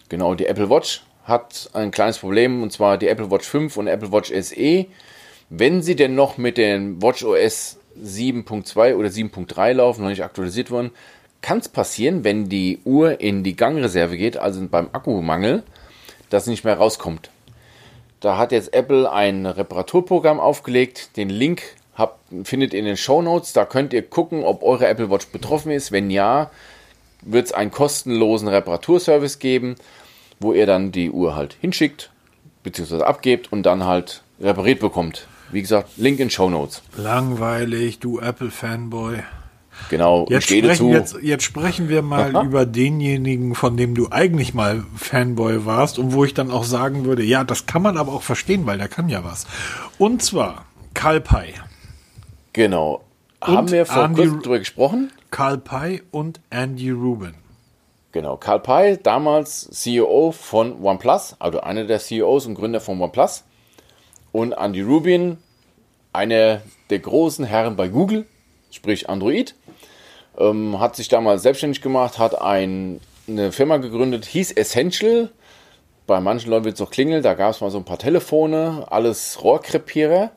Genau, 0.09 0.35
die 0.35 0.47
Apple 0.47 0.69
Watch 0.69 1.03
hat 1.23 1.69
ein 1.73 1.91
kleines 1.91 2.17
Problem 2.17 2.63
und 2.63 2.71
zwar 2.71 2.97
die 2.97 3.07
Apple 3.07 3.29
Watch 3.29 3.47
5 3.47 3.77
und 3.77 3.87
Apple 3.87 4.11
Watch 4.11 4.31
SE. 4.33 4.85
Wenn 5.49 5.81
sie 5.81 5.95
denn 5.95 6.15
noch 6.15 6.37
mit 6.37 6.57
den 6.57 7.01
Watch 7.01 7.23
OS 7.23 7.77
7.2 8.01 8.95
oder 8.95 9.09
7.3 9.09 9.73
laufen, 9.73 10.01
noch 10.01 10.09
nicht 10.09 10.23
aktualisiert 10.23 10.71
wurden, 10.71 10.91
kann 11.41 11.59
es 11.59 11.69
passieren, 11.69 12.23
wenn 12.23 12.49
die 12.49 12.79
Uhr 12.83 13.21
in 13.21 13.43
die 13.43 13.55
Gangreserve 13.55 14.17
geht, 14.17 14.37
also 14.37 14.65
beim 14.67 14.89
Akkumangel, 14.91 15.63
dass 16.29 16.47
nicht 16.47 16.63
mehr 16.63 16.77
rauskommt. 16.77 17.29
Da 18.19 18.37
hat 18.37 18.51
jetzt 18.51 18.73
Apple 18.73 19.11
ein 19.11 19.45
Reparaturprogramm 19.45 20.39
aufgelegt. 20.39 21.15
Den 21.17 21.29
Link 21.29 21.61
habt, 21.95 22.19
findet 22.43 22.73
ihr 22.73 22.79
in 22.79 22.85
den 22.85 22.97
Show 22.97 23.21
Notes. 23.21 23.53
Da 23.53 23.65
könnt 23.65 23.93
ihr 23.93 24.01
gucken, 24.01 24.43
ob 24.43 24.63
eure 24.63 24.87
Apple 24.87 25.09
Watch 25.11 25.27
betroffen 25.27 25.71
ist. 25.71 25.91
Wenn 25.91 26.09
ja, 26.09 26.49
wird 27.21 27.45
es 27.45 27.51
einen 27.51 27.71
kostenlosen 27.71 28.47
Reparaturservice 28.47 29.39
geben, 29.39 29.75
wo 30.39 30.53
ihr 30.53 30.65
dann 30.65 30.91
die 30.91 31.11
Uhr 31.11 31.35
halt 31.35 31.55
hinschickt, 31.61 32.11
beziehungsweise 32.63 33.05
abgebt 33.05 33.51
und 33.51 33.63
dann 33.63 33.85
halt 33.85 34.23
repariert 34.39 34.79
bekommt. 34.79 35.27
Wie 35.51 35.61
gesagt, 35.61 35.91
Link 35.97 36.19
in 36.19 36.29
Show 36.29 36.49
Notes. 36.49 36.81
Langweilig, 36.97 37.99
du 37.99 38.19
Apple-Fanboy. 38.19 39.19
Genau, 39.89 40.25
jetzt 40.29 40.47
sprechen, 40.47 40.89
jetzt, 40.89 41.17
jetzt, 41.21 41.43
sprechen 41.43 41.87
wir 41.87 42.01
mal 42.01 42.35
Aha. 42.35 42.43
über 42.43 42.65
denjenigen, 42.65 43.55
von 43.55 43.77
dem 43.77 43.95
du 43.95 44.09
eigentlich 44.11 44.53
mal 44.53 44.83
Fanboy 44.95 45.65
warst 45.65 45.97
und 45.97 46.13
wo 46.13 46.25
ich 46.25 46.33
dann 46.33 46.51
auch 46.51 46.63
sagen 46.63 47.05
würde, 47.05 47.23
ja, 47.23 47.43
das 47.43 47.65
kann 47.65 47.81
man 47.81 47.97
aber 47.97 48.11
auch 48.11 48.23
verstehen, 48.23 48.65
weil 48.65 48.77
der 48.77 48.89
kann 48.89 49.07
ja 49.07 49.23
was. 49.23 49.47
Und 49.97 50.21
zwar 50.21 50.65
Karl 50.93 51.21
Pei. 51.21 51.53
Genau. 52.53 53.03
Und 53.39 53.55
Haben 53.55 53.71
wir 53.71 53.85
vor 53.85 54.05
Andy, 54.05 54.23
kurzem 54.23 54.41
drüber 54.41 54.59
gesprochen? 54.59 55.11
Karl 55.31 55.57
Pei 55.57 56.01
und 56.11 56.39
Andy 56.49 56.89
Rubin. 56.89 57.35
Genau, 58.11 58.35
Karl 58.35 58.59
Pei, 58.59 58.99
damals 59.01 59.69
CEO 59.69 60.31
von 60.31 60.81
OnePlus, 60.81 61.35
also 61.39 61.61
einer 61.61 61.85
der 61.85 61.99
CEOs 61.99 62.47
und 62.47 62.55
Gründer 62.55 62.81
von 62.81 62.99
OnePlus. 62.99 63.43
Und 64.31 64.53
Andy 64.53 64.81
Rubin, 64.81 65.37
einer 66.13 66.61
der 66.89 66.99
großen 66.99 67.45
Herren 67.45 67.75
bei 67.75 67.89
Google, 67.89 68.25
sprich 68.71 69.09
Android 69.09 69.55
ähm, 70.37 70.79
hat 70.79 70.95
sich 70.95 71.07
damals 71.07 71.43
selbstständig 71.43 71.81
gemacht, 71.81 72.19
hat 72.19 72.39
ein, 72.41 72.99
eine 73.27 73.51
Firma 73.51 73.77
gegründet, 73.77 74.25
hieß 74.25 74.51
Essential. 74.51 75.29
Bei 76.05 76.19
manchen 76.21 76.49
Leuten 76.49 76.65
wird 76.65 76.75
es 76.75 76.81
auch 76.81 76.91
klingeln, 76.91 77.21
da 77.21 77.33
gab 77.33 77.51
es 77.51 77.61
mal 77.61 77.69
so 77.69 77.77
ein 77.77 77.85
paar 77.85 77.99
Telefone, 77.99 78.85
alles 78.89 79.43
Rohrkrepierer, 79.43 80.31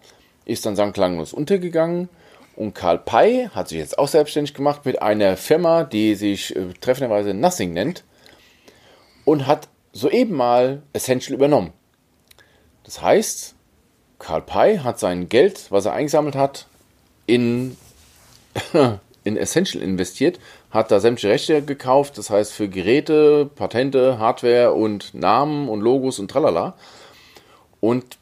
ist 0.44 0.66
dann 0.66 0.74
sang 0.74 0.92
klanglos 0.92 1.32
untergegangen. 1.32 2.08
Und 2.56 2.74
Karl 2.74 2.98
Pei 2.98 3.48
hat 3.54 3.68
sich 3.68 3.78
jetzt 3.78 3.98
auch 3.98 4.08
selbstständig 4.08 4.54
gemacht 4.54 4.84
mit 4.84 5.00
einer 5.00 5.36
Firma, 5.36 5.84
die 5.84 6.14
sich 6.14 6.54
äh, 6.56 6.72
treffenderweise 6.80 7.32
Nothing 7.32 7.72
nennt 7.72 8.04
und 9.24 9.46
hat 9.46 9.68
soeben 9.92 10.34
mal 10.36 10.82
Essential 10.92 11.34
übernommen. 11.34 11.72
Das 12.84 13.00
heißt, 13.00 13.54
Karl 14.18 14.42
Pei 14.42 14.78
hat 14.78 14.98
sein 14.98 15.28
Geld, 15.28 15.66
was 15.70 15.86
er 15.86 15.92
eingesammelt 15.92 16.34
hat, 16.34 16.66
in 17.26 17.76
in 19.30 19.36
Essential 19.36 19.82
investiert, 19.82 20.38
hat 20.70 20.90
da 20.90 21.00
sämtliche 21.00 21.32
Rechte 21.32 21.62
gekauft, 21.62 22.18
das 22.18 22.30
heißt 22.30 22.52
für 22.52 22.68
Geräte, 22.68 23.48
Patente, 23.54 24.18
Hardware 24.18 24.72
und 24.72 25.14
Namen 25.14 25.68
und 25.68 25.80
Logos 25.80 26.18
und 26.18 26.30
tralala. 26.30 26.74
Und 27.80 28.18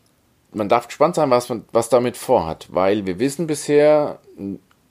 man 0.52 0.68
darf 0.68 0.86
gespannt 0.86 1.14
sein, 1.14 1.30
was, 1.30 1.48
man, 1.48 1.64
was 1.72 1.88
damit 1.88 2.16
vorhat, 2.16 2.68
weil 2.70 3.06
wir 3.06 3.18
wissen 3.18 3.46
bisher, 3.46 4.20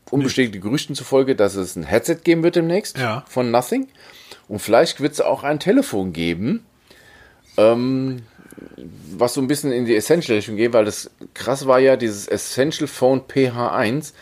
unbestätigte 0.10 0.60
Gerüchten 0.60 0.96
zufolge, 0.96 1.36
dass 1.36 1.56
es 1.56 1.76
ein 1.76 1.84
Headset 1.84 2.20
geben 2.24 2.44
wird 2.44 2.56
demnächst 2.56 2.98
ja. 2.98 3.24
von 3.28 3.52
Nothing. 3.52 3.88
Und 4.48 4.60
vielleicht 4.60 5.02
wird 5.02 5.14
es 5.14 5.22
auch 5.22 5.44
ein 5.44 5.60
Telefon 5.60 6.14
geben, 6.14 6.66
ähm, 7.58 8.24
was 9.18 9.34
so 9.34 9.42
ein 9.42 9.48
bisschen 9.48 9.72
in 9.72 9.86
die 9.86 9.96
Essential-Richtung 9.96 10.56
geht, 10.56 10.74
weil 10.74 10.86
das 10.86 11.10
krass 11.34 11.66
war 11.68 11.80
ja, 11.80 11.96
dieses 11.96 12.28
Essential 12.28 12.88
Phone 12.88 13.22
PH1 13.22 14.14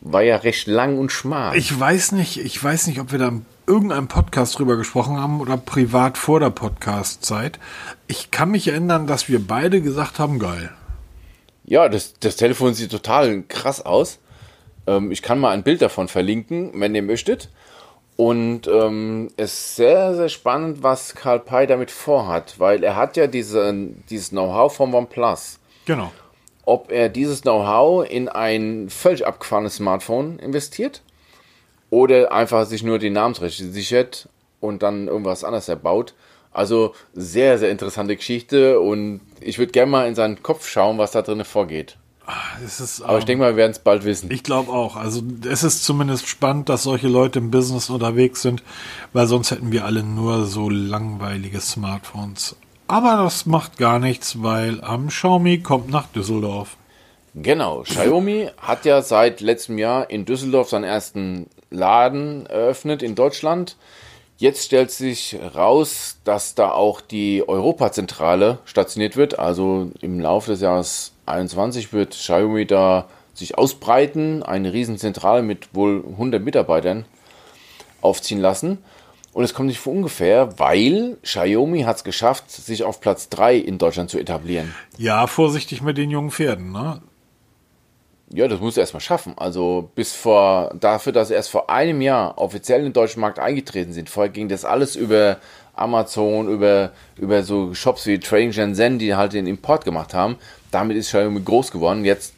war 0.00 0.22
ja 0.22 0.36
recht 0.36 0.66
lang 0.66 0.98
und 0.98 1.10
schmal. 1.12 1.56
Ich 1.56 1.78
weiß 1.78 2.12
nicht, 2.12 2.38
ich 2.38 2.62
weiß 2.62 2.86
nicht, 2.86 3.00
ob 3.00 3.12
wir 3.12 3.18
da 3.18 3.28
in 3.28 3.46
irgendeinem 3.66 4.08
Podcast 4.08 4.58
drüber 4.58 4.76
gesprochen 4.76 5.16
haben 5.16 5.40
oder 5.40 5.56
privat 5.56 6.18
vor 6.18 6.40
der 6.40 6.50
Podcast-Zeit. 6.50 7.58
Ich 8.06 8.30
kann 8.30 8.50
mich 8.50 8.68
erinnern, 8.68 9.06
dass 9.06 9.28
wir 9.28 9.46
beide 9.46 9.80
gesagt 9.80 10.18
haben, 10.18 10.38
geil. 10.38 10.70
Ja, 11.64 11.88
das, 11.88 12.14
das 12.18 12.36
Telefon 12.36 12.74
sieht 12.74 12.90
total 12.90 13.42
krass 13.42 13.84
aus. 13.84 14.18
Ähm, 14.86 15.12
ich 15.12 15.22
kann 15.22 15.38
mal 15.38 15.50
ein 15.50 15.62
Bild 15.62 15.80
davon 15.80 16.08
verlinken, 16.08 16.72
wenn 16.74 16.94
ihr 16.94 17.02
möchtet. 17.02 17.50
Und 18.16 18.68
ähm, 18.68 19.30
es 19.36 19.52
ist 19.52 19.76
sehr, 19.76 20.14
sehr 20.14 20.28
spannend, 20.28 20.82
was 20.82 21.14
Karl 21.14 21.40
Pei 21.40 21.66
damit 21.66 21.90
vorhat, 21.90 22.58
weil 22.58 22.84
er 22.84 22.96
hat 22.96 23.16
ja 23.16 23.26
diese, 23.26 23.74
dieses 24.10 24.30
Know-how 24.30 24.74
vom 24.74 24.94
OnePlus. 24.94 25.58
Genau. 25.84 26.12
ob 26.64 26.92
er 26.92 27.08
dieses 27.08 27.42
Know-how 27.42 28.08
in 28.08 28.28
ein 28.28 28.88
völlig 28.88 29.26
abgefahrenes 29.26 29.76
Smartphone 29.76 30.38
investiert 30.38 31.02
oder 31.90 32.32
einfach 32.32 32.66
sich 32.66 32.84
nur 32.84 32.98
die 32.98 33.10
Namensrechte 33.10 33.64
sichert 33.64 34.28
und 34.60 34.82
dann 34.82 35.08
irgendwas 35.08 35.42
anderes 35.42 35.68
erbaut. 35.68 36.14
Also 36.52 36.94
sehr, 37.14 37.58
sehr 37.58 37.70
interessante 37.70 38.14
Geschichte 38.14 38.78
und 38.78 39.22
ich 39.40 39.58
würde 39.58 39.72
gerne 39.72 39.90
mal 39.90 40.06
in 40.06 40.14
seinen 40.14 40.42
Kopf 40.42 40.68
schauen, 40.68 40.98
was 40.98 41.12
da 41.12 41.22
drin 41.22 41.44
vorgeht. 41.44 41.96
Es 42.64 42.80
ist, 42.80 43.02
Aber 43.02 43.18
ich 43.18 43.24
ähm, 43.24 43.26
denke 43.26 43.44
mal, 43.44 43.50
wir 43.52 43.56
werden 43.56 43.72
es 43.72 43.78
bald 43.78 44.04
wissen. 44.04 44.30
Ich 44.30 44.42
glaube 44.42 44.70
auch. 44.70 44.96
Also 44.96 45.22
es 45.48 45.64
ist 45.64 45.84
zumindest 45.84 46.28
spannend, 46.28 46.68
dass 46.68 46.84
solche 46.84 47.08
Leute 47.08 47.38
im 47.38 47.50
Business 47.50 47.90
unterwegs 47.90 48.42
sind, 48.42 48.62
weil 49.12 49.26
sonst 49.26 49.50
hätten 49.50 49.72
wir 49.72 49.84
alle 49.84 50.02
nur 50.02 50.46
so 50.46 50.70
langweilige 50.70 51.60
Smartphones. 51.60 52.56
Aber 52.86 53.22
das 53.22 53.46
macht 53.46 53.78
gar 53.78 53.98
nichts, 53.98 54.42
weil 54.42 54.82
am 54.82 55.08
Xiaomi 55.08 55.60
kommt 55.60 55.90
nach 55.90 56.06
Düsseldorf. 56.08 56.76
Genau, 57.34 57.82
Xiaomi 57.82 58.50
hat 58.58 58.84
ja 58.84 59.00
seit 59.00 59.40
letztem 59.40 59.78
Jahr 59.78 60.10
in 60.10 60.26
Düsseldorf 60.26 60.68
seinen 60.68 60.84
ersten 60.84 61.46
Laden 61.70 62.46
eröffnet 62.46 63.02
in 63.02 63.14
Deutschland. 63.14 63.76
Jetzt 64.38 64.64
stellt 64.64 64.90
sich 64.90 65.36
raus, 65.54 66.18
dass 66.24 66.54
da 66.54 66.72
auch 66.72 67.00
die 67.00 67.46
Europazentrale 67.46 68.58
stationiert 68.64 69.16
wird. 69.16 69.38
Also 69.38 69.92
im 70.00 70.20
Laufe 70.20 70.50
des 70.50 70.60
Jahres 70.60 71.12
21 71.26 71.92
wird 71.92 72.10
Xiaomi 72.10 72.66
da 72.66 73.08
sich 73.34 73.56
ausbreiten, 73.56 74.42
eine 74.42 74.72
Riesenzentrale 74.72 75.42
mit 75.42 75.74
wohl 75.74 76.04
100 76.12 76.42
Mitarbeitern 76.42 77.04
aufziehen 78.00 78.40
lassen. 78.40 78.78
Und 79.32 79.44
es 79.44 79.54
kommt 79.54 79.68
nicht 79.68 79.78
von 79.78 79.96
ungefähr, 79.98 80.58
weil 80.58 81.16
Xiaomi 81.22 81.82
hat 81.82 81.96
es 81.96 82.04
geschafft, 82.04 82.50
sich 82.50 82.84
auf 82.84 83.00
Platz 83.00 83.30
3 83.30 83.56
in 83.56 83.78
Deutschland 83.78 84.10
zu 84.10 84.18
etablieren. 84.18 84.74
Ja, 84.98 85.26
vorsichtig 85.26 85.80
mit 85.80 85.96
den 85.96 86.10
jungen 86.10 86.30
Pferden, 86.30 86.72
ne? 86.72 87.00
Ja, 88.32 88.48
das 88.48 88.60
musst 88.60 88.76
du 88.76 88.80
erstmal 88.80 89.00
schaffen. 89.00 89.34
Also 89.36 89.90
bis 89.94 90.14
vor, 90.14 90.74
dafür, 90.78 91.12
dass 91.12 91.30
erst 91.30 91.50
vor 91.50 91.68
einem 91.68 92.00
Jahr 92.00 92.38
offiziell 92.38 92.78
in 92.78 92.86
den 92.86 92.92
deutschen 92.92 93.20
Markt 93.20 93.38
eingetreten 93.38 93.92
sind. 93.92 94.08
Vorher 94.08 94.32
ging 94.32 94.48
das 94.48 94.64
alles 94.64 94.96
über 94.96 95.36
Amazon, 95.74 96.48
über, 96.48 96.92
über 97.16 97.42
so 97.42 97.74
Shops 97.74 98.06
wie 98.06 98.18
Trading 98.18 98.52
Shenzhen, 98.52 98.98
die 98.98 99.14
halt 99.14 99.34
den 99.34 99.46
Import 99.46 99.84
gemacht 99.84 100.14
haben. 100.14 100.36
Damit 100.70 100.96
ist 100.96 101.08
Xiaomi 101.08 101.42
groß 101.42 101.70
geworden. 101.70 102.04
Jetzt, 102.04 102.32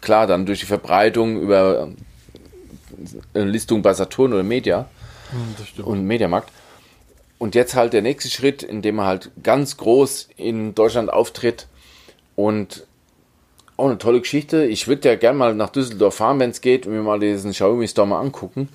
klar, 0.00 0.26
dann 0.26 0.46
durch 0.46 0.60
die 0.60 0.66
Verbreitung 0.66 1.40
über 1.40 1.88
äh, 3.34 3.42
Listung 3.42 3.82
bei 3.82 3.92
Saturn 3.92 4.32
oder 4.32 4.44
Media 4.44 4.88
stimmt. 5.66 5.86
und 5.86 6.04
Mediamarkt. 6.04 6.50
Und 7.38 7.54
jetzt 7.56 7.74
halt 7.74 7.92
der 7.92 8.02
nächste 8.02 8.30
Schritt, 8.30 8.62
indem 8.62 9.00
er 9.00 9.06
halt 9.06 9.30
ganz 9.42 9.76
groß 9.76 10.28
in 10.36 10.74
Deutschland 10.74 11.12
auftritt 11.12 11.66
und 12.36 12.86
auch 13.76 13.86
eine 13.86 13.98
tolle 13.98 14.20
Geschichte. 14.20 14.64
Ich 14.64 14.86
würde 14.88 15.08
ja 15.08 15.16
gerne 15.16 15.38
mal 15.38 15.54
nach 15.54 15.70
Düsseldorf 15.70 16.14
fahren, 16.16 16.38
wenn 16.38 16.50
es 16.50 16.60
geht, 16.60 16.86
und 16.86 16.92
mir 16.94 17.02
mal 17.02 17.18
diesen 17.18 17.50
Xiaomi 17.52 17.88
Store 17.88 18.06
mal 18.06 18.20
angucken, 18.20 18.68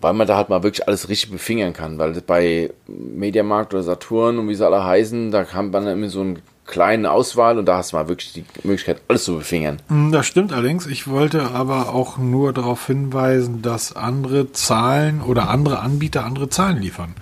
weil 0.00 0.12
man 0.12 0.26
da 0.26 0.36
halt 0.36 0.48
mal 0.48 0.62
wirklich 0.62 0.86
alles 0.86 1.08
richtig 1.08 1.30
befingern 1.30 1.72
kann. 1.72 1.98
Weil 1.98 2.12
bei 2.20 2.70
Mediamarkt 2.86 3.72
oder 3.74 3.82
Saturn 3.82 4.38
und 4.38 4.48
wie 4.48 4.54
sie 4.54 4.66
alle 4.66 4.84
heißen, 4.84 5.30
da 5.30 5.44
kann 5.44 5.70
man 5.70 5.86
immer 5.86 6.08
so 6.08 6.20
eine 6.20 6.36
kleine 6.64 7.10
Auswahl 7.10 7.58
und 7.58 7.66
da 7.66 7.78
hast 7.78 7.92
du 7.92 7.96
mal 7.96 8.08
wirklich 8.08 8.32
die 8.32 8.44
Möglichkeit, 8.62 9.02
alles 9.08 9.24
zu 9.24 9.36
befingern. 9.36 9.80
Hm, 9.88 10.12
Das 10.12 10.26
stimmt 10.26 10.52
allerdings. 10.52 10.86
Ich 10.86 11.08
wollte 11.08 11.50
aber 11.50 11.92
auch 11.94 12.18
nur 12.18 12.52
darauf 12.52 12.86
hinweisen, 12.86 13.62
dass 13.62 13.96
andere 13.96 14.52
Zahlen 14.52 15.22
oder 15.22 15.48
andere 15.48 15.80
Anbieter 15.80 16.24
andere 16.24 16.48
Zahlen 16.48 16.78
liefern. 16.80 17.14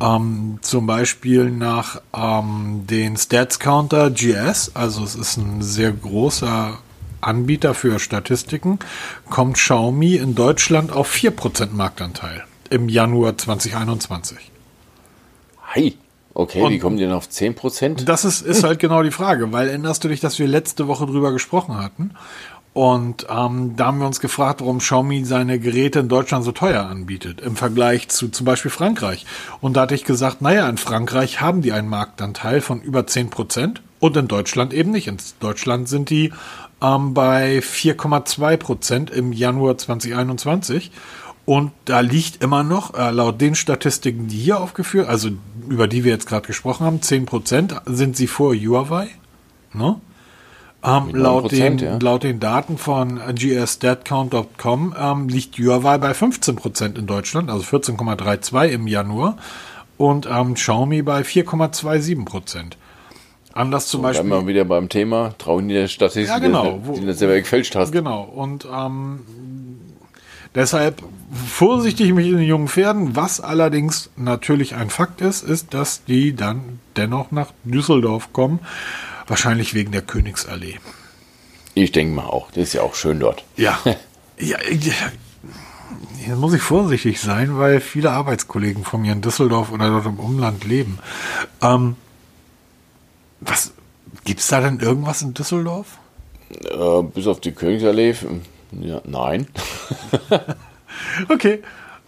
Ähm, 0.00 0.58
zum 0.62 0.86
Beispiel 0.86 1.50
nach 1.50 2.00
ähm, 2.14 2.86
den 2.88 3.16
Stats 3.16 3.58
Counter 3.58 4.10
GS, 4.10 4.72
also 4.74 5.02
es 5.02 5.14
ist 5.16 5.36
ein 5.38 5.60
sehr 5.62 5.90
großer 5.92 6.78
Anbieter 7.20 7.74
für 7.74 7.98
Statistiken, 7.98 8.78
kommt 9.28 9.54
Xiaomi 9.56 10.14
in 10.14 10.34
Deutschland 10.36 10.92
auf 10.92 11.12
4% 11.12 11.70
Marktanteil 11.72 12.44
im 12.70 12.88
Januar 12.88 13.36
2021. 13.36 14.52
Hi. 15.74 15.96
Okay, 16.34 16.62
Und- 16.62 16.70
wie 16.70 16.78
kommen 16.78 16.96
die 16.96 17.02
denn 17.02 17.12
auf 17.12 17.26
10%? 17.28 18.04
Das 18.04 18.24
ist, 18.24 18.42
ist 18.42 18.62
halt 18.62 18.78
genau 18.78 19.02
die 19.02 19.10
Frage, 19.10 19.50
weil 19.50 19.68
erinnerst 19.68 20.04
du 20.04 20.08
dich, 20.08 20.20
dass 20.20 20.38
wir 20.38 20.46
letzte 20.46 20.86
Woche 20.86 21.06
drüber 21.06 21.32
gesprochen 21.32 21.78
hatten? 21.78 22.12
Und 22.78 23.26
ähm, 23.28 23.74
da 23.74 23.86
haben 23.86 23.98
wir 23.98 24.06
uns 24.06 24.20
gefragt, 24.20 24.60
warum 24.60 24.78
Xiaomi 24.78 25.24
seine 25.24 25.58
Geräte 25.58 25.98
in 25.98 26.08
Deutschland 26.08 26.44
so 26.44 26.52
teuer 26.52 26.86
anbietet, 26.86 27.40
im 27.40 27.56
Vergleich 27.56 28.08
zu 28.08 28.28
zum 28.28 28.46
Beispiel 28.46 28.70
Frankreich. 28.70 29.26
Und 29.60 29.76
da 29.76 29.80
hatte 29.80 29.96
ich 29.96 30.04
gesagt, 30.04 30.42
naja, 30.42 30.68
in 30.68 30.78
Frankreich 30.78 31.40
haben 31.40 31.60
die 31.60 31.72
einen 31.72 31.88
Marktanteil 31.88 32.60
von 32.60 32.80
über 32.80 33.04
10 33.04 33.30
Prozent 33.30 33.82
und 33.98 34.16
in 34.16 34.28
Deutschland 34.28 34.72
eben 34.72 34.92
nicht. 34.92 35.08
In 35.08 35.16
Deutschland 35.40 35.88
sind 35.88 36.08
die 36.08 36.32
ähm, 36.80 37.14
bei 37.14 37.58
4,2 37.58 38.56
Prozent 38.58 39.10
im 39.10 39.32
Januar 39.32 39.76
2021. 39.76 40.92
Und 41.46 41.72
da 41.84 41.98
liegt 41.98 42.44
immer 42.44 42.62
noch, 42.62 42.94
äh, 42.94 43.10
laut 43.10 43.40
den 43.40 43.56
Statistiken, 43.56 44.28
die 44.28 44.38
hier 44.38 44.60
aufgeführt, 44.60 45.08
also 45.08 45.30
über 45.68 45.88
die 45.88 46.04
wir 46.04 46.12
jetzt 46.12 46.28
gerade 46.28 46.46
gesprochen 46.46 46.86
haben, 46.86 47.00
10% 47.00 47.80
sind 47.86 48.16
sie 48.16 48.28
vor 48.28 48.54
Huawei. 48.54 49.08
Ne? 49.72 50.00
Ähm, 50.84 51.12
laut, 51.12 51.52
9%, 51.52 51.56
den, 51.56 51.78
ja. 51.78 51.98
laut 52.00 52.22
den 52.22 52.38
Daten 52.38 52.78
von 52.78 53.20
gsstatcount.com 53.34 54.94
ähm, 54.98 55.28
liegt 55.28 55.58
Huawei 55.58 55.98
bei 55.98 56.12
15% 56.12 56.96
in 56.96 57.06
Deutschland, 57.06 57.50
also 57.50 57.64
14,32 57.64 58.68
im 58.68 58.86
Januar. 58.86 59.36
Und 59.96 60.28
ähm, 60.30 60.54
Xiaomi 60.54 61.02
bei 61.02 61.22
4,27%. 61.22 62.74
Anders 63.52 63.88
zum 63.88 64.02
Bleiben 64.02 64.28
Beispiel. 64.28 64.30
wir 64.30 64.46
wieder 64.46 64.64
beim 64.64 64.88
Thema, 64.88 65.34
trauen 65.36 65.66
die 65.66 65.74
der 65.74 65.88
Statistik, 65.88 66.28
Ja, 66.28 66.38
genau. 66.38 66.80
die, 66.94 67.00
die 67.00 67.06
du 67.06 67.14
selber 67.14 67.34
gefälscht 67.34 67.74
hast. 67.74 67.90
Genau. 67.90 68.22
Und 68.22 68.68
ähm, 68.72 69.24
deshalb 70.54 71.02
vorsichtig 71.48 72.12
mit 72.14 72.26
den 72.26 72.38
jungen 72.38 72.68
Pferden. 72.68 73.16
Was 73.16 73.40
allerdings 73.40 74.10
natürlich 74.16 74.76
ein 74.76 74.90
Fakt 74.90 75.20
ist, 75.20 75.42
ist, 75.42 75.74
dass 75.74 76.04
die 76.04 76.36
dann 76.36 76.78
dennoch 76.96 77.32
nach 77.32 77.48
Düsseldorf 77.64 78.32
kommen. 78.32 78.60
Wahrscheinlich 79.28 79.74
wegen 79.74 79.92
der 79.92 80.02
Königsallee. 80.02 80.78
Ich 81.74 81.92
denke 81.92 82.14
mal 82.14 82.24
auch. 82.24 82.50
Das 82.50 82.64
ist 82.64 82.72
ja 82.72 82.82
auch 82.82 82.94
schön 82.94 83.20
dort. 83.20 83.44
Ja. 83.56 83.78
ja, 84.38 84.58
ja. 84.70 84.94
Hier 86.18 86.36
muss 86.36 86.52
ich 86.52 86.62
vorsichtig 86.62 87.20
sein, 87.20 87.58
weil 87.58 87.80
viele 87.80 88.10
Arbeitskollegen 88.10 88.84
von 88.84 89.02
mir 89.02 89.12
in 89.12 89.22
Düsseldorf 89.22 89.70
oder 89.70 89.88
dort 89.88 90.06
im 90.06 90.18
Umland 90.18 90.64
leben. 90.64 90.98
Ähm, 91.62 91.96
was 93.40 93.72
gibt's 94.24 94.48
da 94.48 94.60
denn 94.60 94.80
irgendwas 94.80 95.22
in 95.22 95.34
Düsseldorf? 95.34 95.98
Äh, 96.50 97.02
bis 97.02 97.26
auf 97.26 97.40
die 97.40 97.52
Königsallee. 97.52 98.14
Ja, 98.72 99.00
nein. 99.04 99.46
Okay. 101.28 101.62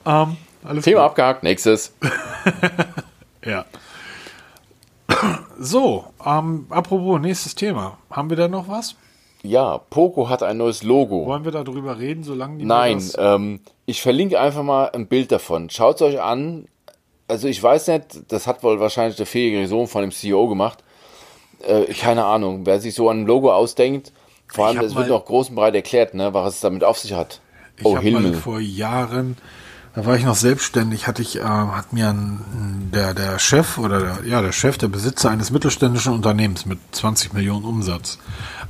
Ähm, 0.06 0.36
Thema 0.82 1.04
abgehakt. 1.04 1.42
Nächstes. 1.42 1.94
Ja. 3.42 3.64
So, 5.62 6.06
ähm, 6.24 6.64
apropos 6.70 7.20
nächstes 7.20 7.54
Thema. 7.54 7.98
Haben 8.10 8.30
wir 8.30 8.36
da 8.38 8.48
noch 8.48 8.66
was? 8.66 8.94
Ja, 9.42 9.76
Poco 9.76 10.30
hat 10.30 10.42
ein 10.42 10.56
neues 10.56 10.82
Logo. 10.82 11.26
Wollen 11.26 11.44
wir 11.44 11.52
darüber 11.52 11.98
reden, 11.98 12.24
solange 12.24 12.56
die 12.56 12.64
Nein, 12.64 13.06
ähm, 13.18 13.60
ich 13.84 14.00
verlinke 14.00 14.40
einfach 14.40 14.62
mal 14.62 14.90
ein 14.94 15.06
Bild 15.06 15.30
davon. 15.30 15.68
Schaut 15.68 15.96
es 15.96 16.02
euch 16.02 16.22
an. 16.22 16.64
Also 17.28 17.46
ich 17.46 17.62
weiß 17.62 17.88
nicht, 17.88 18.32
das 18.32 18.46
hat 18.46 18.62
wohl 18.62 18.80
wahrscheinlich 18.80 19.18
der 19.18 19.26
fähige 19.26 19.68
Sohn 19.68 19.86
von 19.86 20.00
dem 20.00 20.12
CEO 20.12 20.48
gemacht. 20.48 20.82
Äh, 21.60 21.92
keine 21.92 22.24
Ahnung, 22.24 22.64
wer 22.64 22.80
sich 22.80 22.94
so 22.94 23.10
ein 23.10 23.26
Logo 23.26 23.52
ausdenkt. 23.52 24.14
Vor 24.48 24.66
allem, 24.66 24.78
es 24.78 24.94
wird 24.94 25.08
noch 25.08 25.26
groß 25.26 25.50
und 25.50 25.56
breit 25.56 25.74
erklärt, 25.74 26.14
ne, 26.14 26.32
was 26.32 26.54
es 26.54 26.60
damit 26.60 26.84
auf 26.84 26.98
sich 26.98 27.12
hat. 27.12 27.42
Ich 27.76 27.84
oh, 27.84 27.98
hab 27.98 28.04
mal 28.04 28.32
vor 28.32 28.60
Jahren, 28.60 29.36
da 29.94 30.06
war 30.06 30.16
ich 30.16 30.24
noch 30.24 30.36
selbstständig, 30.36 31.06
hatte 31.06 31.22
ich, 31.22 31.36
äh, 31.36 31.42
hat 31.42 31.92
mir 31.92 32.10
ein, 32.10 32.90
der, 32.92 33.12
der 33.12 33.38
Chef 33.38 33.78
oder 33.78 34.00
der, 34.00 34.18
ja, 34.24 34.40
der 34.40 34.52
Chef, 34.52 34.78
der 34.78 34.88
Besitzer 34.88 35.30
eines 35.30 35.50
mittelständischen 35.50 36.12
Unternehmens 36.12 36.64
mit 36.64 36.78
20 36.92 37.32
Millionen 37.32 37.64
Umsatz, 37.64 38.18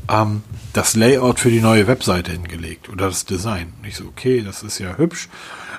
ähm, 0.08 0.42
das 0.72 0.96
Layout 0.96 1.38
für 1.38 1.50
die 1.50 1.60
neue 1.60 1.86
Webseite 1.86 2.32
hingelegt 2.32 2.88
oder 2.88 3.06
das 3.06 3.26
Design. 3.26 3.74
Und 3.78 3.88
ich 3.88 3.96
so, 3.96 4.04
okay, 4.04 4.42
das 4.42 4.62
ist 4.62 4.78
ja 4.78 4.96
hübsch. 4.96 5.28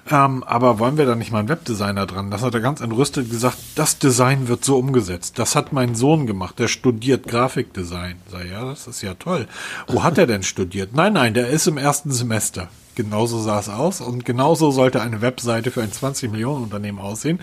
Ähm, 0.10 0.44
aber 0.44 0.80
wollen 0.80 0.98
wir 0.98 1.06
da 1.06 1.16
nicht 1.16 1.32
mal 1.32 1.40
einen 1.40 1.50
Webdesigner 1.50 2.06
dran? 2.06 2.32
Das 2.32 2.42
hat 2.42 2.54
er 2.54 2.60
ganz 2.60 2.82
entrüstet 2.82 3.30
gesagt, 3.30 3.58
das 3.76 4.00
Design 4.00 4.48
wird 4.48 4.66
so 4.66 4.78
umgesetzt. 4.78 5.38
Das 5.38 5.56
hat 5.56 5.74
mein 5.74 5.96
Sohn 5.96 6.26
gemacht, 6.26 6.60
der 6.60 6.68
studiert 6.68 7.28
Grafikdesign. 7.28 8.18
Sag, 8.30 8.50
ja, 8.50 8.66
das 8.66 8.88
ist 8.88 9.02
ja 9.02 9.14
toll. 9.14 9.48
Wo 9.88 10.04
hat 10.04 10.18
er 10.18 10.28
denn 10.28 10.44
studiert? 10.44 10.94
Nein, 10.94 11.14
nein, 11.14 11.34
der 11.34 11.50
ist 11.50 11.68
im 11.68 11.78
ersten 11.78 12.12
Semester. 12.12 12.70
Genauso 13.04 13.40
sah 13.40 13.60
es 13.60 13.68
aus 13.70 14.00
und 14.02 14.26
genauso 14.26 14.70
sollte 14.72 15.02
eine 15.02 15.22
Webseite 15.22 15.72
für 15.72 15.82
ein 15.82 15.92
20 15.92 16.32
Millionen 16.32 16.64
Unternehmen 16.64 17.00
aussehen. 17.00 17.40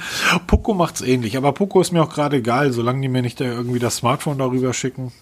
Poco 0.47 0.73
macht's 0.75 1.01
ähnlich, 1.01 1.37
aber 1.37 1.53
Poco 1.53 1.81
ist 1.81 1.93
mir 1.93 2.03
auch 2.03 2.11
gerade 2.15 2.37
egal, 2.37 2.73
solange 2.73 3.01
die 3.01 3.09
mir 3.09 3.23
nicht 3.23 3.41
irgendwie 3.41 3.79
das 3.79 3.97
Smartphone 3.97 4.39
darüber 4.39 4.73
schicken. 4.73 5.13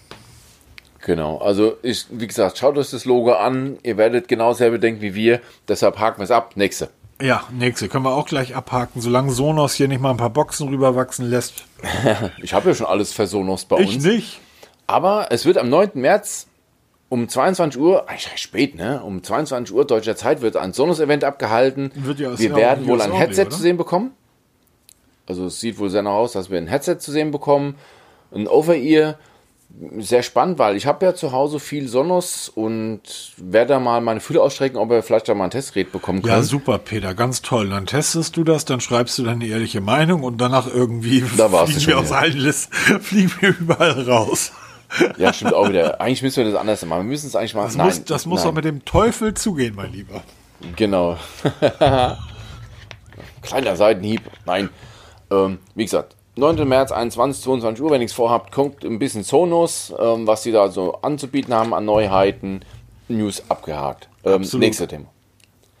Genau, 1.05 1.37
also 1.37 1.77
ich, 1.83 2.05
wie 2.11 2.27
gesagt, 2.27 2.57
schaut 2.57 2.77
euch 2.77 2.91
das 2.91 3.05
Logo 3.05 3.33
an. 3.33 3.77
Ihr 3.83 3.97
werdet 3.97 4.27
genau 4.27 4.53
selber 4.53 4.77
denken 4.77 5.01
wie 5.01 5.15
wir. 5.15 5.39
Deshalb 5.67 5.97
haken 5.99 6.19
wir 6.19 6.25
es 6.25 6.31
ab. 6.31 6.51
Nächste. 6.55 6.89
Ja, 7.21 7.43
nächste 7.51 7.87
können 7.87 8.03
wir 8.05 8.13
auch 8.13 8.27
gleich 8.27 8.55
abhaken, 8.55 9.01
solange 9.01 9.31
Sonos 9.31 9.73
hier 9.73 9.87
nicht 9.87 10.01
mal 10.01 10.11
ein 10.11 10.17
paar 10.17 10.29
Boxen 10.29 10.67
rüberwachsen 10.67 11.25
lässt. 11.29 11.63
Ich 12.43 12.53
habe 12.53 12.69
ja 12.69 12.75
schon 12.75 12.85
alles 12.87 13.11
für 13.13 13.25
Sonos 13.25 13.65
bei 13.65 13.79
Ich 13.79 13.95
uns. 13.95 14.03
nicht. 14.05 14.39
Aber 14.85 15.27
es 15.31 15.45
wird 15.45 15.57
am 15.57 15.69
9. 15.69 15.91
März 15.95 16.47
um 17.09 17.29
22 17.29 17.79
Uhr, 17.79 18.09
eigentlich 18.09 18.31
recht 18.31 18.39
spät, 18.39 18.75
ne? 18.75 19.01
Um 19.03 19.23
22 19.23 19.73
Uhr 19.73 19.85
deutscher 19.85 20.15
Zeit 20.15 20.41
wird 20.41 20.57
ein 20.57 20.73
Sonos-Event 20.73 21.23
abgehalten. 21.23 21.91
Wird 21.95 22.19
ja- 22.19 22.37
wir 22.37 22.55
werden 22.55 22.85
wohl 22.87 23.01
ein 23.01 23.11
Headset 23.13 23.43
Only, 23.43 23.53
zu 23.55 23.61
sehen 23.61 23.77
bekommen. 23.77 24.11
Also 25.25 25.45
es 25.45 25.59
sieht 25.59 25.77
wohl 25.79 25.89
sehr 25.89 26.01
nach 26.03 26.11
aus, 26.11 26.33
dass 26.33 26.49
wir 26.49 26.57
ein 26.57 26.67
Headset 26.67 26.97
zu 26.99 27.11
sehen 27.11 27.31
bekommen. 27.31 27.75
Ein 28.33 28.47
Over-Ear. 28.47 29.15
Sehr 29.99 30.23
spannend, 30.23 30.59
weil 30.59 30.77
ich 30.77 30.85
habe 30.85 31.05
ja 31.05 31.13
zu 31.13 31.33
Hause 31.33 31.59
viel 31.59 31.89
Sonos 31.89 32.47
und 32.49 33.01
werde 33.35 33.73
da 33.73 33.79
mal 33.81 33.99
meine 33.99 34.21
Fühler 34.21 34.41
ausstrecken, 34.41 34.77
ob 34.77 34.89
wir 34.89 35.03
vielleicht 35.03 35.27
da 35.27 35.33
mal 35.35 35.43
ein 35.43 35.51
Testgerät 35.51 35.91
bekommen 35.91 36.21
können. 36.21 36.33
Ja, 36.33 36.41
super, 36.41 36.77
Peter, 36.79 37.13
ganz 37.13 37.41
toll. 37.41 37.69
Dann 37.69 37.85
testest 37.85 38.37
du 38.37 38.45
das, 38.45 38.63
dann 38.63 38.79
schreibst 38.79 39.17
du 39.17 39.23
deine 39.23 39.45
ehrliche 39.45 39.81
Meinung 39.81 40.23
und 40.23 40.39
danach 40.39 40.73
irgendwie 40.73 41.23
Da 41.37 41.49
fliegen 41.65 41.85
wir 41.87 41.99
aus 41.99 42.11
allen 42.13 42.37
Listen, 42.37 42.73
fliegen 43.01 43.31
wir 43.41 43.49
überall 43.59 44.01
raus. 44.09 44.53
Ja, 45.17 45.33
stimmt 45.33 45.53
auch 45.53 45.69
wieder. 45.69 45.99
Eigentlich 45.99 46.21
müssen 46.21 46.37
wir 46.45 46.51
das 46.51 46.59
anders 46.59 46.85
machen. 46.85 47.03
Wir 47.03 47.11
müssen 47.11 47.27
es 47.27 47.35
eigentlich 47.35 47.55
machen. 47.55 47.77
Das 47.77 47.97
muss, 47.97 48.03
das 48.05 48.25
muss 48.25 48.39
nein. 48.39 48.47
doch 48.47 48.55
mit 48.55 48.65
dem 48.65 48.85
Teufel 48.85 49.33
zugehen, 49.33 49.75
mein 49.75 49.91
Lieber. 49.91 50.23
Genau. 50.75 51.17
Kleiner 53.41 53.75
Seitenhieb. 53.75 54.21
Nein. 54.45 54.69
Ähm, 55.29 55.59
wie 55.75 55.83
gesagt, 55.83 56.15
9. 56.35 56.67
März, 56.67 56.91
21, 56.91 57.43
22 57.43 57.83
Uhr, 57.83 57.89
wenn 57.89 57.95
ihr 57.95 57.99
nichts 57.99 58.13
vorhabt, 58.13 58.53
guckt 58.53 58.85
ein 58.85 58.99
bisschen 58.99 59.23
Sonos, 59.23 59.93
ähm, 59.99 60.27
was 60.27 60.43
sie 60.43 60.51
da 60.51 60.69
so 60.69 60.93
anzubieten 61.01 61.53
haben 61.53 61.73
an 61.73 61.85
Neuheiten. 61.85 62.61
News 63.07 63.43
abgehakt. 63.49 64.09
Ähm, 64.23 64.33
Absolut. 64.33 64.65
nächste 64.65 64.87
Thema. 64.87 65.05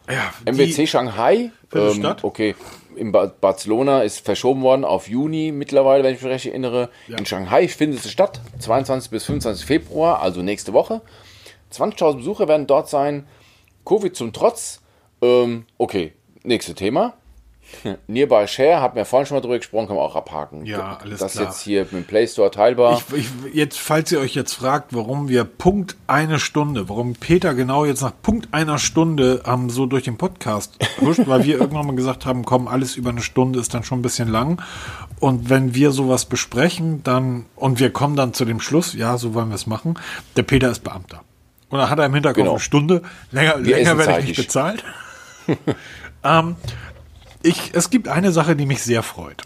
Ja, 0.09 0.33
MWC 0.45 0.87
Shanghai. 0.87 1.51
Ähm, 1.73 2.15
okay. 2.21 2.55
In 2.97 3.11
ba 3.11 3.31
Barcelona 3.39 4.01
ist 4.01 4.25
verschoben 4.25 4.61
worden 4.61 4.83
auf 4.83 5.07
Juni 5.07 5.51
mittlerweile, 5.51 6.03
wenn 6.03 6.15
ich 6.15 6.21
mich 6.21 6.31
recht 6.31 6.45
erinnere. 6.47 6.89
In 7.07 7.25
Shanghai 7.25 7.67
findet 7.67 8.03
es 8.03 8.11
statt. 8.11 8.41
22 8.59 9.11
bis 9.11 9.25
25 9.25 9.65
Februar, 9.65 10.21
also 10.21 10.41
nächste 10.41 10.73
Woche. 10.73 11.01
20.000 11.71 12.17
Besucher 12.17 12.47
werden 12.47 12.67
dort 12.67 12.89
sein. 12.89 13.27
Covid 13.85 14.15
zum 14.15 14.33
Trotz. 14.33 14.81
Ähm, 15.21 15.65
okay, 15.77 16.13
nächste 16.43 16.73
Thema. 16.75 17.13
Nearby 18.07 18.47
Share, 18.47 18.81
hat 18.81 18.95
mir 18.95 19.05
vorhin 19.05 19.25
schon 19.27 19.37
mal 19.37 19.41
drüber 19.41 19.57
gesprochen, 19.57 19.87
kann 19.87 19.95
man 19.95 20.05
auch 20.05 20.15
abhaken. 20.15 20.65
Ja, 20.65 20.97
alles 21.01 21.19
das 21.19 21.33
klar. 21.33 21.45
jetzt 21.45 21.61
hier 21.61 21.81
mit 21.81 21.91
dem 21.91 22.03
Play 22.05 22.27
Store 22.27 22.49
teilbar. 22.51 23.01
Ich, 23.13 23.19
ich, 23.19 23.53
jetzt, 23.53 23.79
falls 23.79 24.11
ihr 24.11 24.19
euch 24.19 24.35
jetzt 24.35 24.53
fragt, 24.53 24.95
warum 24.95 25.29
wir 25.29 25.43
Punkt 25.43 25.95
eine 26.07 26.39
Stunde, 26.39 26.89
warum 26.89 27.13
Peter 27.13 27.53
genau 27.53 27.85
jetzt 27.85 28.01
nach 28.01 28.13
Punkt 28.21 28.49
einer 28.53 28.77
Stunde 28.79 29.41
ähm, 29.45 29.69
so 29.69 29.85
durch 29.85 30.03
den 30.03 30.17
Podcast 30.17 30.77
huscht, 31.01 31.21
weil 31.25 31.43
wir 31.43 31.57
irgendwann 31.59 31.87
mal 31.87 31.95
gesagt 31.95 32.25
haben, 32.25 32.45
komm, 32.45 32.67
alles 32.67 32.95
über 32.95 33.09
eine 33.09 33.21
Stunde 33.21 33.59
ist 33.59 33.73
dann 33.73 33.83
schon 33.83 33.99
ein 33.99 34.03
bisschen 34.03 34.29
lang. 34.29 34.61
Und 35.19 35.49
wenn 35.49 35.73
wir 35.73 35.91
sowas 35.91 36.25
besprechen, 36.25 37.03
dann, 37.03 37.45
und 37.55 37.79
wir 37.79 37.91
kommen 37.91 38.15
dann 38.15 38.33
zu 38.33 38.45
dem 38.45 38.59
Schluss, 38.59 38.93
ja, 38.93 39.17
so 39.17 39.33
wollen 39.33 39.49
wir 39.49 39.55
es 39.55 39.67
machen, 39.67 39.95
der 40.35 40.43
Peter 40.43 40.69
ist 40.69 40.83
Beamter. 40.83 41.21
Und 41.69 41.79
dann 41.79 41.89
hat 41.89 41.99
er 41.99 42.05
im 42.05 42.13
Hinterkopf 42.13 42.37
Genau. 42.37 42.51
eine 42.51 42.59
Stunde, 42.59 43.01
länger, 43.31 43.55
Wir 43.63 43.75
länger 43.77 43.97
werde 43.97 44.19
ich 44.21 44.27
nicht 44.27 44.37
bezahlt. 44.37 44.83
ähm, 46.23 46.55
ich, 47.47 47.71
es 47.73 47.89
gibt 47.89 48.07
eine 48.07 48.31
Sache, 48.31 48.55
die 48.55 48.65
mich 48.65 48.81
sehr 48.83 49.03
freut. 49.03 49.43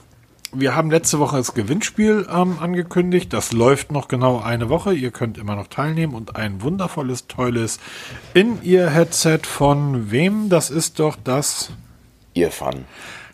Wir 0.53 0.75
haben 0.75 0.91
letzte 0.91 1.19
Woche 1.19 1.37
das 1.37 1.53
Gewinnspiel 1.53 2.27
ähm, 2.29 2.57
angekündigt. 2.59 3.31
Das 3.31 3.53
läuft 3.53 3.91
noch 3.91 4.09
genau 4.09 4.41
eine 4.41 4.67
Woche. 4.67 4.93
Ihr 4.93 5.11
könnt 5.11 5.37
immer 5.37 5.55
noch 5.55 5.67
teilnehmen 5.67 6.13
und 6.13 6.35
ein 6.35 6.61
wundervolles, 6.61 7.27
tolles 7.27 7.79
In-Ear-Headset 8.33 9.41
von 9.43 10.11
wem? 10.11 10.49
Das 10.49 10.69
ist 10.69 10.99
doch 10.99 11.15
das, 11.23 11.71
Earfun. 12.35 12.85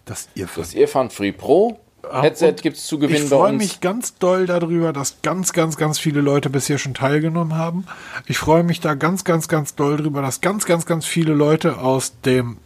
das 0.06 0.30
Earphone. 0.36 0.64
Das 0.64 0.76
Earfun 0.76 1.10
Free 1.10 1.32
Pro 1.32 1.80
Headset 2.12 2.50
Und 2.50 2.62
gibt 2.62 2.78
es 2.78 2.86
zu 2.86 3.00
gewinnen 3.00 3.24
ich 3.24 3.30
bei 3.30 3.36
freue 3.36 3.54
mich 3.54 3.82
ganz 3.82 4.16
doll 4.16 4.46
darüber, 4.46 4.94
dass 4.94 5.22
ganz, 5.22 5.54
ganz, 5.54 5.78
ganz 5.78 6.00
viele 6.00 6.22
Leute 6.22 6.50
bisher 6.50 6.78
schon 6.78 6.94
teilgenommen 6.94 7.58
haben. 7.58 7.86
Ich 8.28 8.38
freue 8.38 8.64
mich 8.64 8.80
da 8.80 8.94
ganz, 8.94 9.24
ganz, 9.24 9.48
ganz 9.48 9.76
doll 9.76 9.98
drüber, 9.98 10.22
dass 10.22 10.42
ganz, 10.42 10.66
ganz, 10.66 10.86
ganz 10.86 11.06
viele 11.06 11.34
Leute 11.34 11.80
aus 11.80 12.22
dem 12.22 12.58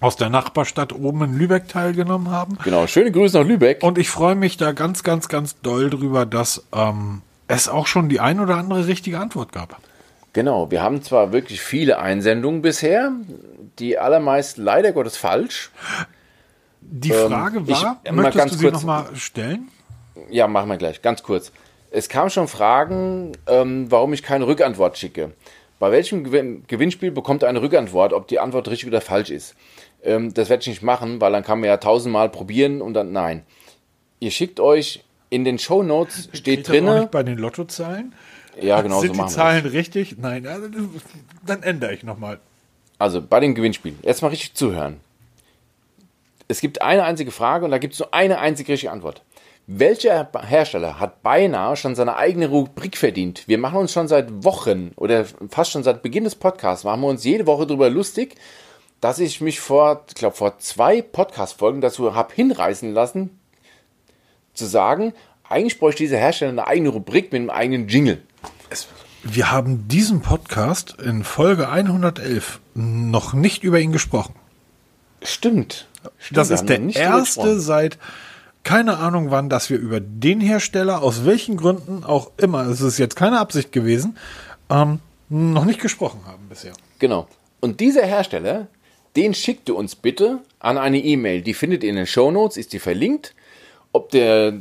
aus 0.00 0.16
der 0.16 0.30
Nachbarstadt 0.30 0.92
oben 0.92 1.22
in 1.24 1.38
Lübeck 1.38 1.68
teilgenommen 1.68 2.30
haben. 2.30 2.58
Genau, 2.64 2.86
schöne 2.86 3.12
Grüße 3.12 3.38
nach 3.38 3.46
Lübeck. 3.46 3.82
Und 3.82 3.98
ich 3.98 4.08
freue 4.08 4.34
mich 4.34 4.56
da 4.56 4.72
ganz, 4.72 5.02
ganz, 5.02 5.28
ganz 5.28 5.60
doll 5.60 5.90
drüber, 5.90 6.24
dass 6.26 6.64
ähm, 6.74 7.22
es 7.48 7.68
auch 7.68 7.86
schon 7.86 8.08
die 8.08 8.20
ein 8.20 8.40
oder 8.40 8.56
andere 8.56 8.86
richtige 8.86 9.18
Antwort 9.18 9.52
gab. 9.52 9.78
Genau, 10.32 10.70
wir 10.70 10.82
haben 10.82 11.02
zwar 11.02 11.32
wirklich 11.32 11.60
viele 11.60 11.98
Einsendungen 11.98 12.62
bisher, 12.62 13.12
die 13.78 13.98
allermeisten 13.98 14.62
leider 14.62 14.92
Gottes 14.92 15.16
falsch. 15.16 15.70
Die 16.80 17.10
Frage 17.12 17.58
Ähm, 17.58 17.64
ich- 17.66 17.82
war, 17.82 18.00
mal 18.10 18.12
möchtest 18.22 18.54
du 18.54 18.58
sie 18.58 18.70
nochmal 18.70 19.06
stellen? 19.16 19.68
Ja, 20.30 20.46
machen 20.48 20.68
wir 20.68 20.76
gleich, 20.76 21.02
ganz 21.02 21.22
kurz. 21.22 21.52
Es 21.90 22.08
kamen 22.08 22.30
schon 22.30 22.46
Fragen, 22.48 23.32
ähm, 23.48 23.90
warum 23.90 24.12
ich 24.12 24.22
keine 24.22 24.46
Rückantwort 24.46 24.96
schicke. 24.96 25.32
Bei 25.78 25.90
welchem 25.90 26.24
Gewin 26.24 26.62
Gewinnspiel 26.68 27.10
bekommt 27.10 27.42
eine 27.42 27.60
Rückantwort, 27.62 28.12
ob 28.12 28.28
die 28.28 28.38
Antwort 28.38 28.68
richtig 28.68 28.88
oder 28.88 29.00
falsch 29.00 29.30
ist? 29.30 29.54
Ähm, 30.02 30.32
das 30.34 30.48
werde 30.48 30.62
ich 30.62 30.68
nicht 30.68 30.82
machen, 30.82 31.20
weil 31.20 31.32
dann 31.32 31.44
kann 31.44 31.60
man 31.60 31.68
ja 31.68 31.76
tausendmal 31.76 32.28
probieren 32.28 32.80
und 32.82 32.94
dann 32.94 33.12
nein. 33.12 33.44
Ihr 34.18 34.30
schickt 34.30 34.60
euch 34.60 35.04
in 35.30 35.44
den 35.44 35.58
Show 35.58 35.82
Notes 35.82 36.28
steht 36.32 36.68
drinne. 36.68 37.00
nicht 37.00 37.10
bei 37.10 37.22
den 37.22 37.38
Lottozahlen? 37.38 38.14
Ja, 38.60 38.82
genau 38.82 39.00
Sind 39.00 39.08
so 39.08 39.12
die 39.12 39.18
machen 39.18 39.18
wir 39.18 39.24
das. 39.24 39.34
Zahlen 39.34 39.66
richtig? 39.66 40.16
Nein, 40.18 40.46
also, 40.46 40.68
dann 41.46 41.62
ändere 41.62 41.94
ich 41.94 42.02
nochmal. 42.02 42.40
Also 42.98 43.22
bei 43.22 43.40
dem 43.40 43.54
Gewinnspiel, 43.54 43.94
jetzt 44.02 44.20
mal 44.22 44.28
richtig 44.28 44.54
zuhören. 44.54 45.00
Es 46.48 46.60
gibt 46.60 46.82
eine 46.82 47.04
einzige 47.04 47.30
Frage 47.30 47.64
und 47.64 47.70
da 47.70 47.78
gibt 47.78 47.94
es 47.94 48.00
nur 48.00 48.12
eine 48.12 48.40
einzige 48.40 48.72
richtige 48.72 48.92
Antwort. 48.92 49.22
Welcher 49.66 50.28
Hersteller 50.44 50.98
hat 50.98 51.22
beinahe 51.22 51.76
schon 51.76 51.94
seine 51.94 52.16
eigene 52.16 52.48
Rubrik 52.48 52.96
verdient? 52.96 53.46
Wir 53.46 53.56
machen 53.56 53.78
uns 53.78 53.92
schon 53.92 54.08
seit 54.08 54.44
Wochen 54.44 54.90
oder 54.96 55.24
fast 55.48 55.70
schon 55.70 55.84
seit 55.84 56.02
Beginn 56.02 56.24
des 56.24 56.34
Podcasts, 56.34 56.84
machen 56.84 57.02
wir 57.02 57.06
uns 57.06 57.22
jede 57.22 57.46
Woche 57.46 57.68
darüber 57.68 57.88
lustig, 57.88 58.34
dass 59.00 59.18
ich 59.18 59.40
mich 59.40 59.60
vor, 59.60 60.04
ich 60.08 60.14
glaube, 60.14 60.36
vor 60.36 60.58
zwei 60.58 61.02
Podcast-Folgen 61.02 61.80
dazu 61.80 62.14
habe 62.14 62.34
hinreißen 62.34 62.92
lassen, 62.92 63.38
zu 64.54 64.66
sagen, 64.66 65.14
eigentlich 65.48 65.78
bräuchte 65.78 66.02
dieser 66.02 66.18
Hersteller 66.18 66.50
eine 66.50 66.66
eigene 66.66 66.90
Rubrik 66.90 67.32
mit 67.32 67.40
einem 67.40 67.50
eigenen 67.50 67.88
Jingle. 67.88 68.22
Wir 69.22 69.50
haben 69.50 69.88
diesen 69.88 70.22
Podcast 70.22 70.96
in 71.00 71.24
Folge 71.24 71.68
111 71.68 72.60
noch 72.74 73.32
nicht 73.34 73.62
über 73.64 73.78
ihn 73.80 73.92
gesprochen. 73.92 74.34
Stimmt. 75.22 75.88
Stimmt, 76.18 76.38
Das 76.38 76.50
ist 76.50 76.66
der 76.68 76.80
erste 76.94 77.60
seit 77.60 77.98
keine 78.62 78.98
Ahnung 78.98 79.30
wann, 79.30 79.48
dass 79.48 79.70
wir 79.70 79.78
über 79.78 80.00
den 80.00 80.40
Hersteller, 80.40 81.02
aus 81.02 81.24
welchen 81.24 81.56
Gründen 81.56 82.04
auch 82.04 82.30
immer, 82.36 82.66
es 82.66 82.80
ist 82.80 82.98
jetzt 82.98 83.16
keine 83.16 83.40
Absicht 83.40 83.72
gewesen, 83.72 84.18
ähm, 84.68 85.00
noch 85.28 85.64
nicht 85.64 85.80
gesprochen 85.80 86.20
haben 86.26 86.48
bisher. 86.48 86.72
Genau. 86.98 87.26
Und 87.60 87.80
dieser 87.80 88.04
Hersteller, 88.04 88.68
den 89.16 89.34
schickt 89.34 89.68
ihr 89.68 89.76
uns 89.76 89.96
bitte 89.96 90.40
an 90.58 90.78
eine 90.78 90.98
E-Mail. 90.98 91.42
Die 91.42 91.54
findet 91.54 91.82
ihr 91.82 91.90
in 91.90 91.96
den 91.96 92.06
Shownotes, 92.06 92.56
ist 92.56 92.72
die 92.72 92.78
verlinkt. 92.78 93.34
Ob 93.92 94.10
der, 94.10 94.60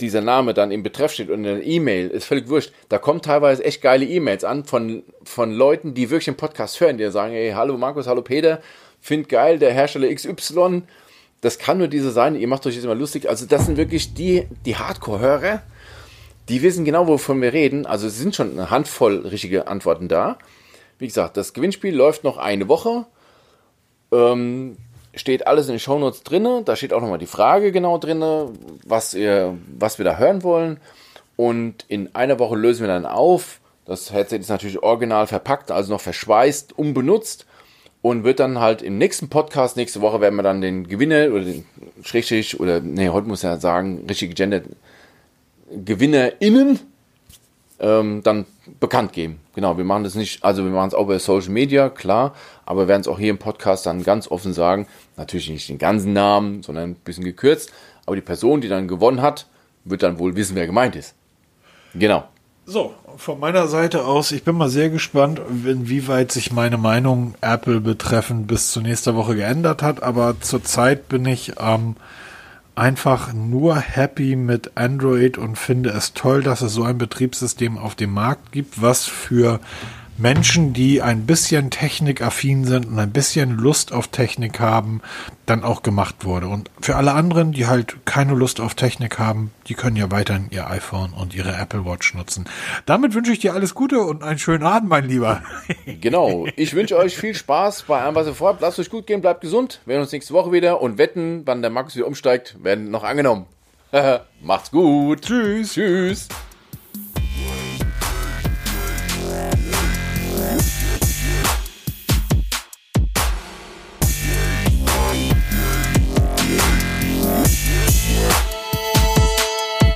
dieser 0.00 0.20
Name 0.20 0.54
dann 0.54 0.70
im 0.70 0.82
Betreff 0.82 1.12
steht 1.12 1.28
oder 1.28 1.36
in 1.36 1.42
der 1.44 1.66
E-Mail, 1.66 2.08
ist 2.08 2.24
völlig 2.24 2.48
wurscht. 2.48 2.72
Da 2.88 2.98
kommen 2.98 3.22
teilweise 3.22 3.64
echt 3.64 3.80
geile 3.80 4.04
E-Mails 4.04 4.44
an 4.44 4.64
von, 4.64 5.04
von 5.24 5.52
Leuten, 5.52 5.94
die 5.94 6.10
wirklich 6.10 6.26
den 6.26 6.36
Podcast 6.36 6.80
hören, 6.80 6.98
die 6.98 7.10
sagen, 7.10 7.32
hey, 7.32 7.52
hallo 7.52 7.76
Markus, 7.76 8.06
hallo 8.06 8.22
Peter, 8.22 8.60
find 9.00 9.28
geil, 9.28 9.58
der 9.58 9.72
Hersteller 9.72 10.12
XY. 10.12 10.82
Das 11.40 11.58
kann 11.58 11.78
nur 11.78 11.88
dieser 11.88 12.10
sein, 12.10 12.34
ihr 12.34 12.48
macht 12.48 12.66
euch 12.66 12.74
jetzt 12.74 12.84
immer 12.84 12.96
lustig. 12.96 13.28
Also 13.28 13.46
das 13.46 13.66
sind 13.66 13.76
wirklich 13.76 14.14
die, 14.14 14.48
die 14.66 14.76
Hardcore-Hörer, 14.76 15.62
die 16.48 16.62
wissen 16.62 16.84
genau, 16.84 17.06
wovon 17.06 17.40
wir 17.40 17.52
reden. 17.52 17.86
Also 17.86 18.08
es 18.08 18.18
sind 18.18 18.34
schon 18.34 18.52
eine 18.52 18.70
Handvoll 18.70 19.26
richtige 19.26 19.68
Antworten 19.68 20.08
da. 20.08 20.38
Wie 20.98 21.06
gesagt, 21.06 21.36
das 21.36 21.52
Gewinnspiel 21.52 21.94
läuft 21.94 22.24
noch 22.24 22.38
eine 22.38 22.66
Woche. 22.68 23.06
Ähm, 24.12 24.76
steht 25.14 25.46
alles 25.46 25.66
in 25.66 25.74
den 25.74 25.80
Shownotes 25.80 26.22
drinne. 26.22 26.62
Da 26.64 26.76
steht 26.76 26.92
auch 26.92 27.00
nochmal 27.00 27.18
die 27.18 27.26
Frage 27.26 27.72
genau 27.72 27.98
drinne, 27.98 28.50
was, 28.84 29.14
was 29.14 29.98
wir 29.98 30.04
da 30.04 30.16
hören 30.16 30.42
wollen. 30.42 30.78
Und 31.36 31.84
in 31.88 32.14
einer 32.14 32.38
Woche 32.38 32.56
lösen 32.56 32.80
wir 32.80 32.88
dann 32.88 33.06
auf. 33.06 33.60
Das 33.84 34.12
Headset 34.12 34.36
ist 34.36 34.50
natürlich 34.50 34.82
original 34.82 35.26
verpackt, 35.26 35.70
also 35.70 35.92
noch 35.92 36.00
verschweißt, 36.00 36.78
unbenutzt. 36.78 37.46
Und 38.00 38.22
wird 38.22 38.38
dann 38.38 38.60
halt 38.60 38.82
im 38.82 38.96
nächsten 38.96 39.28
Podcast, 39.28 39.76
nächste 39.76 40.00
Woche 40.00 40.20
werden 40.20 40.36
wir 40.36 40.44
dann 40.44 40.60
den 40.60 40.86
Gewinner 40.86 41.32
oder 41.32 41.44
den 41.44 41.64
Schrägstrich 42.04 42.60
oder, 42.60 42.80
nee, 42.80 43.08
heute 43.08 43.26
muss 43.26 43.42
ja 43.42 43.56
sagen, 43.56 44.04
richtig 44.08 44.30
gegendert, 44.30 44.66
GewinnerInnen 45.70 46.78
ähm, 47.80 48.22
dann 48.22 48.46
bekannt 48.80 49.12
geben. 49.12 49.40
Genau, 49.54 49.76
wir 49.76 49.84
machen 49.84 50.04
das 50.04 50.14
nicht, 50.14 50.44
also 50.44 50.64
wir 50.64 50.70
machen 50.70 50.88
es 50.88 50.94
auch 50.94 51.06
bei 51.06 51.18
Social 51.18 51.50
Media, 51.50 51.88
klar, 51.88 52.34
aber 52.66 52.82
wir 52.82 52.88
werden 52.88 53.02
es 53.02 53.08
auch 53.08 53.18
hier 53.18 53.30
im 53.30 53.38
Podcast 53.38 53.86
dann 53.86 54.02
ganz 54.02 54.30
offen 54.30 54.52
sagen. 54.52 54.86
Natürlich 55.16 55.48
nicht 55.50 55.68
den 55.68 55.78
ganzen 55.78 56.12
Namen, 56.12 56.62
sondern 56.62 56.90
ein 56.90 56.94
bisschen 56.94 57.24
gekürzt. 57.24 57.72
Aber 58.06 58.16
die 58.16 58.22
Person, 58.22 58.60
die 58.60 58.68
dann 58.68 58.88
gewonnen 58.88 59.20
hat, 59.20 59.46
wird 59.84 60.02
dann 60.02 60.18
wohl 60.18 60.36
wissen, 60.36 60.56
wer 60.56 60.66
gemeint 60.66 60.96
ist. 60.96 61.14
Genau. 61.94 62.24
So, 62.70 62.94
von 63.16 63.40
meiner 63.40 63.66
Seite 63.66 64.04
aus, 64.04 64.30
ich 64.30 64.44
bin 64.44 64.54
mal 64.56 64.68
sehr 64.68 64.90
gespannt, 64.90 65.40
inwieweit 65.64 66.30
sich 66.30 66.52
meine 66.52 66.76
Meinung 66.76 67.34
Apple 67.40 67.80
betreffend 67.80 68.46
bis 68.46 68.72
zur 68.72 68.82
nächsten 68.82 69.16
Woche 69.16 69.36
geändert 69.36 69.82
hat, 69.82 70.02
aber 70.02 70.38
zurzeit 70.40 71.08
bin 71.08 71.24
ich 71.24 71.54
ähm, 71.58 71.96
einfach 72.78 73.32
nur 73.32 73.76
happy 73.76 74.36
mit 74.36 74.72
Android 74.76 75.36
und 75.36 75.56
finde 75.56 75.90
es 75.90 76.14
toll, 76.14 76.42
dass 76.42 76.62
es 76.62 76.72
so 76.72 76.84
ein 76.84 76.96
Betriebssystem 76.96 77.76
auf 77.76 77.94
dem 77.94 78.12
Markt 78.12 78.52
gibt, 78.52 78.80
was 78.80 79.04
für 79.04 79.60
Menschen, 80.18 80.72
die 80.72 81.00
ein 81.00 81.26
bisschen 81.26 81.70
technikaffin 81.70 82.64
sind 82.64 82.86
und 82.86 82.98
ein 82.98 83.12
bisschen 83.12 83.56
Lust 83.56 83.92
auf 83.92 84.08
Technik 84.08 84.58
haben, 84.58 85.00
dann 85.46 85.62
auch 85.62 85.82
gemacht 85.82 86.24
wurde. 86.24 86.48
Und 86.48 86.70
für 86.80 86.96
alle 86.96 87.12
anderen, 87.12 87.52
die 87.52 87.66
halt 87.66 88.04
keine 88.04 88.34
Lust 88.34 88.60
auf 88.60 88.74
Technik 88.74 89.18
haben, 89.18 89.52
die 89.68 89.74
können 89.74 89.96
ja 89.96 90.10
weiterhin 90.10 90.48
ihr 90.50 90.68
iPhone 90.68 91.12
und 91.12 91.34
ihre 91.34 91.54
Apple 91.54 91.84
Watch 91.86 92.14
nutzen. 92.14 92.46
Damit 92.84 93.14
wünsche 93.14 93.32
ich 93.32 93.38
dir 93.38 93.54
alles 93.54 93.74
Gute 93.74 94.00
und 94.00 94.24
einen 94.24 94.38
schönen 94.38 94.64
Abend, 94.64 94.88
mein 94.88 95.08
Lieber. 95.08 95.42
Genau. 96.00 96.46
Ich 96.56 96.74
wünsche 96.74 96.96
euch 96.96 97.16
viel 97.16 97.34
Spaß 97.34 97.84
bei 97.84 98.00
allem, 98.00 98.14
was 98.14 98.26
ihr 98.26 98.34
vorhabt. 98.34 98.60
Lasst 98.60 98.78
euch 98.78 98.90
gut 98.90 99.06
gehen, 99.06 99.20
bleibt 99.20 99.40
gesund. 99.40 99.80
Wir 99.84 99.94
sehen 99.94 100.02
uns 100.02 100.12
nächste 100.12 100.34
Woche 100.34 100.52
wieder 100.52 100.80
und 100.80 100.98
wetten, 100.98 101.42
wann 101.44 101.62
der 101.62 101.70
Markus 101.70 101.96
wieder 101.96 102.06
umsteigt, 102.06 102.56
werden 102.62 102.90
noch 102.90 103.04
angenommen. 103.04 103.46
Macht's 104.42 104.70
gut. 104.70 105.22
Tschüss. 105.22 105.74
Tschüss. 105.74 106.28